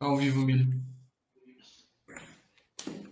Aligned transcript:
Ao 0.00 0.16
vivo, 0.16 0.42
Milho. 0.42 0.80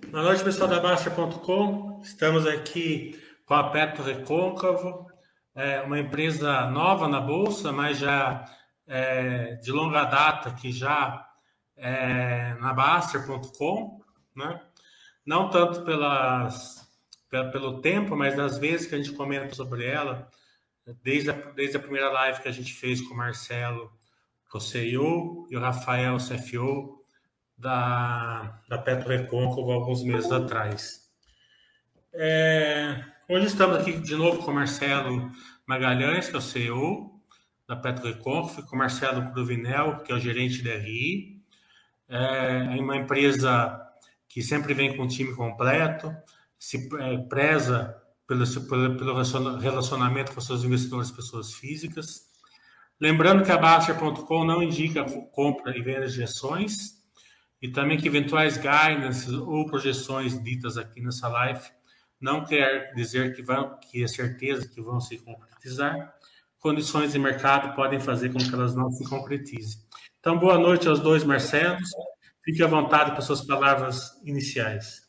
Boa 0.08 0.22
noite, 0.22 0.44
pessoal 0.44 0.68
da 0.70 0.78
Baixa.com. 0.78 2.00
Estamos 2.00 2.46
aqui 2.46 3.20
com 3.44 3.54
a 3.54 3.70
Petro 3.70 4.04
Recôncavo, 4.04 5.10
é 5.52 5.80
uma 5.80 5.98
empresa 5.98 6.70
nova 6.70 7.08
na 7.08 7.20
Bolsa, 7.20 7.72
mas 7.72 7.98
já 7.98 8.48
é, 8.86 9.56
de 9.56 9.72
longa 9.72 10.04
data, 10.04 10.52
que 10.52 10.70
já 10.70 11.28
é, 11.76 12.54
na 12.60 12.72
Baster.com, 12.72 14.00
né? 14.36 14.62
não 15.26 15.50
tanto 15.50 15.82
pelas, 15.82 16.88
pelo 17.28 17.80
tempo, 17.80 18.14
mas 18.14 18.36
das 18.36 18.58
vezes 18.58 18.86
que 18.86 18.94
a 18.94 18.98
gente 18.98 19.12
comenta 19.12 19.52
sobre 19.56 19.84
ela, 19.84 20.30
desde 21.02 21.30
a, 21.30 21.32
desde 21.32 21.78
a 21.78 21.80
primeira 21.80 22.12
live 22.12 22.40
que 22.40 22.48
a 22.48 22.52
gente 22.52 22.72
fez 22.72 23.00
com 23.00 23.12
o 23.12 23.16
Marcelo, 23.16 23.90
o 24.56 24.60
CEO, 24.60 25.46
e 25.50 25.56
o 25.56 25.60
Rafael, 25.60 26.14
o 26.14 26.18
CFO, 26.18 27.04
da, 27.56 28.60
da 28.68 28.78
Petro 28.78 29.08
Recôncavo, 29.08 29.72
alguns 29.72 30.02
meses 30.02 30.30
atrás. 30.30 31.06
É, 32.12 33.04
hoje 33.28 33.46
estamos 33.46 33.78
aqui 33.78 33.92
de 33.92 34.14
novo 34.14 34.42
com 34.42 34.50
o 34.50 34.54
Marcelo 34.54 35.30
Magalhães, 35.66 36.28
que 36.28 36.34
é 36.34 36.38
o 36.38 36.42
CEO 36.42 37.20
da 37.66 37.76
Petro 37.76 38.06
Recôncavo, 38.06 38.66
com 38.66 38.76
o 38.76 38.78
Marcelo 38.78 39.32
Cruvinel, 39.32 39.98
que 40.00 40.12
é 40.12 40.14
o 40.14 40.20
gerente 40.20 40.62
da 40.62 40.76
RI. 40.76 41.42
É, 42.08 42.76
é 42.76 42.80
uma 42.80 42.96
empresa 42.96 43.82
que 44.28 44.42
sempre 44.42 44.74
vem 44.74 44.96
com 44.96 45.04
um 45.04 45.08
time 45.08 45.34
completo, 45.34 46.14
se 46.58 46.88
é, 47.00 47.18
preza 47.18 47.96
pelo, 48.26 48.46
pelo 48.96 49.58
relacionamento 49.58 50.32
com 50.32 50.40
seus 50.40 50.64
investidores 50.64 51.10
pessoas 51.10 51.54
físicas. 51.54 52.26
Lembrando 53.00 53.44
que 53.44 53.52
a 53.52 53.58
Baster.com 53.58 54.44
não 54.44 54.62
indica 54.62 55.04
compra 55.32 55.76
e 55.76 55.82
venda 55.82 56.06
de 56.06 56.22
ações 56.22 56.96
e 57.60 57.70
também 57.70 57.98
que 57.98 58.08
eventuais 58.08 58.56
guidance 58.56 59.30
ou 59.34 59.66
projeções 59.66 60.42
ditas 60.42 60.78
aqui 60.78 61.00
nessa 61.00 61.28
live 61.28 61.60
não 62.20 62.44
quer 62.44 62.94
dizer 62.94 63.34
que, 63.34 63.42
vão, 63.42 63.78
que 63.78 64.02
é 64.02 64.08
certeza 64.08 64.68
que 64.68 64.80
vão 64.80 65.00
se 65.00 65.18
concretizar. 65.18 66.14
Condições 66.58 67.12
de 67.12 67.18
mercado 67.18 67.74
podem 67.74 68.00
fazer 68.00 68.32
com 68.32 68.38
que 68.38 68.54
elas 68.54 68.74
não 68.74 68.90
se 68.90 69.04
concretizem. 69.08 69.78
Então, 70.18 70.38
boa 70.38 70.58
noite 70.58 70.88
aos 70.88 70.98
dois 70.98 71.22
Marcelos. 71.22 71.90
Fique 72.42 72.62
à 72.62 72.66
vontade 72.66 73.10
para 73.12 73.20
suas 73.20 73.42
palavras 73.42 74.12
iniciais. 74.24 75.05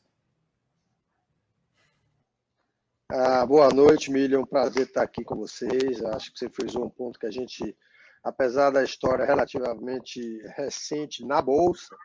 Ah, 3.09 3.45
boa 3.45 3.69
noite, 3.69 4.11
um 4.35 4.45
prazer 4.45 4.85
estar 4.85 5.01
aqui 5.01 5.23
com 5.23 5.37
vocês. 5.37 6.03
Acho 6.03 6.29
que 6.29 6.39
você 6.39 6.49
frisou 6.49 6.85
um 6.85 6.89
ponto 6.89 7.17
que 7.17 7.25
a 7.25 7.31
gente, 7.31 7.73
apesar 8.21 8.69
da 8.69 8.83
história 8.83 9.23
relativamente 9.23 10.19
recente 10.57 11.25
na 11.25 11.41
Bolsa, 11.41 11.95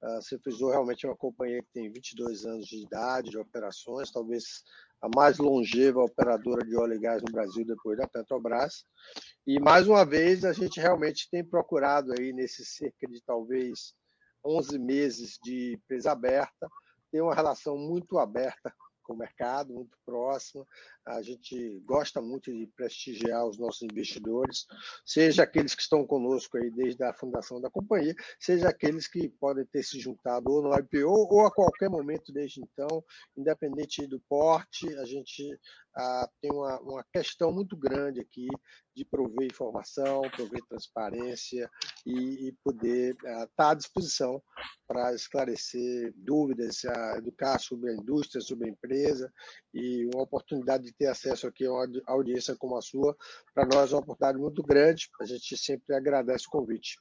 ah, 0.00 0.20
você 0.22 0.38
frisou 0.38 0.70
realmente 0.70 1.08
uma 1.08 1.16
companhia 1.16 1.60
que 1.60 1.72
tem 1.72 1.90
22 1.90 2.46
anos 2.46 2.66
de 2.66 2.84
idade, 2.84 3.30
de 3.30 3.38
operações, 3.38 4.12
talvez 4.12 4.62
a 5.02 5.08
mais 5.12 5.38
longeva 5.38 6.04
operadora 6.04 6.64
de 6.64 6.76
óleo 6.76 6.94
e 6.94 7.00
gás 7.00 7.20
no 7.20 7.32
Brasil 7.32 7.66
depois 7.66 7.98
da 7.98 8.06
Petrobras. 8.06 8.84
E 9.44 9.58
mais 9.58 9.88
uma 9.88 10.06
vez 10.06 10.44
a 10.44 10.52
gente 10.52 10.78
realmente 10.78 11.28
tem 11.28 11.44
procurado 11.44 12.12
aí 12.12 12.32
nesse 12.32 12.64
cerca 12.64 13.08
de 13.08 13.20
talvez 13.24 13.92
11 14.46 14.78
meses 14.78 15.36
de 15.42 15.74
empresa 15.74 16.12
aberta, 16.12 16.68
tem 17.10 17.20
uma 17.20 17.34
relação 17.34 17.76
muito 17.76 18.20
aberta 18.20 18.72
com 19.04 19.12
o 19.12 19.16
mercado, 19.16 19.72
muito 19.72 19.96
próxima. 20.04 20.66
A 21.06 21.22
gente 21.22 21.80
gosta 21.80 22.20
muito 22.20 22.52
de 22.52 22.66
prestigiar 22.76 23.46
os 23.46 23.58
nossos 23.58 23.82
investidores, 23.82 24.66
seja 25.04 25.42
aqueles 25.42 25.74
que 25.74 25.82
estão 25.82 26.06
conosco 26.06 26.56
aí 26.56 26.70
desde 26.70 27.04
a 27.04 27.12
fundação 27.12 27.60
da 27.60 27.70
companhia, 27.70 28.14
seja 28.40 28.68
aqueles 28.68 29.06
que 29.06 29.28
podem 29.28 29.66
ter 29.66 29.82
se 29.82 30.00
juntado 30.00 30.50
ou 30.50 30.62
no 30.62 30.74
IPO 30.74 31.28
ou 31.30 31.46
a 31.46 31.50
qualquer 31.50 31.90
momento 31.90 32.32
desde 32.32 32.60
então, 32.60 33.04
independente 33.36 34.06
do 34.06 34.20
porte, 34.28 34.94
a 34.96 35.04
gente 35.04 35.58
ah, 35.96 36.28
tem 36.40 36.50
uma, 36.50 36.80
uma 36.80 37.04
questão 37.12 37.52
muito 37.52 37.76
grande 37.76 38.20
aqui 38.20 38.48
de 38.94 39.04
prover 39.04 39.46
informação, 39.46 40.22
prover 40.34 40.60
transparência 40.68 41.70
e, 42.06 42.48
e 42.48 42.52
poder 42.64 43.14
estar 43.14 43.48
ah, 43.58 43.70
à 43.70 43.74
disposição 43.74 44.42
para 44.86 45.14
esclarecer 45.14 46.12
dúvidas, 46.16 46.84
ah, 46.84 47.14
educar 47.18 47.58
sobre 47.58 47.90
a 47.90 47.94
indústria, 47.94 48.40
sobre 48.40 48.68
a 48.68 48.72
empresa 48.72 49.32
e 49.72 50.08
uma 50.14 50.22
oportunidade 50.22 50.84
de 50.84 50.93
ter 50.98 51.06
acesso 51.06 51.46
aqui 51.46 51.66
a 51.66 51.72
uma 51.72 51.86
audiência 52.06 52.56
como 52.56 52.76
a 52.76 52.82
sua, 52.82 53.16
para 53.52 53.66
nós 53.66 53.92
é 53.92 53.94
uma 53.94 54.02
oportunidade 54.02 54.38
muito 54.38 54.62
grande, 54.62 55.10
a 55.20 55.24
gente 55.24 55.56
sempre 55.56 55.94
agradece 55.94 56.46
o 56.46 56.50
convite. 56.50 56.98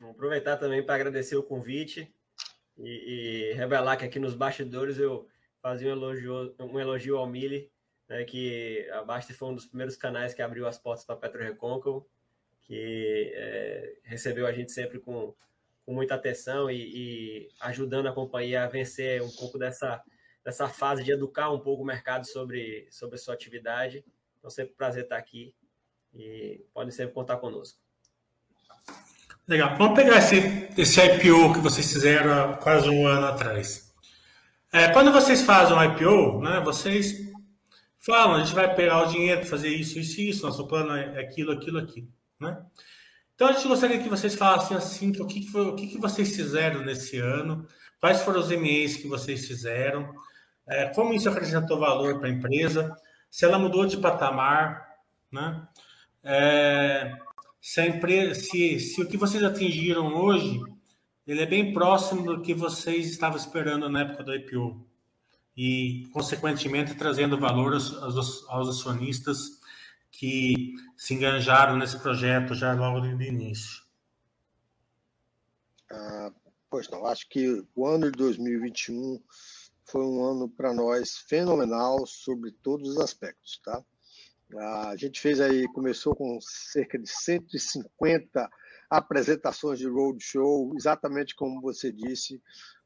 Vou 0.00 0.10
aproveitar 0.10 0.56
também 0.56 0.84
para 0.84 0.96
agradecer 0.96 1.36
o 1.36 1.42
convite 1.42 2.12
e, 2.76 3.50
e 3.50 3.52
revelar 3.54 3.96
que 3.96 4.04
aqui 4.04 4.18
nos 4.18 4.34
bastidores 4.34 4.98
eu 4.98 5.28
fazia 5.60 5.88
um 5.90 5.92
elogio, 5.92 6.54
um 6.58 6.80
elogio 6.80 7.16
ao 7.16 7.26
Mili, 7.26 7.70
né, 8.08 8.24
que 8.24 8.88
a 8.90 9.02
Basta 9.02 9.32
foi 9.32 9.48
um 9.48 9.54
dos 9.54 9.66
primeiros 9.66 9.96
canais 9.96 10.34
que 10.34 10.42
abriu 10.42 10.66
as 10.66 10.76
portas 10.76 11.04
para 11.04 11.16
Petro 11.16 11.42
Recôncavo, 11.42 12.08
que 12.62 13.32
é, 13.34 13.94
recebeu 14.04 14.46
a 14.46 14.52
gente 14.52 14.72
sempre 14.72 14.98
com, 14.98 15.34
com 15.84 15.94
muita 15.94 16.14
atenção 16.14 16.70
e, 16.70 16.76
e, 16.76 17.48
ajudando 17.60 18.08
a 18.08 18.12
companhia 18.12 18.64
a 18.64 18.68
vencer 18.68 19.22
um 19.22 19.30
pouco 19.30 19.58
dessa, 19.58 20.02
dessa 20.44 20.68
fase 20.68 21.04
de 21.04 21.12
educar 21.12 21.50
um 21.50 21.58
pouco 21.58 21.82
o 21.82 21.86
mercado 21.86 22.26
sobre, 22.26 22.86
sobre 22.90 23.16
a 23.16 23.18
sua 23.18 23.34
atividade. 23.34 24.04
Então, 24.38 24.50
sempre 24.50 24.72
um 24.72 24.76
prazer 24.76 25.04
estar 25.04 25.16
aqui 25.16 25.54
e 26.14 26.64
podem 26.74 26.90
sempre 26.90 27.14
contar 27.14 27.36
conosco. 27.36 27.78
Legal. 29.46 29.76
Vamos 29.76 29.94
pegar 29.94 30.18
esse, 30.18 30.36
esse 30.76 31.00
IPO 31.00 31.54
que 31.54 31.60
vocês 31.60 31.92
fizeram 31.92 32.32
há 32.32 32.56
quase 32.56 32.88
um 32.88 33.06
ano 33.06 33.26
atrás. 33.26 33.92
É, 34.72 34.88
quando 34.88 35.12
vocês 35.12 35.42
fazem 35.42 35.76
um 35.76 35.84
IPO, 35.84 36.40
né, 36.40 36.60
vocês 36.60 37.30
falam, 37.98 38.36
a 38.36 38.44
gente 38.44 38.54
vai 38.54 38.74
pegar 38.74 39.02
o 39.02 39.10
dinheiro 39.10 39.44
fazer 39.44 39.68
isso, 39.68 39.98
isso 39.98 40.20
isso, 40.20 40.46
nosso 40.46 40.66
plano 40.66 40.96
é 40.96 41.20
aquilo, 41.20 41.52
aquilo, 41.52 41.78
aquilo. 41.78 42.08
Né? 42.40 42.56
Então 43.34 43.48
a 43.48 43.52
gente 43.52 43.68
gostaria 43.68 44.02
que 44.02 44.08
vocês 44.08 44.34
falassem 44.34 44.76
assim, 44.76 45.10
o 45.20 45.26
que, 45.26 45.46
foi, 45.48 45.66
o 45.68 45.76
que 45.76 45.98
vocês 45.98 46.34
fizeram 46.34 46.84
nesse 46.84 47.18
ano, 47.18 47.66
quais 48.00 48.22
foram 48.22 48.40
os 48.40 48.48
MEs 48.48 48.96
que 48.96 49.06
vocês 49.06 49.46
fizeram, 49.46 50.12
é, 50.74 50.88
como 50.94 51.14
isso 51.14 51.28
acrescentou 51.28 51.78
valor 51.78 52.18
para 52.18 52.28
a 52.28 52.32
empresa, 52.32 52.96
se 53.30 53.44
ela 53.44 53.58
mudou 53.58 53.86
de 53.86 53.96
patamar, 53.96 54.96
né? 55.30 55.66
É, 56.22 57.16
se, 57.60 57.80
a 57.80 57.86
empresa, 57.86 58.40
se, 58.40 58.78
se 58.78 59.02
o 59.02 59.08
que 59.08 59.16
vocês 59.16 59.42
atingiram 59.42 60.14
hoje 60.14 60.60
ele 61.26 61.42
é 61.42 61.46
bem 61.46 61.72
próximo 61.72 62.22
do 62.24 62.42
que 62.42 62.52
vocês 62.52 63.08
estavam 63.08 63.36
esperando 63.38 63.88
na 63.88 64.00
época 64.00 64.24
do 64.24 64.34
IPO 64.34 64.84
e, 65.56 66.08
consequentemente, 66.12 66.94
trazendo 66.94 67.38
valor 67.38 67.74
aos, 67.74 67.92
aos, 68.48 68.68
acionistas 68.68 69.60
que 70.10 70.74
se 70.96 71.14
enganjaram 71.14 71.76
nesse 71.76 71.98
projeto 71.98 72.54
já 72.54 72.74
logo 72.74 73.00
no 73.00 73.22
início. 73.22 73.82
Ah, 75.90 76.32
pois 76.68 76.88
não, 76.88 77.06
acho 77.06 77.28
que 77.28 77.64
o 77.74 77.86
ano 77.86 78.10
de 78.10 78.18
2021 78.18 79.22
foi 79.92 80.06
um 80.06 80.24
ano 80.24 80.48
para 80.48 80.72
nós 80.72 81.18
fenomenal 81.28 82.06
sobre 82.06 82.50
todos 82.50 82.88
os 82.88 82.98
aspectos, 82.98 83.60
tá? 83.62 83.84
A 84.88 84.96
gente 84.96 85.20
fez 85.20 85.38
aí, 85.38 85.70
começou 85.74 86.16
com 86.16 86.38
cerca 86.40 86.98
de 86.98 87.08
150 87.08 88.50
apresentações 88.88 89.78
de 89.78 89.86
roadshow, 89.86 90.72
exatamente 90.76 91.34
como 91.34 91.60
você 91.60 91.92
disse, 91.92 92.42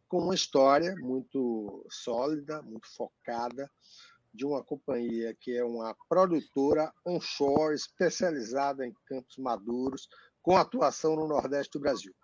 com 0.09 0.19
uma 0.19 0.35
história 0.35 0.97
muito 0.99 1.87
sólida, 1.89 2.61
muito 2.63 2.89
focada, 2.97 3.71
de 4.35 4.45
uma 4.45 4.63
companhia 4.63 5.35
que 5.41 5.57
é 5.57 5.65
uma 5.65 5.97
produtora 6.09 6.93
onshore 7.07 7.75
especializada 7.75 8.85
em 8.85 8.93
campos 9.07 9.37
maduros, 9.39 10.09
com 10.43 10.57
atuação 10.57 11.17
no 11.17 11.27
Nordeste 11.27 11.73
do 11.73 11.81
Brasil. 11.81 12.15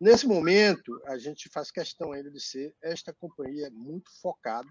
Nesse 0.00 0.26
momento, 0.26 1.00
a 1.06 1.18
gente 1.18 1.48
faz 1.48 1.70
questão 1.70 2.12
ainda 2.12 2.30
de 2.30 2.40
ser 2.40 2.74
esta 2.82 3.12
companhia 3.12 3.70
muito 3.72 4.10
focada, 4.20 4.68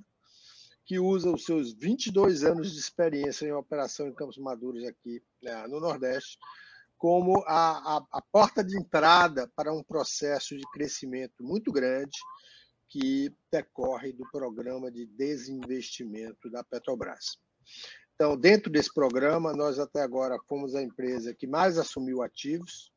que 0.85 1.00
usa 1.00 1.29
os 1.29 1.44
seus 1.44 1.74
22 1.74 2.44
anos 2.44 2.71
de 2.71 2.79
experiência 2.79 3.45
em 3.45 3.51
operação 3.51 4.07
em 4.07 4.13
campos 4.13 4.38
maduros 4.38 4.85
aqui 4.85 5.21
né, 5.41 5.68
no 5.68 5.79
Nordeste 5.81 6.38
como 6.97 7.44
a, 7.45 7.97
a, 7.97 8.06
a 8.12 8.21
porta 8.21 8.63
de 8.63 8.77
entrada 8.77 9.50
para 9.56 9.71
um 9.71 9.83
processo 9.83 10.57
de 10.57 10.63
crescimento 10.71 11.44
muito 11.44 11.71
grande 11.71 12.18
que 12.89 13.31
decorre 13.51 14.13
do 14.13 14.27
programa 14.31 14.91
de 14.91 15.06
desinvestimento 15.06 16.50
da 16.50 16.63
Petrobras. 16.63 17.38
Então, 18.15 18.35
dentro 18.35 18.71
desse 18.71 18.91
programa, 18.91 19.53
nós 19.53 19.77
até 19.77 20.01
agora 20.01 20.39
fomos 20.47 20.73
a 20.73 20.81
empresa 20.81 21.35
que 21.35 21.45
mais 21.45 21.77
assumiu 21.77 22.23
ativos, 22.23 22.91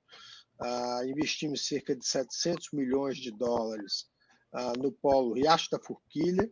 uh, 0.60 1.04
investimos 1.08 1.66
cerca 1.66 1.96
de 1.96 2.06
700 2.06 2.68
milhões 2.72 3.16
de 3.16 3.30
dólares 3.30 4.06
uh, 4.52 4.78
no 4.78 4.92
polo 4.92 5.34
Riacho 5.34 5.68
da 5.70 5.78
Forquilha, 5.78 6.50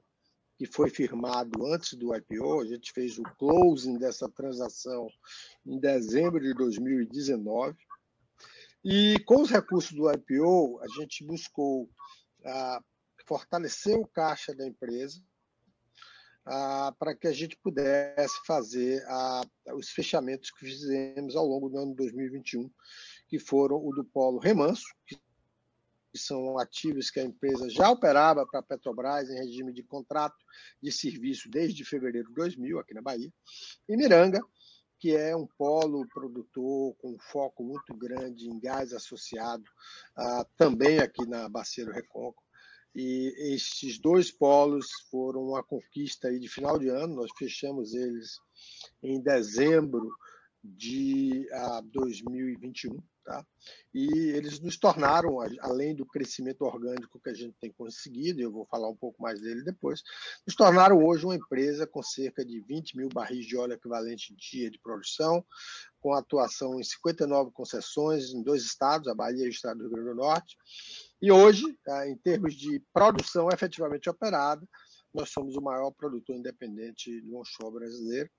que 0.57 0.67
foi 0.67 0.91
firmado 0.91 1.67
antes 1.67 1.95
do 1.95 2.15
IPO, 2.15 2.63
a 2.63 2.67
gente 2.67 2.93
fez 2.93 3.19
o 3.19 3.23
closing 3.39 3.97
dessa 3.97 4.29
transação 4.29 5.09
em 5.65 5.79
dezembro 5.79 6.41
de 6.41 6.53
2019. 6.55 7.77
E 8.85 9.19
com 9.25 9.43
os 9.43 9.51
recursos 9.51 9.93
do 9.93 10.11
IPO, 10.11 10.81
a 10.81 10.89
gente 11.01 11.25
buscou 11.25 11.89
ah, 12.45 12.83
fortalecer 13.25 13.97
o 13.97 14.07
caixa 14.07 14.53
da 14.53 14.67
empresa 14.67 15.23
para 16.99 17.15
que 17.15 17.27
a 17.27 17.33
gente 17.33 17.57
pudesse 17.59 18.35
fazer 18.47 19.05
os 19.75 19.91
fechamentos 19.91 20.51
que 20.51 20.61
fizemos 20.61 21.37
ao 21.37 21.47
longo 21.47 21.69
do 21.69 21.79
ano 21.79 21.95
2021, 21.95 22.71
que 23.29 23.39
foram 23.39 23.77
o 23.77 23.93
do 23.93 24.05
Polo 24.05 24.39
Remanso, 24.39 24.87
que 25.07 25.19
são 26.15 26.59
ativos 26.59 27.11
que 27.11 27.21
a 27.21 27.25
empresa 27.25 27.69
já 27.69 27.91
operava 27.91 28.47
para 28.47 28.61
a 28.61 28.63
Petrobras 28.63 29.29
em 29.29 29.39
regime 29.39 29.73
de 29.73 29.83
contrato 29.83 30.37
de 30.83 30.91
serviço 30.91 31.51
desde 31.51 31.85
fevereiro 31.85 32.29
de 32.29 32.35
2000, 32.35 32.79
aqui 32.79 32.95
na 32.95 33.03
Bahia, 33.03 33.33
e 33.89 33.97
Miranga, 33.97 34.41
que 34.99 35.15
é 35.15 35.37
um 35.37 35.47
polo 35.47 36.07
produtor 36.09 36.95
com 36.97 37.17
foco 37.19 37.63
muito 37.63 37.95
grande 37.95 38.49
em 38.49 38.59
gás 38.59 38.93
associado, 38.93 39.65
uh, 40.19 40.45
também 40.57 40.99
aqui 40.99 41.25
na 41.27 41.49
Bacia 41.49 41.85
do 41.85 41.93
Recôncavo. 41.93 42.43
E 42.95 43.55
estes 43.55 43.99
dois 43.99 44.33
polos 44.33 44.89
foram 45.09 45.43
uma 45.43 45.63
conquista 45.63 46.29
aí 46.29 46.39
de 46.41 46.49
final 46.49 46.79
de 46.79 46.89
ano, 46.89 47.15
nós 47.15 47.31
fechamos 47.39 47.95
eles 47.95 48.41
em 49.03 49.21
dezembro 49.21 50.11
de 50.65 51.47
uh, 51.53 51.83
2021. 51.93 52.99
Tá? 53.29 53.45
E 53.93 54.31
eles 54.31 54.59
nos 54.59 54.79
tornaram, 54.79 55.39
além 55.61 55.95
do 55.95 56.07
crescimento 56.07 56.63
orgânico 56.63 57.21
que 57.21 57.29
a 57.29 57.35
gente 57.35 57.55
tem 57.61 57.71
conseguido, 57.71 58.41
eu 58.41 58.51
vou 58.51 58.65
falar 58.65 58.89
um 58.89 58.97
pouco 58.97 59.21
mais 59.21 59.39
dele 59.39 59.63
depois, 59.63 60.03
nos 60.47 60.57
tornaram 60.57 61.05
hoje 61.05 61.27
uma 61.27 61.37
empresa 61.37 61.87
com 61.87 62.03
cerca 62.03 62.43
de 62.43 62.59
20 62.63 62.97
mil 62.97 63.11
barris 63.11 63.45
de 63.45 63.55
óleo 63.55 63.75
equivalente 63.75 64.35
dia 64.35 64.71
de 64.71 64.79
produção, 64.79 65.45
com 66.01 66.15
atuação 66.15 66.81
em 66.81 66.83
59 66.83 67.51
concessões 67.51 68.33
em 68.33 68.43
dois 68.43 68.63
estados, 68.63 69.09
a 69.09 69.15
Bahia 69.15 69.45
e 69.45 69.49
o 69.49 69.51
estado 69.51 69.81
do 69.81 69.89
Rio 69.89 69.97
Grande 69.97 70.09
do 70.09 70.15
Norte. 70.15 70.57
E 71.21 71.31
hoje, 71.31 71.79
tá, 71.85 72.09
em 72.09 72.17
termos 72.17 72.55
de 72.55 72.83
produção 72.95 73.51
efetivamente 73.53 74.09
operada, 74.09 74.67
nós 75.13 75.29
somos 75.29 75.55
o 75.55 75.61
maior 75.61 75.91
produtor 75.91 76.35
independente 76.35 77.21
do 77.21 77.37
onshore 77.37 77.75
brasileiro 77.75 78.31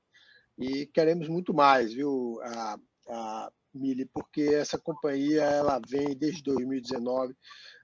e 0.57 0.87
queremos 0.87 1.27
muito 1.27 1.53
mais, 1.53 1.93
viu? 1.93 2.39
A, 2.41 2.79
a, 3.07 3.51
Mili, 3.73 4.05
porque 4.05 4.41
essa 4.41 4.77
companhia 4.77 5.43
ela 5.43 5.79
vem 5.87 6.15
desde 6.17 6.43
2019 6.43 7.35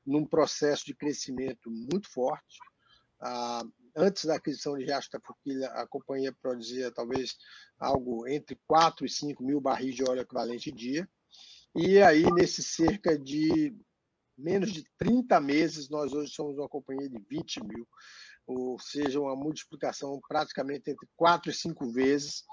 num 0.05 0.25
processo 0.25 0.85
de 0.85 0.95
crescimento 0.95 1.69
muito 1.69 2.09
forte. 2.11 2.59
Ah, 3.21 3.63
antes 3.95 4.25
da 4.25 4.35
aquisição 4.35 4.77
de 4.77 4.85
Riacho 4.85 5.09
da 5.11 5.19
Forquilha, 5.19 5.67
a 5.69 5.87
companhia 5.87 6.33
produzia 6.41 6.91
talvez 6.91 7.35
algo 7.79 8.27
entre 8.27 8.59
4 8.67 9.05
e 9.05 9.09
5 9.09 9.43
mil 9.43 9.61
barris 9.61 9.95
de 9.95 10.03
óleo 10.03 10.21
equivalente 10.21 10.71
dia. 10.71 11.07
E 11.75 12.01
aí, 12.01 12.23
nesse 12.33 12.63
cerca 12.63 13.17
de 13.17 13.75
menos 14.37 14.71
de 14.71 14.83
30 14.97 15.39
meses, 15.39 15.89
nós 15.89 16.13
hoje 16.13 16.31
somos 16.31 16.57
uma 16.57 16.69
companhia 16.69 17.09
de 17.09 17.19
20 17.29 17.63
mil, 17.65 17.87
ou 18.45 18.79
seja, 18.79 19.19
uma 19.19 19.35
multiplicação 19.35 20.19
praticamente 20.27 20.91
entre 20.91 21.07
4 21.15 21.49
e 21.49 21.53
5 21.53 21.91
vezes 21.91 22.43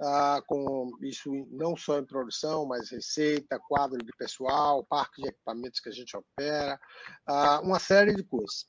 ah, 0.00 0.42
com 0.46 0.90
isso 1.02 1.30
não 1.50 1.76
só 1.76 1.98
em 1.98 2.04
produção, 2.04 2.66
mas 2.66 2.90
receita, 2.90 3.58
quadro 3.58 3.98
de 3.98 4.12
pessoal, 4.16 4.84
parque 4.84 5.22
de 5.22 5.28
equipamentos 5.28 5.80
que 5.80 5.88
a 5.88 5.92
gente 5.92 6.16
opera, 6.16 6.78
ah, 7.26 7.60
uma 7.62 7.78
série 7.78 8.14
de 8.14 8.22
coisas. 8.22 8.66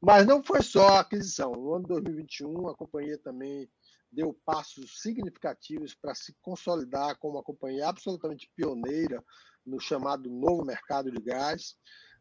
Mas 0.00 0.26
não 0.26 0.42
foi 0.42 0.62
só 0.62 0.88
a 0.88 1.00
aquisição. 1.00 1.52
No 1.52 1.74
ano 1.74 1.88
2021, 1.88 2.68
a 2.68 2.76
companhia 2.76 3.18
também 3.18 3.68
deu 4.10 4.38
passos 4.44 5.02
significativos 5.02 5.94
para 5.94 6.14
se 6.14 6.34
consolidar 6.40 7.18
como 7.18 7.34
uma 7.36 7.42
companhia 7.42 7.88
absolutamente 7.88 8.50
pioneira 8.54 9.22
no 9.66 9.80
chamado 9.80 10.30
novo 10.30 10.64
mercado 10.64 11.10
de 11.10 11.20
gás. 11.20 11.76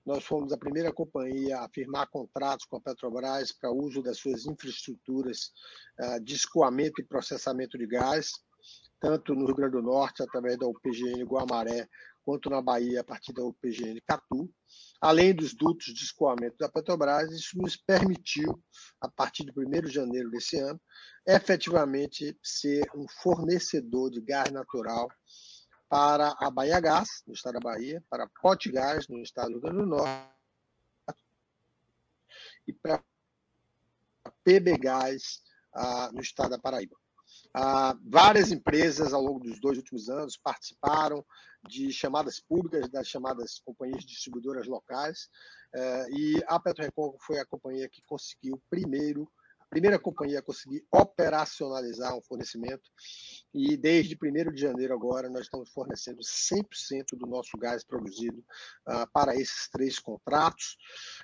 Nós 0.07 0.23
fomos 0.23 0.53
a 0.53 0.57
primeira 0.57 0.89
companhia 0.93 1.59
a 1.59 1.67
firmar 1.67 2.07
contratos 2.09 2.65
com 2.65 2.77
a 2.77 2.81
Petrobras 2.81 3.51
para 3.51 3.73
uso 3.73 4.01
das 4.01 4.17
suas 4.17 4.45
infraestruturas 4.45 5.51
uh, 5.99 6.23
de 6.23 6.33
escoamento 6.33 7.01
e 7.01 7.05
processamento 7.05 7.77
de 7.77 7.85
gás, 7.85 8.31
tanto 9.01 9.35
no 9.35 9.45
Rio 9.45 9.55
Grande 9.55 9.73
do 9.73 9.81
Norte, 9.81 10.23
através 10.23 10.57
da 10.57 10.65
UPGN 10.65 11.25
Guamaré, 11.25 11.89
quanto 12.23 12.49
na 12.49 12.61
Bahia, 12.61 13.01
a 13.01 13.03
partir 13.03 13.33
da 13.33 13.43
UPGN 13.43 13.99
Catu. 14.07 14.49
Além 15.01 15.35
dos 15.35 15.53
dutos 15.53 15.93
de 15.93 16.05
escoamento 16.05 16.55
da 16.57 16.69
Petrobras, 16.69 17.29
isso 17.29 17.57
nos 17.57 17.75
permitiu, 17.75 18.63
a 19.01 19.11
partir 19.11 19.43
do 19.43 19.61
1 19.61 19.87
de 19.87 19.91
janeiro 19.91 20.31
desse 20.31 20.57
ano, 20.57 20.79
efetivamente 21.27 22.33
ser 22.41 22.89
um 22.95 23.05
fornecedor 23.21 24.09
de 24.09 24.21
gás 24.21 24.49
natural 24.53 25.09
para 25.89 26.35
a 26.39 26.49
Bahia 26.49 26.79
Gás, 26.79 27.23
no 27.25 27.33
estado 27.33 27.53
da 27.53 27.59
Bahia, 27.59 28.03
para 28.09 28.25
a 28.25 28.29
Pote 28.41 28.71
Gás, 28.71 29.07
no 29.07 29.21
estado 29.21 29.47
do 29.47 29.53
Rio 29.53 29.61
Grande 29.61 29.77
do 29.77 29.85
Norte, 29.85 30.37
e 32.67 32.73
para 32.73 33.03
a 34.25 34.31
PB 34.43 34.77
Gás, 34.77 35.41
ah, 35.73 36.11
no 36.13 36.21
estado 36.21 36.51
da 36.51 36.59
Paraíba. 36.59 36.95
Ah, 37.53 37.97
várias 38.05 38.51
empresas, 38.51 39.13
ao 39.13 39.21
longo 39.21 39.39
dos 39.39 39.59
dois 39.59 39.77
últimos 39.77 40.09
anos, 40.09 40.37
participaram 40.37 41.25
de 41.67 41.91
chamadas 41.91 42.39
públicas 42.39 42.89
das 42.89 43.07
chamadas 43.07 43.59
companhias 43.59 44.03
distribuidoras 44.03 44.67
locais, 44.67 45.29
eh, 45.73 46.05
e 46.11 46.43
a 46.47 46.59
PetroRecôncavo 46.59 47.17
foi 47.21 47.39
a 47.39 47.45
companhia 47.45 47.89
que 47.89 48.01
conseguiu 48.03 48.61
primeiro 48.69 49.29
primeira 49.69 49.99
companhia 49.99 50.39
a 50.39 50.43
conseguir 50.43 50.85
operacionalizar 50.91 52.15
um 52.15 52.21
fornecimento 52.21 52.89
e 53.53 53.75
desde 53.75 54.15
1 54.15 54.51
de 54.53 54.61
janeiro 54.61 54.93
agora 54.93 55.29
nós 55.29 55.43
estamos 55.43 55.69
fornecendo 55.71 56.19
100% 56.21 57.17
do 57.17 57.25
nosso 57.25 57.57
gás 57.57 57.83
produzido 57.83 58.39
uh, 58.87 59.09
para 59.11 59.35
esses 59.35 59.69
três 59.69 59.99
contratos 59.99 60.77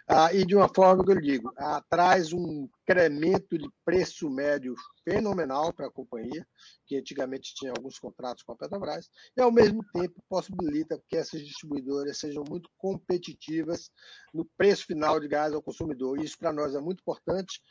uh, 0.10 0.36
e 0.36 0.46
de 0.46 0.56
uma 0.56 0.68
forma 0.74 1.04
que 1.04 1.12
eu 1.12 1.22
digo, 1.22 1.50
uh, 1.50 1.84
traz 1.90 2.34
um 2.34 2.68
incremento 2.84 3.58
de 3.58 3.70
preço 3.86 4.30
médio 4.30 4.76
fenomenal 5.04 5.74
para 5.74 5.88
a 5.88 5.92
companhia, 5.92 6.46
que 6.86 6.98
antigamente 6.98 7.54
tinha 7.56 7.72
alguns 7.72 8.00
contratos 8.00 8.44
com 8.44 8.54
a 8.54 8.56
Petrobras, 8.56 9.10
e 9.36 9.42
ao 9.42 9.52
mesmo 9.52 9.84
tempo 9.94 10.22
possibilita 10.30 11.02
que 11.10 11.18
essas 11.18 11.42
distribuidoras 11.42 12.18
sejam 12.18 12.44
muito 12.50 12.70
competitivas 12.78 13.90
no 14.34 14.46
preço 14.58 14.86
final 14.86 15.20
de 15.20 15.28
gás 15.28 15.54
ao 15.54 15.62
consumidor. 15.62 16.20
Isso 16.22 16.38
para 16.38 16.54
nós 16.54 16.74
é 16.76 16.80
muito 16.80 17.02
importante, 17.02 17.62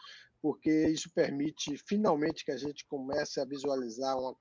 porque 0.43 0.89
isso 0.89 1.09
permite 1.15 1.79
finalmente 1.87 2.45
que 2.45 2.51
a 2.51 2.57
gente 2.57 2.85
comece 2.87 3.41
a 3.41 3.45
visualizar 3.45 4.19
um 4.19 4.35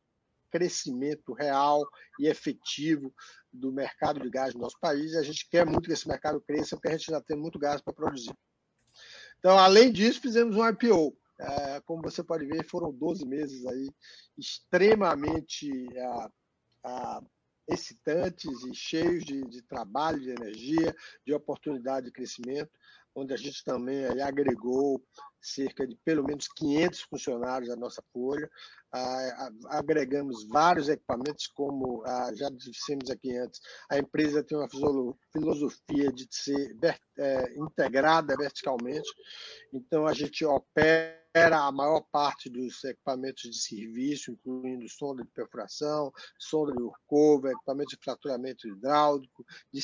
crescimento 0.50 1.32
real 1.32 1.88
e 2.20 2.28
efetivo 2.28 3.14
do 3.54 3.72
mercado 3.72 4.20
de 4.20 4.30
gás 4.30 4.54
no 4.56 4.62
nosso 4.62 4.78
país. 4.82 5.14
E 5.14 5.18
a 5.18 5.22
gente 5.22 5.48
quer 5.48 5.66
muito 5.66 5.84
que 5.84 5.94
esse 5.94 6.08
mercado 6.08 6.42
cresça, 6.42 6.76
porque 6.76 6.90
a 6.90 6.98
gente 6.98 7.12
já 7.12 7.22
tem 7.22 7.38
muito 7.38 7.60
gás 7.60 7.82
para 7.82 7.94
produzir. 7.94 8.36
Então, 9.38 9.58
além 9.58 9.92
disso, 9.92 10.20
fizemos 10.20 10.58
um 10.58 10.68
IPO. 10.68 11.16
É, 11.40 11.82
como 11.82 12.02
você 12.02 12.24
pode 12.24 12.46
ver, 12.46 12.68
foram 12.68 12.92
12 12.92 13.26
meses 13.26 13.66
aí 13.66 13.90
extremamente 14.38 15.72
a, 15.98 16.32
a, 16.84 17.22
excitantes 17.68 18.64
e 18.64 18.74
cheios 18.76 19.24
de, 19.24 19.42
de 19.44 19.62
trabalho, 19.64 20.20
de 20.20 20.30
energia, 20.30 20.96
de 21.26 21.34
oportunidade 21.34 22.08
de 22.08 22.12
crescimento 22.12 22.72
onde 23.16 23.34
a 23.34 23.38
gente 23.38 23.64
também 23.64 24.06
aí, 24.06 24.22
agregou 24.22 25.04
cerca 25.42 25.88
de 25.88 25.96
pelo 26.06 26.24
menos 26.24 26.48
500 26.48 27.02
funcionários 27.02 27.70
à 27.70 27.76
nossa 27.76 28.04
folha, 28.14 28.50
ah, 28.94 29.50
agregamos 29.70 30.48
vários 30.48 30.88
equipamentos, 30.88 31.48
como 31.48 32.04
ah, 32.06 32.32
já 32.36 32.50
dissemos 32.50 33.10
aqui 33.10 33.36
antes, 33.36 33.60
a 33.90 33.98
empresa 33.98 34.44
tem 34.44 34.58
uma 34.58 34.70
filosofia 34.70 36.12
de 36.12 36.28
ser 36.30 36.78
é, 37.18 37.58
integrada 37.58 38.36
verticalmente, 38.38 39.10
então 39.74 40.06
a 40.06 40.14
gente 40.14 40.46
opera 40.46 41.20
a 41.34 41.72
maior 41.72 42.02
parte 42.12 42.50
dos 42.50 42.84
equipamentos 42.84 43.44
de 43.44 43.58
serviço, 43.58 44.32
incluindo 44.32 44.88
sonda 44.90 45.24
de 45.24 45.30
perfuração, 45.32 46.12
sonda 46.38 46.74
de 46.74 46.84
workover, 46.84 47.54
equipamentos 47.54 47.98
de 47.98 48.04
fraturamento 48.04 48.68
hidráulico, 48.68 49.46
de 49.74 49.82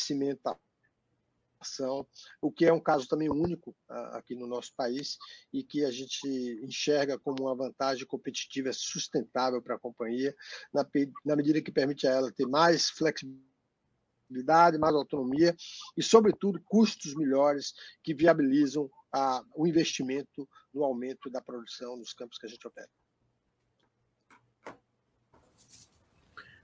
o 2.41 2.51
que 2.51 2.65
é 2.65 2.73
um 2.73 2.79
caso 2.79 3.07
também 3.07 3.29
único 3.29 3.71
uh, 3.89 4.15
aqui 4.15 4.35
no 4.35 4.47
nosso 4.47 4.73
país 4.75 5.17
e 5.51 5.63
que 5.63 5.83
a 5.83 5.91
gente 5.91 6.27
enxerga 6.63 7.17
como 7.17 7.43
uma 7.43 7.55
vantagem 7.55 8.05
competitiva 8.05 8.71
sustentável 8.73 9.61
para 9.61 9.75
a 9.75 9.79
companhia, 9.79 10.35
na, 10.73 10.85
na 11.25 11.35
medida 11.35 11.61
que 11.61 11.71
permite 11.71 12.07
a 12.07 12.11
ela 12.11 12.31
ter 12.31 12.45
mais 12.45 12.89
flexibilidade, 12.89 14.77
mais 14.77 14.95
autonomia 14.95 15.55
e, 15.95 16.03
sobretudo, 16.03 16.61
custos 16.65 17.15
melhores 17.15 17.73
que 18.03 18.13
viabilizam 18.13 18.85
uh, 18.85 19.43
o 19.55 19.65
investimento 19.65 20.47
no 20.73 20.83
aumento 20.83 21.29
da 21.29 21.41
produção 21.41 21.97
nos 21.97 22.13
campos 22.13 22.37
que 22.37 22.45
a 22.45 22.49
gente 22.49 22.67
opera. 22.67 22.89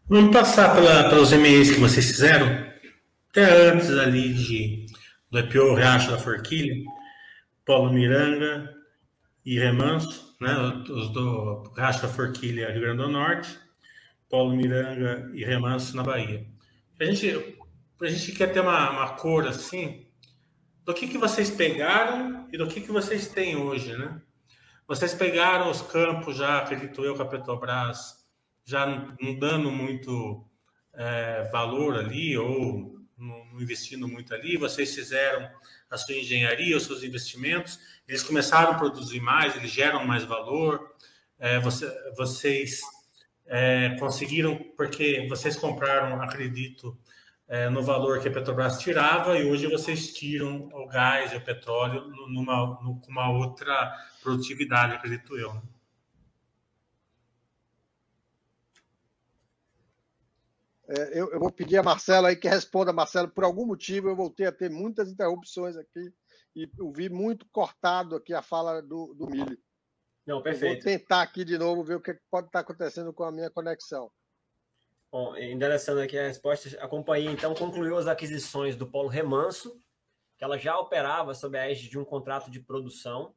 Vamos 0.06 0.36
passar 0.36 0.76
pela, 0.76 1.10
pelos 1.10 1.32
e-mails 1.32 1.72
que 1.72 1.80
vocês 1.80 2.06
fizeram 2.06 2.74
até 3.30 3.70
antes 3.70 3.90
ali 3.90 4.34
de, 4.34 4.83
IPO 5.40 5.76
Riacho 5.76 6.12
da 6.12 6.18
Forquilha, 6.18 6.76
Paulo 7.66 7.92
Miranga 7.92 8.74
e 9.46 9.58
Remanso, 9.58 10.36
né, 10.40 10.54
os 10.90 11.10
do 11.10 11.72
Riacho 11.76 12.02
da 12.04 12.08
Forquilha, 12.08 12.72
Rio 12.72 12.82
Grande 12.82 13.04
do 13.04 13.10
Norte, 13.10 13.60
Paulo 14.30 14.56
Miranga 14.56 15.32
e 15.34 15.44
Remanso 15.44 15.96
na 15.96 16.04
Bahia. 16.04 16.46
A 17.00 17.06
gente 17.06 17.58
a 18.02 18.10
gente 18.10 18.32
quer 18.34 18.52
ter 18.52 18.60
uma, 18.60 18.90
uma 18.90 19.10
cor 19.16 19.48
assim, 19.48 20.06
do 20.84 20.94
que, 20.94 21.08
que 21.08 21.18
vocês 21.18 21.50
pegaram 21.50 22.48
e 22.52 22.58
do 22.58 22.68
que, 22.68 22.82
que 22.82 22.92
vocês 22.92 23.30
têm 23.30 23.56
hoje, 23.56 23.96
né? 23.96 24.22
Vocês 24.88 25.14
pegaram 25.14 25.72
os 25.72 25.82
campos 25.82 26.36
já, 26.36 26.60
acredito 26.60 27.04
eu, 27.06 27.16
com 27.16 27.24
a 27.24 27.28
Petrobras, 27.28 28.26
já 28.66 28.86
não 28.86 29.40
dando 29.40 29.72
muito 29.72 30.46
é, 30.94 31.50
valor 31.52 31.96
ali 31.96 32.38
ou 32.38 32.93
não 33.18 33.62
investindo 33.62 34.08
muito 34.08 34.34
ali, 34.34 34.58
vocês 34.58 34.94
fizeram 34.94 35.50
a 35.90 35.98
sua 35.98 36.16
engenharia, 36.16 36.76
os 36.76 36.84
seus 36.84 37.04
investimentos, 37.04 37.80
eles 38.08 38.24
começaram 38.24 38.72
a 38.72 38.76
produzir 38.76 39.20
mais, 39.20 39.56
eles 39.56 39.72
geram 39.72 40.06
mais 40.06 40.24
valor, 40.24 40.96
é, 41.40 41.60
você, 41.60 41.92
vocês 42.16 42.82
é, 43.46 43.96
conseguiram, 44.00 44.58
porque 44.76 45.28
vocês 45.30 45.56
compraram, 45.56 46.22
acredito, 46.22 46.98
é, 47.48 47.70
no 47.70 47.84
valor 47.84 48.20
que 48.20 48.28
a 48.28 48.32
Petrobras 48.32 48.80
tirava 48.80 49.38
e 49.38 49.50
hoje 49.50 49.68
vocês 49.68 50.14
tiram 50.14 50.70
o 50.74 50.88
gás 50.88 51.34
e 51.34 51.36
o 51.36 51.42
petróleo 51.42 52.08
numa, 52.30 52.80
numa 53.08 53.30
outra 53.30 53.94
produtividade, 54.22 54.96
acredito 54.96 55.38
eu. 55.38 55.62
É, 60.96 61.20
eu, 61.20 61.32
eu, 61.32 61.40
vou 61.40 61.52
pedir 61.52 61.78
a 61.78 61.84
Marcela 61.84 62.30
aí 62.30 62.36
que 62.36 62.48
responda. 62.48 62.94
Marcela, 62.94 63.28
por 63.28 63.44
algum 63.44 63.66
motivo 63.66 64.10
eu 64.10 64.16
voltei 64.16 64.46
a 64.46 64.52
ter 64.52 64.70
muitas 64.70 65.10
interrupções 65.10 65.76
aqui 65.76 66.14
e 66.56 66.70
eu 66.78 66.92
vi 66.92 67.10
muito 67.10 67.48
cortado 67.52 68.16
aqui 68.16 68.34
a 68.34 68.44
fala 68.44 68.80
do, 68.82 69.14
do 69.16 69.28
Mili. 69.28 69.58
Não, 70.26 70.42
perfeito. 70.42 70.88
Eu 70.88 70.92
vou 70.92 71.00
tentar 71.00 71.22
aqui 71.24 71.44
de 71.44 71.58
novo 71.58 71.84
ver 71.84 71.96
o 71.96 72.02
que 72.02 72.18
pode 72.30 72.48
estar 72.48 72.60
acontecendo 72.60 73.12
com 73.12 73.24
a 73.24 73.32
minha 73.32 73.50
conexão. 73.50 74.12
Bom, 75.12 75.36
endereçando 75.36 76.00
aqui 76.00 76.18
a 76.18 76.28
resposta, 76.28 76.70
a 76.84 76.88
companhia 76.88 77.32
então 77.32 77.54
concluiu 77.54 77.98
as 77.98 78.08
aquisições 78.08 78.76
do 78.76 78.90
Polo 78.90 79.10
Remanso, 79.10 79.80
que 80.38 80.44
ela 80.44 80.58
já 80.58 80.78
operava 80.78 81.34
sob 81.34 81.58
a 81.58 81.70
égide 81.70 81.90
de 81.90 82.00
um 82.00 82.06
contrato 82.06 82.52
de 82.52 82.60
produção 82.60 83.36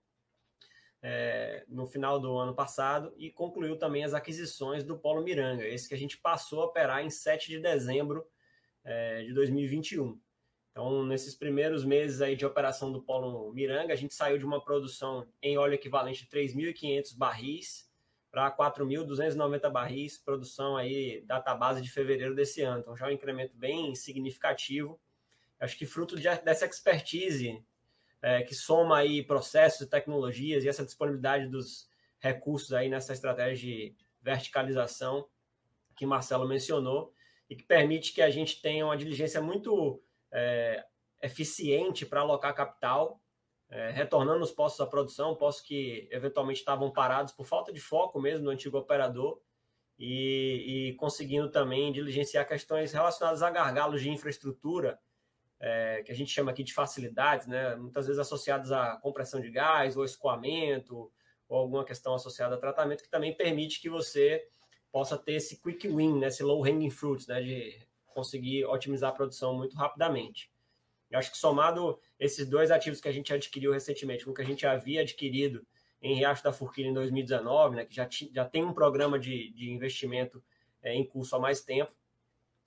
é, 1.03 1.65
no 1.69 1.87
final 1.87 2.19
do 2.19 2.37
ano 2.37 2.55
passado 2.55 3.15
e 3.17 3.31
concluiu 3.31 3.77
também 3.77 4.05
as 4.05 4.15
aquisições 4.15 4.85
do 4.85 4.99
Polo 4.99 5.23
Miranga, 5.23 5.67
esse 5.67 5.89
que 5.89 5.95
a 5.95 5.99
gente 5.99 6.19
passou 6.19 6.63
a 6.63 6.67
operar 6.67 7.05
em 7.05 7.11
7 7.11 7.49
de 7.49 7.61
dezembro 7.61 8.27
é, 8.85 9.23
de 9.23 9.33
2021. 9.33 10.19
Então, 10.71 11.07
nesses 11.07 11.35
primeiros 11.35 11.85
meses 11.85 12.21
aí 12.21 12.37
de 12.37 12.45
operação 12.45 12.93
do 12.93 13.01
Polo 13.01 13.53
Miranga, 13.53 13.93
a 13.93 13.97
gente 13.97 14.15
saiu 14.15 14.37
de 14.37 14.45
uma 14.45 14.63
produção 14.63 15.27
em 15.41 15.57
óleo 15.57 15.75
equivalente 15.75 16.25
de 16.25 16.31
3.500 16.31 17.17
barris 17.17 17.91
para 18.31 18.55
4.290 18.55 19.71
barris, 19.71 20.19
produção 20.19 20.77
aí 20.77 21.23
database 21.25 21.81
de 21.81 21.91
fevereiro 21.91 22.35
desse 22.35 22.61
ano. 22.61 22.81
Então, 22.81 22.95
já 22.95 23.07
é 23.07 23.09
um 23.09 23.13
incremento 23.13 23.57
bem 23.57 23.95
significativo. 23.95 25.01
Acho 25.59 25.79
que 25.79 25.87
fruto 25.87 26.15
de, 26.17 26.29
dessa 26.45 26.67
expertise 26.67 27.65
é, 28.23 28.43
que 28.43 28.55
soma 28.55 28.99
aí 28.99 29.23
processos 29.23 29.83
e 29.83 29.91
tecnologias 29.91 30.65
e 30.65 30.69
essa 30.69 30.85
disponibilidade 30.85 31.49
dos 31.49 31.89
recursos 32.19 32.73
aí 32.73 32.89
nessa 32.89 33.13
estratégia 33.13 33.57
de 33.57 33.97
verticalização 34.21 35.29
que 35.97 36.07
Marcelo 36.07 36.47
mencionou 36.47 37.13
e 37.49 37.55
que 37.55 37.63
permite 37.63 38.13
que 38.13 38.23
a 38.23 38.31
gente 38.31 38.61
tenha 38.61 38.85
uma 38.85 38.97
diligência 38.97 39.41
muito 39.41 40.03
é, 40.33 40.85
eficiente 41.23 42.05
para 42.05 42.21
alocar 42.21 42.55
capital, 42.55 43.21
é, 43.69 43.91
retornando 43.91 44.43
os 44.43 44.51
postos 44.51 44.81
à 44.81 44.87
produção, 44.87 45.37
postos 45.37 45.65
que 45.65 46.09
eventualmente 46.11 46.61
estavam 46.61 46.91
parados 46.91 47.33
por 47.33 47.47
falta 47.47 47.73
de 47.73 47.81
foco 47.81 48.21
mesmo 48.21 48.45
no 48.45 48.51
antigo 48.51 48.79
operador, 48.79 49.41
e, 49.99 50.91
e 50.91 50.95
conseguindo 50.97 51.51
também 51.51 51.91
diligenciar 51.91 52.47
questões 52.47 52.93
relacionadas 52.93 53.43
a 53.43 53.51
gargalos 53.51 54.03
de 54.03 54.11
infraestrutura 54.11 54.99
é, 55.61 56.03
que 56.05 56.13
a 56.13 56.15
gente 56.15 56.31
chama 56.31 56.51
aqui 56.51 56.63
de 56.63 56.73
facilidades, 56.73 57.47
né? 57.47 57.75
muitas 57.77 58.07
vezes 58.07 58.21
associadas 58.21 58.71
à 58.73 58.97
compressão 58.97 59.41
de 59.41 59.51
gás 59.51 59.97
ou 59.97 60.05
escoamento, 60.05 61.11
ou 61.49 61.59
alguma 61.59 61.85
questão 61.85 62.15
associada 62.15 62.57
a 62.57 62.59
tratamento, 62.59 63.03
que 63.03 63.11
também 63.11 63.35
permite 63.35 63.81
que 63.81 63.89
você 63.89 64.47
possa 64.93 65.17
ter 65.17 65.35
esse 65.35 65.61
quick 65.61 65.89
win, 65.89 66.19
né? 66.19 66.29
esse 66.29 66.43
low 66.43 66.65
hanging 66.65 66.91
fruits, 66.91 67.27
né? 67.27 67.41
de 67.41 67.87
conseguir 68.07 68.65
otimizar 68.67 69.11
a 69.11 69.15
produção 69.15 69.55
muito 69.55 69.77
rapidamente. 69.77 70.51
Eu 71.11 71.19
acho 71.19 71.31
que 71.31 71.39
somado 71.39 71.99
esses 72.19 72.49
dois 72.49 72.71
ativos 72.71 73.01
que 73.01 73.09
a 73.09 73.13
gente 73.13 73.33
adquiriu 73.33 73.73
recentemente, 73.73 74.25
com 74.25 74.33
o 74.33 74.35
que 74.35 74.43
a 74.43 74.47
gente 74.47 74.67
havia 74.67 75.03
adquirido 75.03 75.65
em 76.03 76.15
Riacho 76.15 76.43
da 76.43 76.53
Forquilha 76.53 76.89
em 76.89 76.95
2019, 76.95 77.77
né, 77.77 77.85
que 77.85 77.95
já, 77.95 78.09
já 78.11 78.45
tem 78.45 78.65
um 78.65 78.73
programa 78.73 79.19
de, 79.19 79.51
de 79.53 79.71
investimento 79.71 80.43
é, 80.83 80.95
em 80.95 81.05
curso 81.05 81.35
há 81.37 81.39
mais 81.39 81.63
tempo, 81.63 81.93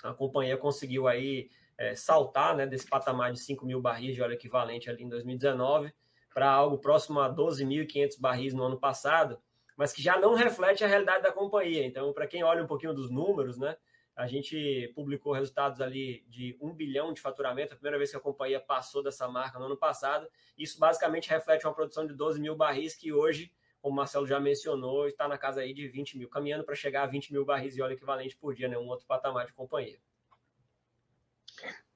a 0.03 0.13
companhia 0.13 0.57
conseguiu 0.57 1.07
aí 1.07 1.49
é, 1.79 1.95
saltar 1.95 2.55
né, 2.57 2.67
desse 2.67 2.85
patamar 2.85 3.31
de 3.31 3.39
5 3.39 3.65
mil 3.65 3.81
barris 3.81 4.13
de 4.13 4.21
óleo 4.21 4.33
equivalente 4.33 4.89
ali 4.89 5.03
em 5.03 5.09
2019 5.09 5.93
para 6.33 6.51
algo 6.51 6.77
próximo 6.77 7.21
a 7.21 7.33
12.500 7.33 8.19
barris 8.19 8.53
no 8.53 8.63
ano 8.63 8.77
passado, 8.77 9.41
mas 9.77 9.93
que 9.93 10.01
já 10.01 10.19
não 10.19 10.33
reflete 10.35 10.83
a 10.83 10.87
realidade 10.87 11.23
da 11.23 11.31
companhia. 11.31 11.85
Então, 11.85 12.11
para 12.13 12.27
quem 12.27 12.43
olha 12.43 12.61
um 12.61 12.67
pouquinho 12.67 12.93
dos 12.93 13.09
números, 13.09 13.57
né, 13.57 13.77
a 14.13 14.27
gente 14.27 14.91
publicou 14.93 15.31
resultados 15.31 15.79
ali 15.79 16.25
de 16.27 16.57
1 16.61 16.73
bilhão 16.73 17.13
de 17.13 17.21
faturamento, 17.21 17.73
a 17.73 17.77
primeira 17.77 17.97
vez 17.97 18.11
que 18.11 18.17
a 18.17 18.19
companhia 18.19 18.59
passou 18.59 19.01
dessa 19.01 19.29
marca 19.29 19.57
no 19.57 19.65
ano 19.65 19.77
passado. 19.77 20.27
Isso 20.57 20.77
basicamente 20.77 21.29
reflete 21.29 21.65
uma 21.65 21.73
produção 21.73 22.05
de 22.05 22.13
12 22.13 22.41
mil 22.41 22.57
barris 22.57 22.93
que 22.93 23.13
hoje, 23.13 23.53
como 23.81 23.93
o 23.93 23.95
Marcelo 23.95 24.27
já 24.27 24.37
mencionou, 24.37 25.07
está 25.07 25.29
na 25.29 25.37
casa 25.37 25.61
aí 25.61 25.73
de 25.73 25.87
20 25.87 26.17
mil, 26.17 26.29
caminhando 26.29 26.65
para 26.65 26.75
chegar 26.75 27.03
a 27.03 27.07
20 27.07 27.31
mil 27.31 27.45
barris 27.45 27.73
de 27.73 27.81
óleo 27.81 27.93
equivalente 27.93 28.35
por 28.35 28.53
dia, 28.53 28.67
né, 28.67 28.77
um 28.77 28.87
outro 28.87 29.07
patamar 29.07 29.45
de 29.45 29.53
companhia. 29.53 29.97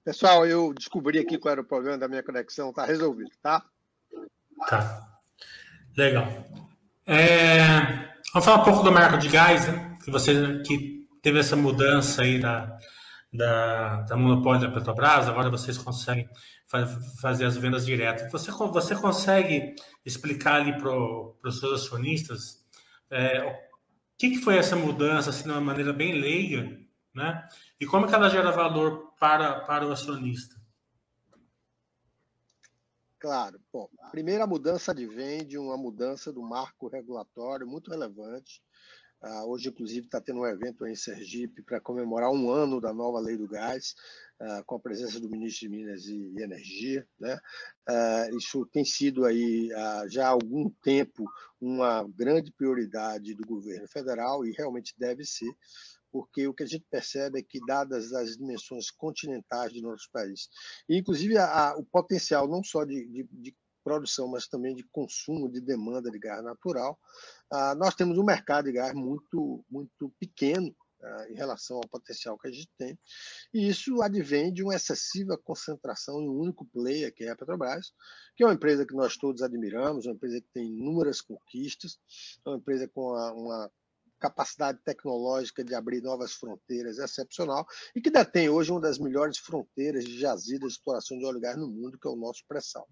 Pessoal, 0.03 0.45
eu 0.45 0.73
descobri 0.73 1.19
aqui 1.19 1.37
qual 1.37 1.53
era 1.53 1.61
o 1.61 1.65
problema 1.65 1.97
da 1.97 2.07
minha 2.07 2.21
conexão, 2.21 2.69
está 2.69 2.85
resolvido, 2.85 3.31
tá? 3.41 3.63
Tá. 4.67 5.07
Legal. 5.95 6.27
É... 7.05 7.69
Vamos 8.33 8.45
falar 8.45 8.61
um 8.61 8.65
pouco 8.65 8.83
do 8.83 8.91
mercado 8.91 9.19
de 9.19 9.29
gás, 9.29 9.67
né? 9.67 9.97
Que 10.03 10.11
você 10.11 10.61
que 10.63 11.07
teve 11.21 11.39
essa 11.39 11.55
mudança 11.55 12.23
aí 12.23 12.39
da, 12.39 12.77
da, 13.31 14.01
da 14.01 14.17
monopólio 14.17 14.61
da 14.61 14.71
Petrobras, 14.71 15.27
agora 15.29 15.49
vocês 15.49 15.77
conseguem 15.77 16.27
fazer 17.21 17.45
as 17.45 17.55
vendas 17.55 17.85
diretas. 17.85 18.31
Você, 18.31 18.51
você 18.51 18.95
consegue 18.95 19.75
explicar 20.05 20.55
ali 20.55 20.77
para 20.77 20.91
os 20.91 21.59
seus 21.59 21.83
acionistas 21.83 22.63
é, 23.09 23.43
o 23.43 24.17
que, 24.17 24.31
que 24.31 24.37
foi 24.39 24.57
essa 24.57 24.75
mudança, 24.75 25.29
assim, 25.29 25.43
de 25.43 25.49
uma 25.49 25.61
maneira 25.61 25.93
bem 25.93 26.19
leiga, 26.19 26.82
né? 27.13 27.47
E 27.79 27.85
como 27.85 28.07
que 28.07 28.15
ela 28.15 28.29
gera 28.29 28.51
valor 28.51 29.13
para, 29.19 29.61
para 29.61 29.87
o 29.87 29.91
acionista? 29.91 30.55
Claro. 33.19 33.57
Bom, 33.71 33.87
a 34.01 34.09
primeira 34.09 34.45
mudança 34.45 34.93
de 34.93 35.57
uma 35.57 35.77
mudança 35.77 36.31
do 36.31 36.41
marco 36.41 36.89
regulatório 36.89 37.65
muito 37.65 37.89
relevante. 37.89 38.61
Uh, 39.23 39.47
hoje, 39.47 39.69
inclusive, 39.69 40.05
está 40.05 40.19
tendo 40.19 40.41
um 40.41 40.45
evento 40.45 40.85
em 40.85 40.93
Sergipe 40.93 41.61
para 41.61 41.79
comemorar 41.79 42.29
um 42.29 42.51
ano 42.51 42.81
da 42.81 42.93
nova 42.93 43.21
lei 43.21 43.37
do 43.37 43.47
gás, 43.47 43.95
uh, 44.41 44.61
com 44.65 44.75
a 44.75 44.79
presença 44.81 45.17
do 45.17 45.29
ministro 45.29 45.61
de 45.61 45.69
Minas 45.69 46.05
e, 46.07 46.33
e 46.37 46.43
Energia. 46.43 47.07
Né? 47.17 47.39
Uh, 47.89 48.37
isso 48.37 48.65
tem 48.65 48.83
sido 48.83 49.23
aí 49.23 49.69
já 50.09 50.27
há 50.27 50.31
algum 50.31 50.69
tempo 50.69 51.23
uma 51.61 52.03
grande 52.03 52.51
prioridade 52.51 53.33
do 53.33 53.47
governo 53.47 53.87
federal 53.87 54.45
e 54.45 54.51
realmente 54.51 54.93
deve 54.97 55.23
ser 55.23 55.55
porque 56.13 56.47
o 56.47 56.53
que 56.53 56.61
a 56.61 56.67
gente 56.67 56.85
percebe 56.91 57.39
é 57.39 57.43
que, 57.43 57.59
dadas 57.65 58.13
as 58.13 58.37
dimensões 58.37 58.91
continentais 58.91 59.73
do 59.73 59.81
nosso 59.81 60.07
país, 60.11 60.47
e 60.87 60.95
inclusive 60.95 61.35
a, 61.39 61.71
a, 61.71 61.77
o 61.77 61.83
potencial 61.83 62.47
não 62.47 62.63
só 62.63 62.85
de, 62.85 63.07
de, 63.07 63.27
de, 63.31 63.55
produção, 63.83 64.29
mas 64.29 64.47
também 64.47 64.73
de 64.73 64.83
consumo, 64.83 65.51
de 65.51 65.59
demanda 65.59 66.09
de 66.09 66.17
gás 66.17 66.41
natural, 66.41 66.97
ah, 67.51 67.75
nós 67.75 67.93
temos 67.95 68.17
um 68.17 68.23
mercado 68.23 68.65
de 68.65 68.71
gás 68.71 68.93
muito, 68.93 69.65
muito 69.69 70.09
pequeno 70.17 70.73
ah, 71.01 71.25
em 71.29 71.35
relação 71.35 71.77
ao 71.77 71.89
potencial 71.89 72.37
que 72.37 72.47
a 72.47 72.51
gente 72.51 72.69
tem, 72.77 72.97
e 73.53 73.67
isso 73.67 74.01
advém 74.01 74.53
de 74.53 74.63
uma 74.63 74.75
excessiva 74.75 75.37
concentração 75.37 76.21
em 76.21 76.29
um 76.29 76.39
único 76.39 76.65
player, 76.67 77.13
que 77.13 77.25
é 77.25 77.31
a 77.31 77.35
Petrobras, 77.35 77.91
que 78.37 78.43
é 78.43 78.45
uma 78.45 78.53
empresa 78.53 78.85
que 78.85 78.95
nós 78.95 79.17
todos 79.17 79.41
admiramos, 79.41 80.05
uma 80.05 80.13
empresa 80.13 80.39
que 80.39 80.47
tem 80.53 80.65
inúmeras 80.65 81.19
conquistas, 81.19 81.97
uma 82.45 82.55
empresa 82.55 82.87
com 82.87 83.11
uma 83.11 83.69
capacidade 84.23 84.79
tecnológica 84.85 85.65
de 85.65 85.75
abrir 85.75 86.01
novas 86.01 86.31
fronteiras 86.31 86.97
excepcional 86.97 87.67
e 87.93 87.99
que 87.99 88.09
detém 88.09 88.47
hoje 88.47 88.71
uma 88.71 88.79
das 88.79 88.97
melhores 88.97 89.37
fronteiras 89.37 90.05
de 90.05 90.17
jazidas 90.17 90.69
de 90.69 90.77
exploração 90.77 91.17
de 91.17 91.25
óleo 91.25 91.39
e 91.39 91.41
gás 91.41 91.57
no 91.57 91.67
mundo, 91.67 91.99
que 91.99 92.07
é 92.07 92.11
o 92.11 92.15
nosso 92.15 92.41
pré-sal. 92.47 92.87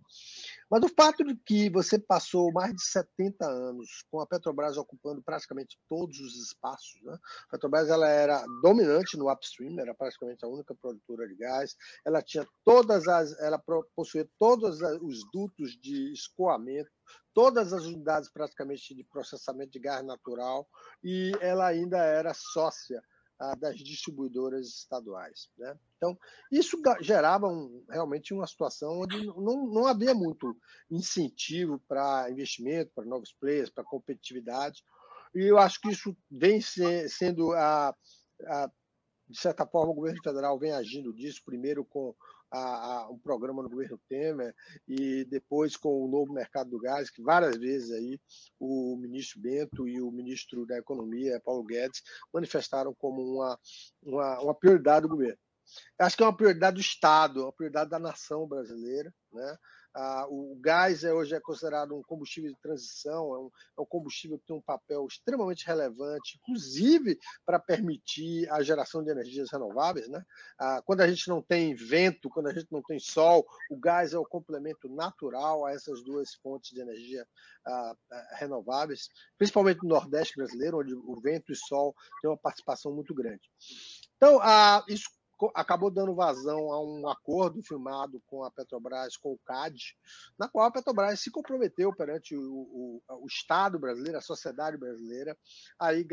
Mas 0.70 0.84
o 0.84 0.90
fato 0.90 1.24
de 1.24 1.34
que 1.46 1.70
você 1.70 1.98
passou 1.98 2.52
mais 2.52 2.74
de 2.74 2.84
70 2.84 3.46
anos 3.46 4.04
com 4.12 4.20
a 4.20 4.28
Petrobras 4.28 4.76
ocupando 4.76 5.22
praticamente 5.24 5.80
todos 5.88 6.20
os 6.20 6.36
espaços, 6.36 7.02
né? 7.02 7.18
a 7.48 7.52
Petrobras 7.52 7.90
ela 7.90 8.10
era 8.10 8.44
dominante 8.62 9.16
no 9.18 9.32
upstream, 9.32 9.80
era 9.80 9.94
praticamente 9.94 10.44
a 10.44 10.50
única 10.50 10.76
produtora 10.76 11.26
de 11.30 11.36
gás, 11.36 11.78
ela 12.06 12.22
tinha 12.22 12.46
todas 12.66 13.08
as, 13.08 13.40
ela 13.40 13.62
possuía 13.96 14.28
todos 14.38 14.82
os 15.02 15.20
dutos 15.32 15.80
de 15.80 16.12
escoamento 16.12 16.92
todas 17.34 17.74
as 17.74 17.86
unidades 17.86 18.30
praticamente 18.30 18.94
de 18.94 19.04
processamento 19.04 19.72
de 19.72 19.80
gás 19.80 20.06
natural 20.06 20.68
e 21.04 21.32
ela 21.40 21.68
ainda 21.68 21.98
era 21.98 22.34
sócia 22.34 23.02
ah, 23.40 23.56
das 23.56 23.78
distribuidoras 23.78 24.68
estaduais. 24.68 25.50
Né? 25.58 25.78
Então, 25.98 26.18
isso 26.52 26.78
gerava 27.02 27.48
um, 27.48 27.84
realmente 27.90 28.34
uma 28.34 28.46
situação 28.46 29.02
onde 29.02 29.26
não, 29.26 29.68
não 29.68 29.88
havia 29.88 30.14
muito 30.14 30.56
incentivo 30.90 31.82
para 31.88 32.30
investimento, 32.30 32.92
para 32.94 33.06
novos 33.06 33.34
players, 33.34 33.70
para 33.70 33.84
competitividade, 33.84 34.84
e 35.34 35.44
eu 35.44 35.58
acho 35.58 35.80
que 35.80 35.90
isso 35.90 36.16
vem 36.30 36.60
sendo 36.62 37.54
a, 37.54 37.96
a 38.46 38.72
de 39.32 39.40
certa 39.40 39.66
forma, 39.66 39.92
o 39.92 39.96
governo 39.96 40.22
federal 40.22 40.60
vem 40.60 40.74
agindo 40.74 41.14
disso, 41.14 41.42
primeiro 41.46 41.86
com 41.86 42.14
a, 42.52 42.60
a, 42.60 43.10
um 43.10 43.18
programa 43.18 43.64
no 43.64 43.70
governo 43.70 44.00
Temer 44.10 44.54
e 44.88 45.26
depois 45.26 45.76
com 45.78 46.04
o 46.04 46.08
novo 46.08 46.34
mercado 46.34 46.70
do 46.70 46.80
gás, 46.80 47.10
que 47.10 47.22
várias 47.22 47.58
vezes 47.58 47.92
aí 47.92 48.20
o 48.60 48.98
ministro 48.98 49.40
Bento 49.40 49.88
e 49.88 50.02
o 50.02 50.12
ministro 50.12 50.66
da 50.66 50.78
Economia, 50.78 51.42
Paulo 51.44 51.64
Guedes, 51.64 52.02
manifestaram 52.34 52.94
como 52.94 53.22
uma, 53.22 53.60
uma, 54.04 54.42
uma 54.42 54.56
prioridade 54.56 55.04
do 55.04 55.10
governo. 55.10 55.38
Acho 55.98 56.18
que 56.18 56.24
é 56.24 56.26
uma 56.26 56.36
prioridade 56.36 56.76
do 56.76 56.82
Estado, 56.82 57.44
uma 57.44 57.54
prioridade 57.54 57.90
da 57.90 58.00
nação 58.00 58.48
brasileira, 58.48 59.14
né? 59.32 59.58
Ah, 59.94 60.26
o 60.30 60.58
gás 60.62 61.04
é, 61.04 61.14
hoje 61.14 61.36
é 61.36 61.40
considerado 61.40 61.96
um 61.96 62.02
combustível 62.02 62.50
de 62.50 62.60
transição, 62.62 63.36
é 63.36 63.40
um, 63.40 63.52
é 63.78 63.82
um, 63.82 63.86
combustível 63.86 64.40
que 64.40 64.46
tem 64.46 64.56
um 64.56 64.62
papel 64.62 65.06
extremamente 65.06 65.66
relevante, 65.66 66.38
inclusive 66.38 67.20
para 67.46 67.60
permitir 67.60 68.50
a 68.50 68.64
geração 68.64 69.04
de 69.04 69.12
energias 69.12 69.52
renováveis. 69.52 70.08
Né? 70.08 70.24
Ah, 70.58 70.82
quando 70.86 71.02
a 71.02 71.08
gente 71.08 71.28
não 71.28 71.42
tem 71.42 71.76
vento, 71.76 72.30
quando 72.30 72.48
a 72.48 72.54
gente 72.54 72.72
não 72.72 72.82
tem 72.82 73.00
sol, 73.00 73.46
o 73.70 73.78
gás 73.78 74.14
é 74.14 74.18
o 74.18 74.26
complemento 74.26 74.88
natural 74.88 75.66
a 75.66 75.74
essas 75.74 76.02
duas 76.04 76.34
fontes 76.36 76.72
de 76.72 76.80
energia 76.80 77.28
ah, 77.66 77.96
renováveis, 78.36 79.10
principalmente 79.38 79.84
no 79.84 79.90
Nordeste 79.90 80.36
brasileiro, 80.38 80.80
onde 80.80 80.96
o 80.96 81.20
vento 81.20 81.52
e 81.52 81.54
o 81.54 81.58
sol 81.58 81.94
têm 82.22 82.32
uma 82.32 82.38
participação 82.38 82.94
muito 82.94 83.14
grande. 83.14 83.42
Então, 84.16 84.40
isso 84.88 85.10
acabou 85.56 85.90
dando 85.90 86.14
vazão 86.14 86.72
a 86.72 86.82
um 86.82 87.08
acordo 87.08 87.62
firmado 87.64 88.22
com 88.28 88.44
a 88.44 88.52
Petrobras, 88.52 89.18
com 89.18 89.34
o 89.34 89.40
CAD, 89.40 89.96
na 90.38 90.48
qual 90.48 90.66
a 90.66 90.72
Petrobras 90.72 91.20
se 91.20 91.32
comprometeu 91.32 91.94
perante 91.96 92.36
o, 92.36 92.42
o, 92.44 93.02
o 93.24 93.26
Estado 93.26 93.80
brasileiro, 93.80 94.18
a 94.18 94.22
sociedade 94.22 94.78
brasileira, 94.78 95.38
aí 95.80 96.06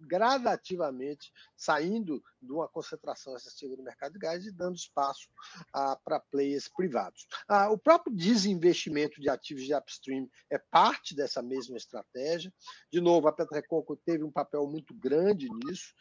gradativamente 0.00 1.32
saindo 1.56 2.22
de 2.40 2.52
uma 2.52 2.68
concentração 2.68 3.36
excessiva 3.36 3.76
do 3.76 3.82
mercado 3.82 4.12
de 4.12 4.18
gás 4.18 4.46
e 4.46 4.52
dando 4.52 4.76
espaço 4.76 5.28
ah, 5.72 5.96
para 6.04 6.20
players 6.20 6.68
privados. 6.68 7.26
Ah, 7.48 7.70
o 7.70 7.78
próprio 7.78 8.14
desinvestimento 8.14 9.20
de 9.20 9.28
ativos 9.28 9.64
de 9.64 9.74
upstream 9.74 10.28
é 10.50 10.58
parte 10.58 11.14
dessa 11.14 11.42
mesma 11.42 11.76
estratégia. 11.76 12.52
De 12.92 13.00
novo, 13.00 13.28
a 13.28 13.32
Petrococo 13.32 13.96
teve 13.96 14.24
um 14.24 14.30
papel 14.30 14.66
muito 14.66 14.94
grande 14.94 15.48
nisso, 15.48 15.94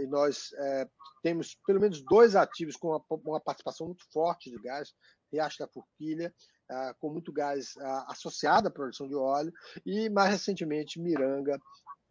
e 0.00 0.06
nós 0.06 0.52
eh, 0.56 0.88
temos 1.22 1.56
pelo 1.66 1.80
menos 1.80 2.02
dois 2.02 2.34
ativos 2.34 2.76
com 2.76 2.88
uma, 2.88 3.04
uma 3.24 3.40
participação 3.40 3.86
muito 3.86 4.04
forte 4.12 4.50
de 4.50 4.58
gás, 4.58 4.92
Riacho 5.32 5.58
da 5.58 5.68
Forquilha, 5.68 6.34
ah, 6.70 6.94
com 6.98 7.10
muito 7.10 7.32
gás 7.32 7.74
ah, 7.78 8.06
associado 8.08 8.68
à 8.68 8.70
produção 8.70 9.08
de 9.08 9.14
óleo, 9.14 9.52
e 9.84 10.08
mais 10.08 10.30
recentemente 10.30 11.00
Miranga, 11.00 11.58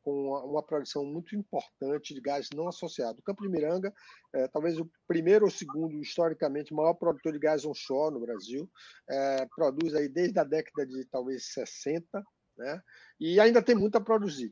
com 0.01 0.32
uma 0.32 0.63
produção 0.63 1.06
muito 1.06 1.36
importante 1.36 2.13
de 2.13 2.22
gás 2.22 2.48
não 2.56 2.68
associado. 2.68 3.20
O 3.20 3.24
Campo 3.24 3.44
de 3.44 3.50
Miranga 3.50 3.94
é 4.34 4.48
talvez 4.48 4.80
o 4.80 4.89
primeiro 5.08 5.46
ou 5.46 5.51
segundo, 5.51 6.01
historicamente, 6.01 6.74
maior 6.74 6.94
produtor 6.94 7.34
de 7.34 7.39
gás 7.39 7.66
onshore 7.66 8.13
no 8.13 8.22
Brasil, 8.22 8.70
é, 9.10 9.46
produz 9.56 9.94
aí 9.94 10.08
desde 10.08 10.39
a 10.39 10.44
década 10.44 10.86
de 10.86 11.06
talvez 11.06 11.51
60, 11.54 12.24
né? 12.58 12.82
e 13.20 13.39
ainda 13.39 13.62
tem 13.62 13.75
muito 13.75 13.98
a 13.98 14.01
produzir. 14.01 14.50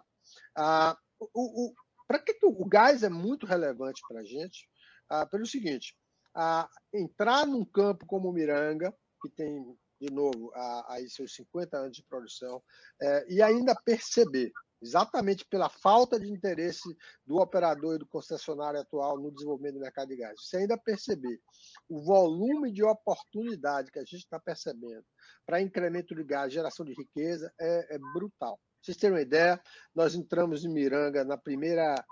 Ah, 0.55 0.97
o 1.19 1.73
para 2.07 2.19
que, 2.19 2.33
que 2.33 2.45
o, 2.45 2.65
gás 2.65 3.03
é 3.03 3.09
muito 3.09 3.45
relevante 3.45 4.01
para 4.07 4.21
a 4.21 4.23
gente? 4.23 4.67
Ah, 5.09 5.25
pelo 5.25 5.45
seguinte, 5.45 5.95
ah, 6.33 6.69
entrar 6.93 7.45
num 7.45 7.65
campo 7.65 8.05
como 8.05 8.29
o 8.29 8.33
Miranga, 8.33 8.95
que 9.21 9.29
tem, 9.29 9.77
de 9.99 10.11
novo, 10.11 10.51
ah, 10.55 10.85
aí 10.89 11.09
seus 11.09 11.33
50 11.35 11.77
anos 11.77 11.97
de 11.97 12.03
produção, 12.03 12.63
é, 13.01 13.25
e 13.27 13.41
ainda 13.41 13.75
perceber, 13.75 14.51
exatamente 14.81 15.45
pela 15.45 15.69
falta 15.69 16.19
de 16.19 16.29
interesse 16.29 16.95
do 17.25 17.37
operador 17.37 17.95
e 17.95 17.99
do 17.99 18.07
concessionário 18.07 18.79
atual 18.79 19.19
no 19.19 19.31
desenvolvimento 19.31 19.75
do 19.75 19.81
mercado 19.81 20.09
de 20.09 20.17
gás, 20.17 20.39
você 20.39 20.57
ainda 20.57 20.77
perceber 20.77 21.41
o 21.89 21.99
volume 22.03 22.71
de 22.71 22.83
oportunidade 22.83 23.91
que 23.91 23.99
a 23.99 24.03
gente 24.03 24.17
está 24.17 24.39
percebendo 24.39 25.05
para 25.45 25.61
incremento 25.61 26.13
de 26.13 26.23
gás, 26.23 26.53
geração 26.53 26.85
de 26.85 26.93
riqueza, 26.93 27.51
é, 27.59 27.95
é 27.95 27.99
brutal 28.13 28.59
vocês 28.87 28.97
terem 28.97 29.15
uma 29.15 29.21
ideia, 29.21 29.61
nós 29.93 30.15
entramos 30.15 30.63
em 30.63 30.69
Miranga 30.69 31.25
na 31.25 31.37
primeira 31.37 32.03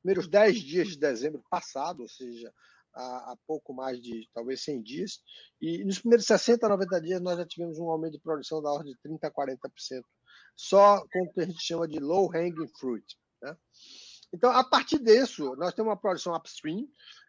primeiros 0.00 0.26
10 0.26 0.60
dias 0.60 0.88
de 0.88 0.98
dezembro 0.98 1.44
passado, 1.48 2.00
ou 2.00 2.08
seja, 2.08 2.52
há, 2.92 3.32
há, 3.32 3.36
pouco 3.46 3.72
mais 3.72 4.00
de 4.00 4.28
talvez 4.34 4.64
100 4.64 4.82
dias, 4.82 5.20
e 5.60 5.84
nos 5.84 6.00
primeiros 6.00 6.26
60, 6.26 6.68
90 6.68 7.00
dias 7.00 7.20
nós 7.20 7.38
já 7.38 7.46
tivemos 7.46 7.78
um 7.78 7.88
aumento 7.88 8.14
de 8.14 8.20
produção 8.20 8.60
da 8.60 8.72
ordem 8.72 8.92
de 8.92 8.98
30% 9.08 9.18
a 9.22 9.30
40%, 9.30 10.02
só 10.56 11.06
com 11.12 11.22
o 11.22 11.32
que 11.32 11.40
a 11.40 11.44
gente 11.44 11.62
chama 11.62 11.86
de 11.86 12.00
low 12.00 12.34
hanging 12.34 12.68
fruit. 12.80 13.16
Né? 13.40 13.56
Então, 14.32 14.50
a 14.50 14.64
partir 14.64 14.98
disso, 14.98 15.54
nós 15.56 15.74
temos 15.74 15.90
uma 15.90 16.00
produção 16.00 16.34
upstream 16.34 16.80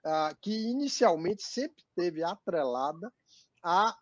uh, 0.06 0.36
que 0.42 0.52
inicialmente 0.52 1.44
sempre 1.44 1.84
teve 1.96 2.24
atrelada 2.24 3.13
a 3.62 3.96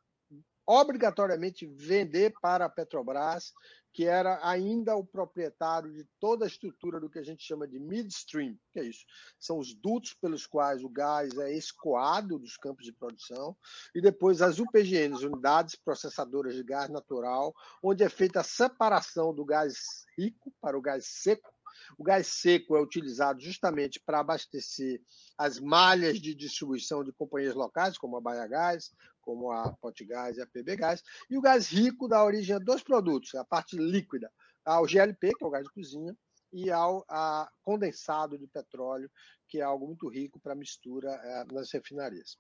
obrigatoriamente 0.66 1.66
vender 1.68 2.34
para 2.42 2.66
a 2.66 2.70
Petrobras 2.70 3.52
que 3.94 4.06
era 4.06 4.40
ainda 4.48 4.96
o 4.96 5.06
proprietário 5.06 5.92
de 5.94 6.06
toda 6.20 6.46
a 6.46 6.48
estrutura 6.48 7.00
do 7.00 7.10
que 7.10 7.20
a 7.20 7.24
gente 7.24 7.44
chama 7.44 7.68
de 7.68 7.80
midstream, 7.80 8.58
que 8.72 8.80
é 8.80 8.84
isso? 8.84 9.06
São 9.40 9.58
os 9.58 9.74
dutos 9.74 10.14
pelos 10.14 10.48
quais 10.48 10.84
o 10.84 10.90
gás 10.90 11.38
é 11.38 11.52
escoado 11.54 12.40
dos 12.40 12.56
campos 12.58 12.86
de 12.86 12.94
produção, 12.94 13.56
e 13.94 14.02
depois 14.02 14.42
as 14.42 14.60
UPGNs, 14.60 15.26
unidades 15.26 15.76
processadoras 15.76 16.56
de 16.56 16.64
gás 16.64 16.90
natural, 16.90 17.54
onde 17.84 18.04
é 18.04 18.10
feita 18.10 18.40
a 18.40 18.44
separação 18.44 19.34
do 19.34 19.44
gás 19.44 20.06
rico 20.18 20.54
para 20.62 20.78
o 20.78 20.82
gás 20.82 21.06
seco. 21.06 21.52
O 21.98 22.04
gás 22.04 22.28
seco 22.28 22.76
é 22.76 22.82
utilizado 22.82 23.40
justamente 23.40 24.00
para 24.00 24.20
abastecer 24.20 25.02
as 25.38 25.60
malhas 25.60 26.20
de 26.20 26.36
distribuição 26.36 27.04
de 27.04 27.12
companhias 27.12 27.56
locais, 27.56 27.98
como 27.98 28.18
a 28.18 28.22
Baia 28.22 28.48
Gás, 28.48 28.92
como 29.22 29.52
a 29.52 29.72
Potgás 29.74 30.38
e 30.38 30.42
a 30.42 30.48
PB 30.48 30.76
Gás, 30.76 31.04
e 31.30 31.38
o 31.38 31.42
gás 31.42 31.68
rico 31.68 32.08
dá 32.08 32.24
origem 32.24 32.56
a 32.56 32.60
dois 32.60 32.84
produtos, 32.84 33.34
a 33.36 33.46
parte 33.46 33.78
líquida, 33.78 34.32
ao 34.66 34.86
GLP, 34.86 35.34
que 35.36 35.44
é 35.44 35.48
o 35.48 35.52
gás 35.52 35.64
de 35.64 35.72
cozinha, 35.72 36.16
e 36.54 36.70
ao 36.70 37.06
condensado 37.64 38.38
de 38.38 38.48
petróleo, 38.48 39.10
que 39.48 39.60
é 39.60 39.62
algo 39.62 39.88
muito 39.88 40.08
rico 40.10 40.40
para 40.40 40.56
mistura 40.56 41.10
é, 41.10 41.54
nas 41.54 41.72
refinarias. 41.72 42.38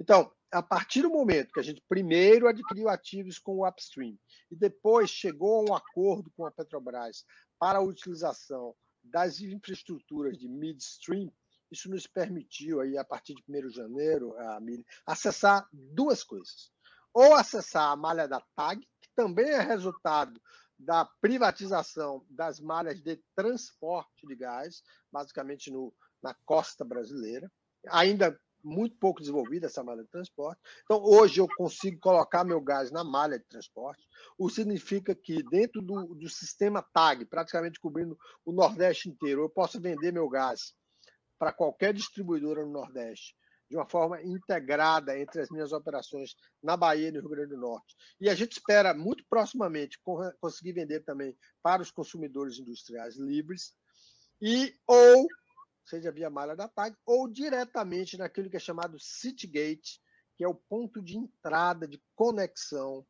Então, 0.00 0.32
a 0.50 0.62
partir 0.62 1.02
do 1.02 1.10
momento 1.10 1.52
que 1.52 1.60
a 1.60 1.62
gente 1.62 1.82
primeiro 1.88 2.48
adquiriu 2.48 2.88
ativos 2.88 3.38
com 3.38 3.58
o 3.58 3.68
upstream 3.68 4.18
e 4.50 4.56
depois 4.56 5.10
chegou 5.10 5.60
a 5.60 5.70
um 5.70 5.74
acordo 5.74 6.30
com 6.36 6.44
a 6.44 6.50
Petrobras 6.50 7.24
para 7.58 7.78
a 7.78 7.82
utilização 7.82 8.74
das 9.02 9.40
infraestruturas 9.40 10.36
de 10.38 10.48
midstream, 10.48 11.32
isso 11.72 11.88
nos 11.90 12.06
permitiu, 12.06 12.80
aí, 12.80 12.98
a 12.98 13.04
partir 13.04 13.34
de 13.34 13.42
1 13.48 13.68
de 13.68 13.74
janeiro, 13.74 14.36
a 14.38 14.60
acessar 15.06 15.66
duas 15.72 16.22
coisas. 16.22 16.70
Ou 17.14 17.34
acessar 17.34 17.90
a 17.90 17.96
malha 17.96 18.28
da 18.28 18.40
TAG, 18.54 18.80
que 19.00 19.08
também 19.14 19.48
é 19.48 19.60
resultado 19.60 20.40
da 20.78 21.04
privatização 21.20 22.24
das 22.28 22.60
malhas 22.60 23.00
de 23.00 23.22
transporte 23.34 24.26
de 24.26 24.36
gás, 24.36 24.82
basicamente 25.10 25.70
no, 25.70 25.94
na 26.22 26.34
costa 26.44 26.84
brasileira, 26.84 27.50
ainda 27.88 28.38
muito 28.62 28.96
pouco 28.96 29.20
desenvolvida 29.20 29.66
essa 29.66 29.82
malha 29.82 30.02
de 30.02 30.10
transporte. 30.10 30.60
Então, 30.84 31.02
hoje 31.02 31.40
eu 31.40 31.48
consigo 31.56 31.98
colocar 32.00 32.44
meu 32.44 32.60
gás 32.60 32.90
na 32.90 33.02
malha 33.02 33.38
de 33.38 33.44
transporte, 33.46 34.06
o 34.38 34.48
que 34.48 34.54
significa 34.54 35.14
que 35.14 35.42
dentro 35.42 35.80
do, 35.80 36.14
do 36.14 36.28
sistema 36.28 36.82
TAG, 36.82 37.24
praticamente 37.24 37.80
cobrindo 37.80 38.16
o 38.44 38.52
Nordeste 38.52 39.08
inteiro, 39.08 39.42
eu 39.42 39.50
posso 39.50 39.80
vender 39.80 40.12
meu 40.12 40.28
gás 40.28 40.74
para 41.42 41.52
qualquer 41.52 41.92
distribuidora 41.92 42.64
no 42.64 42.70
Nordeste, 42.70 43.34
de 43.68 43.76
uma 43.76 43.84
forma 43.84 44.22
integrada 44.22 45.18
entre 45.18 45.40
as 45.40 45.50
minhas 45.50 45.72
operações 45.72 46.36
na 46.62 46.76
Bahia 46.76 47.08
e 47.08 47.10
no 47.10 47.18
Rio 47.18 47.30
Grande 47.30 47.48
do 47.48 47.60
Norte. 47.60 47.96
E 48.20 48.30
a 48.30 48.34
gente 48.36 48.52
espera 48.52 48.94
muito 48.94 49.24
proximamente 49.28 49.98
conseguir 50.40 50.72
vender 50.74 51.00
também 51.00 51.36
para 51.60 51.82
os 51.82 51.90
consumidores 51.90 52.60
industriais 52.60 53.16
livres 53.16 53.74
e 54.40 54.72
ou 54.86 55.26
seja 55.84 56.12
via 56.12 56.30
malha 56.30 56.54
da 56.54 56.68
TAG 56.68 56.96
ou 57.04 57.26
diretamente 57.26 58.16
naquilo 58.16 58.48
que 58.48 58.56
é 58.56 58.60
chamado 58.60 58.96
Citygate, 59.00 60.00
que 60.36 60.44
é 60.44 60.48
o 60.48 60.54
ponto 60.54 61.02
de 61.02 61.18
entrada 61.18 61.88
de 61.88 62.00
conexão 62.14 63.04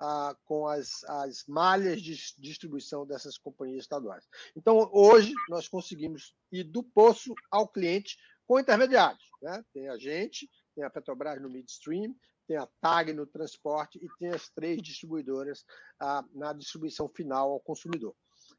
ah, 0.00 0.36
com 0.44 0.66
as, 0.66 1.04
as 1.04 1.44
malhas 1.46 2.02
de 2.02 2.16
distribuição 2.38 3.06
dessas 3.06 3.38
companhias 3.38 3.84
estaduais. 3.84 4.24
Então, 4.56 4.90
hoje, 4.92 5.32
nós 5.48 5.68
conseguimos 5.68 6.34
ir 6.50 6.64
do 6.64 6.82
poço 6.82 7.34
ao 7.50 7.68
cliente 7.68 8.16
com 8.46 8.60
intermediários. 8.60 9.24
Né? 9.42 9.64
Tem 9.72 9.88
a 9.88 9.96
gente, 9.96 10.48
tem 10.74 10.84
a 10.84 10.90
Petrobras 10.90 11.40
no 11.40 11.50
midstream, 11.50 12.14
tem 12.46 12.56
a 12.56 12.68
TAG 12.80 13.12
no 13.12 13.26
transporte 13.26 13.98
e 14.02 14.08
tem 14.18 14.28
as 14.28 14.48
três 14.50 14.82
distribuidoras 14.82 15.64
ah, 16.00 16.24
na 16.34 16.52
distribuição 16.52 17.08
final 17.08 17.52
ao 17.52 17.60
consumidor. 17.60 18.14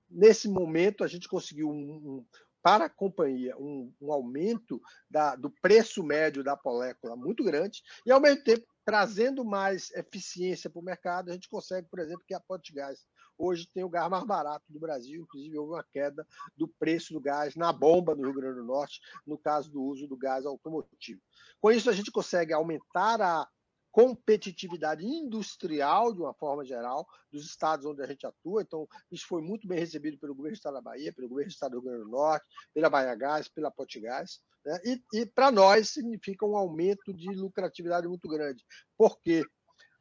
Nesse 0.09 0.47
momento, 0.47 1.03
a 1.03 1.07
gente 1.07 1.27
conseguiu 1.27 1.69
um, 1.69 1.73
um 1.73 2.25
para 2.65 2.85
a 2.85 2.89
companhia 2.89 3.55
um, 3.59 3.93
um 4.01 4.11
aumento 4.11 4.81
da, 5.07 5.35
do 5.35 5.51
preço 5.61 6.03
médio 6.03 6.43
da 6.43 6.59
molécula 6.65 7.15
muito 7.15 7.43
grande 7.43 7.83
e, 8.03 8.11
ao 8.11 8.19
mesmo 8.19 8.43
tempo, 8.43 8.65
trazendo 8.85 9.43
mais 9.43 9.91
eficiência 9.91 10.69
para 10.69 10.79
o 10.79 10.83
mercado, 10.83 11.29
a 11.29 11.33
gente 11.33 11.49
consegue, 11.49 11.87
por 11.89 11.99
exemplo, 11.99 12.23
que 12.25 12.35
a 12.35 12.41
Gás 12.71 13.05
hoje 13.37 13.67
tem 13.73 13.83
o 13.83 13.89
gás 13.89 14.09
mais 14.09 14.23
barato 14.23 14.63
do 14.69 14.79
Brasil, 14.79 15.23
inclusive 15.23 15.57
houve 15.57 15.73
uma 15.73 15.83
queda 15.83 16.25
do 16.55 16.67
preço 16.67 17.13
do 17.13 17.19
gás 17.19 17.55
na 17.55 17.73
bomba 17.73 18.15
no 18.15 18.23
Rio 18.23 18.33
Grande 18.33 18.59
do 18.59 18.63
Norte, 18.63 19.01
no 19.25 19.37
caso 19.37 19.69
do 19.69 19.83
uso 19.83 20.07
do 20.07 20.15
gás 20.15 20.45
automotivo. 20.45 21.19
Com 21.59 21.71
isso, 21.71 21.89
a 21.89 21.93
gente 21.93 22.11
consegue 22.11 22.53
aumentar 22.53 23.21
a 23.21 23.47
competitividade 23.95 25.05
industrial, 25.05 26.11
de 26.11 26.19
uma 26.19 26.33
forma 26.33 26.65
geral, 26.65 27.07
dos 27.31 27.45
estados 27.45 27.85
onde 27.85 28.01
a 28.01 28.05
gente 28.05 28.27
atua. 28.27 28.61
Então, 28.61 28.85
isso 29.09 29.25
foi 29.25 29.41
muito 29.41 29.65
bem 29.65 29.79
recebido 29.79 30.17
pelo 30.17 30.35
governo 30.35 30.53
do 30.53 30.57
Estado 30.57 30.73
da 30.73 30.81
Bahia, 30.81 31.13
pelo 31.13 31.29
governo 31.29 31.49
do 31.49 31.53
Estado 31.53 31.71
do 31.71 31.79
Rio 31.79 31.91
Grande 31.91 32.03
do 32.03 32.09
Norte, 32.09 32.45
pela 32.73 32.89
Bahia 32.89 33.15
Gás, 33.15 33.47
pela 33.47 33.71
Potigás. 33.71 34.41
Né? 34.65 34.77
E, 34.83 35.01
e 35.21 35.25
para 35.25 35.49
nós, 35.49 35.91
significa 35.91 36.45
um 36.45 36.57
aumento 36.57 37.13
de 37.13 37.29
lucratividade 37.35 38.05
muito 38.05 38.27
grande. 38.27 38.65
Por 38.97 39.17
quê? 39.21 39.45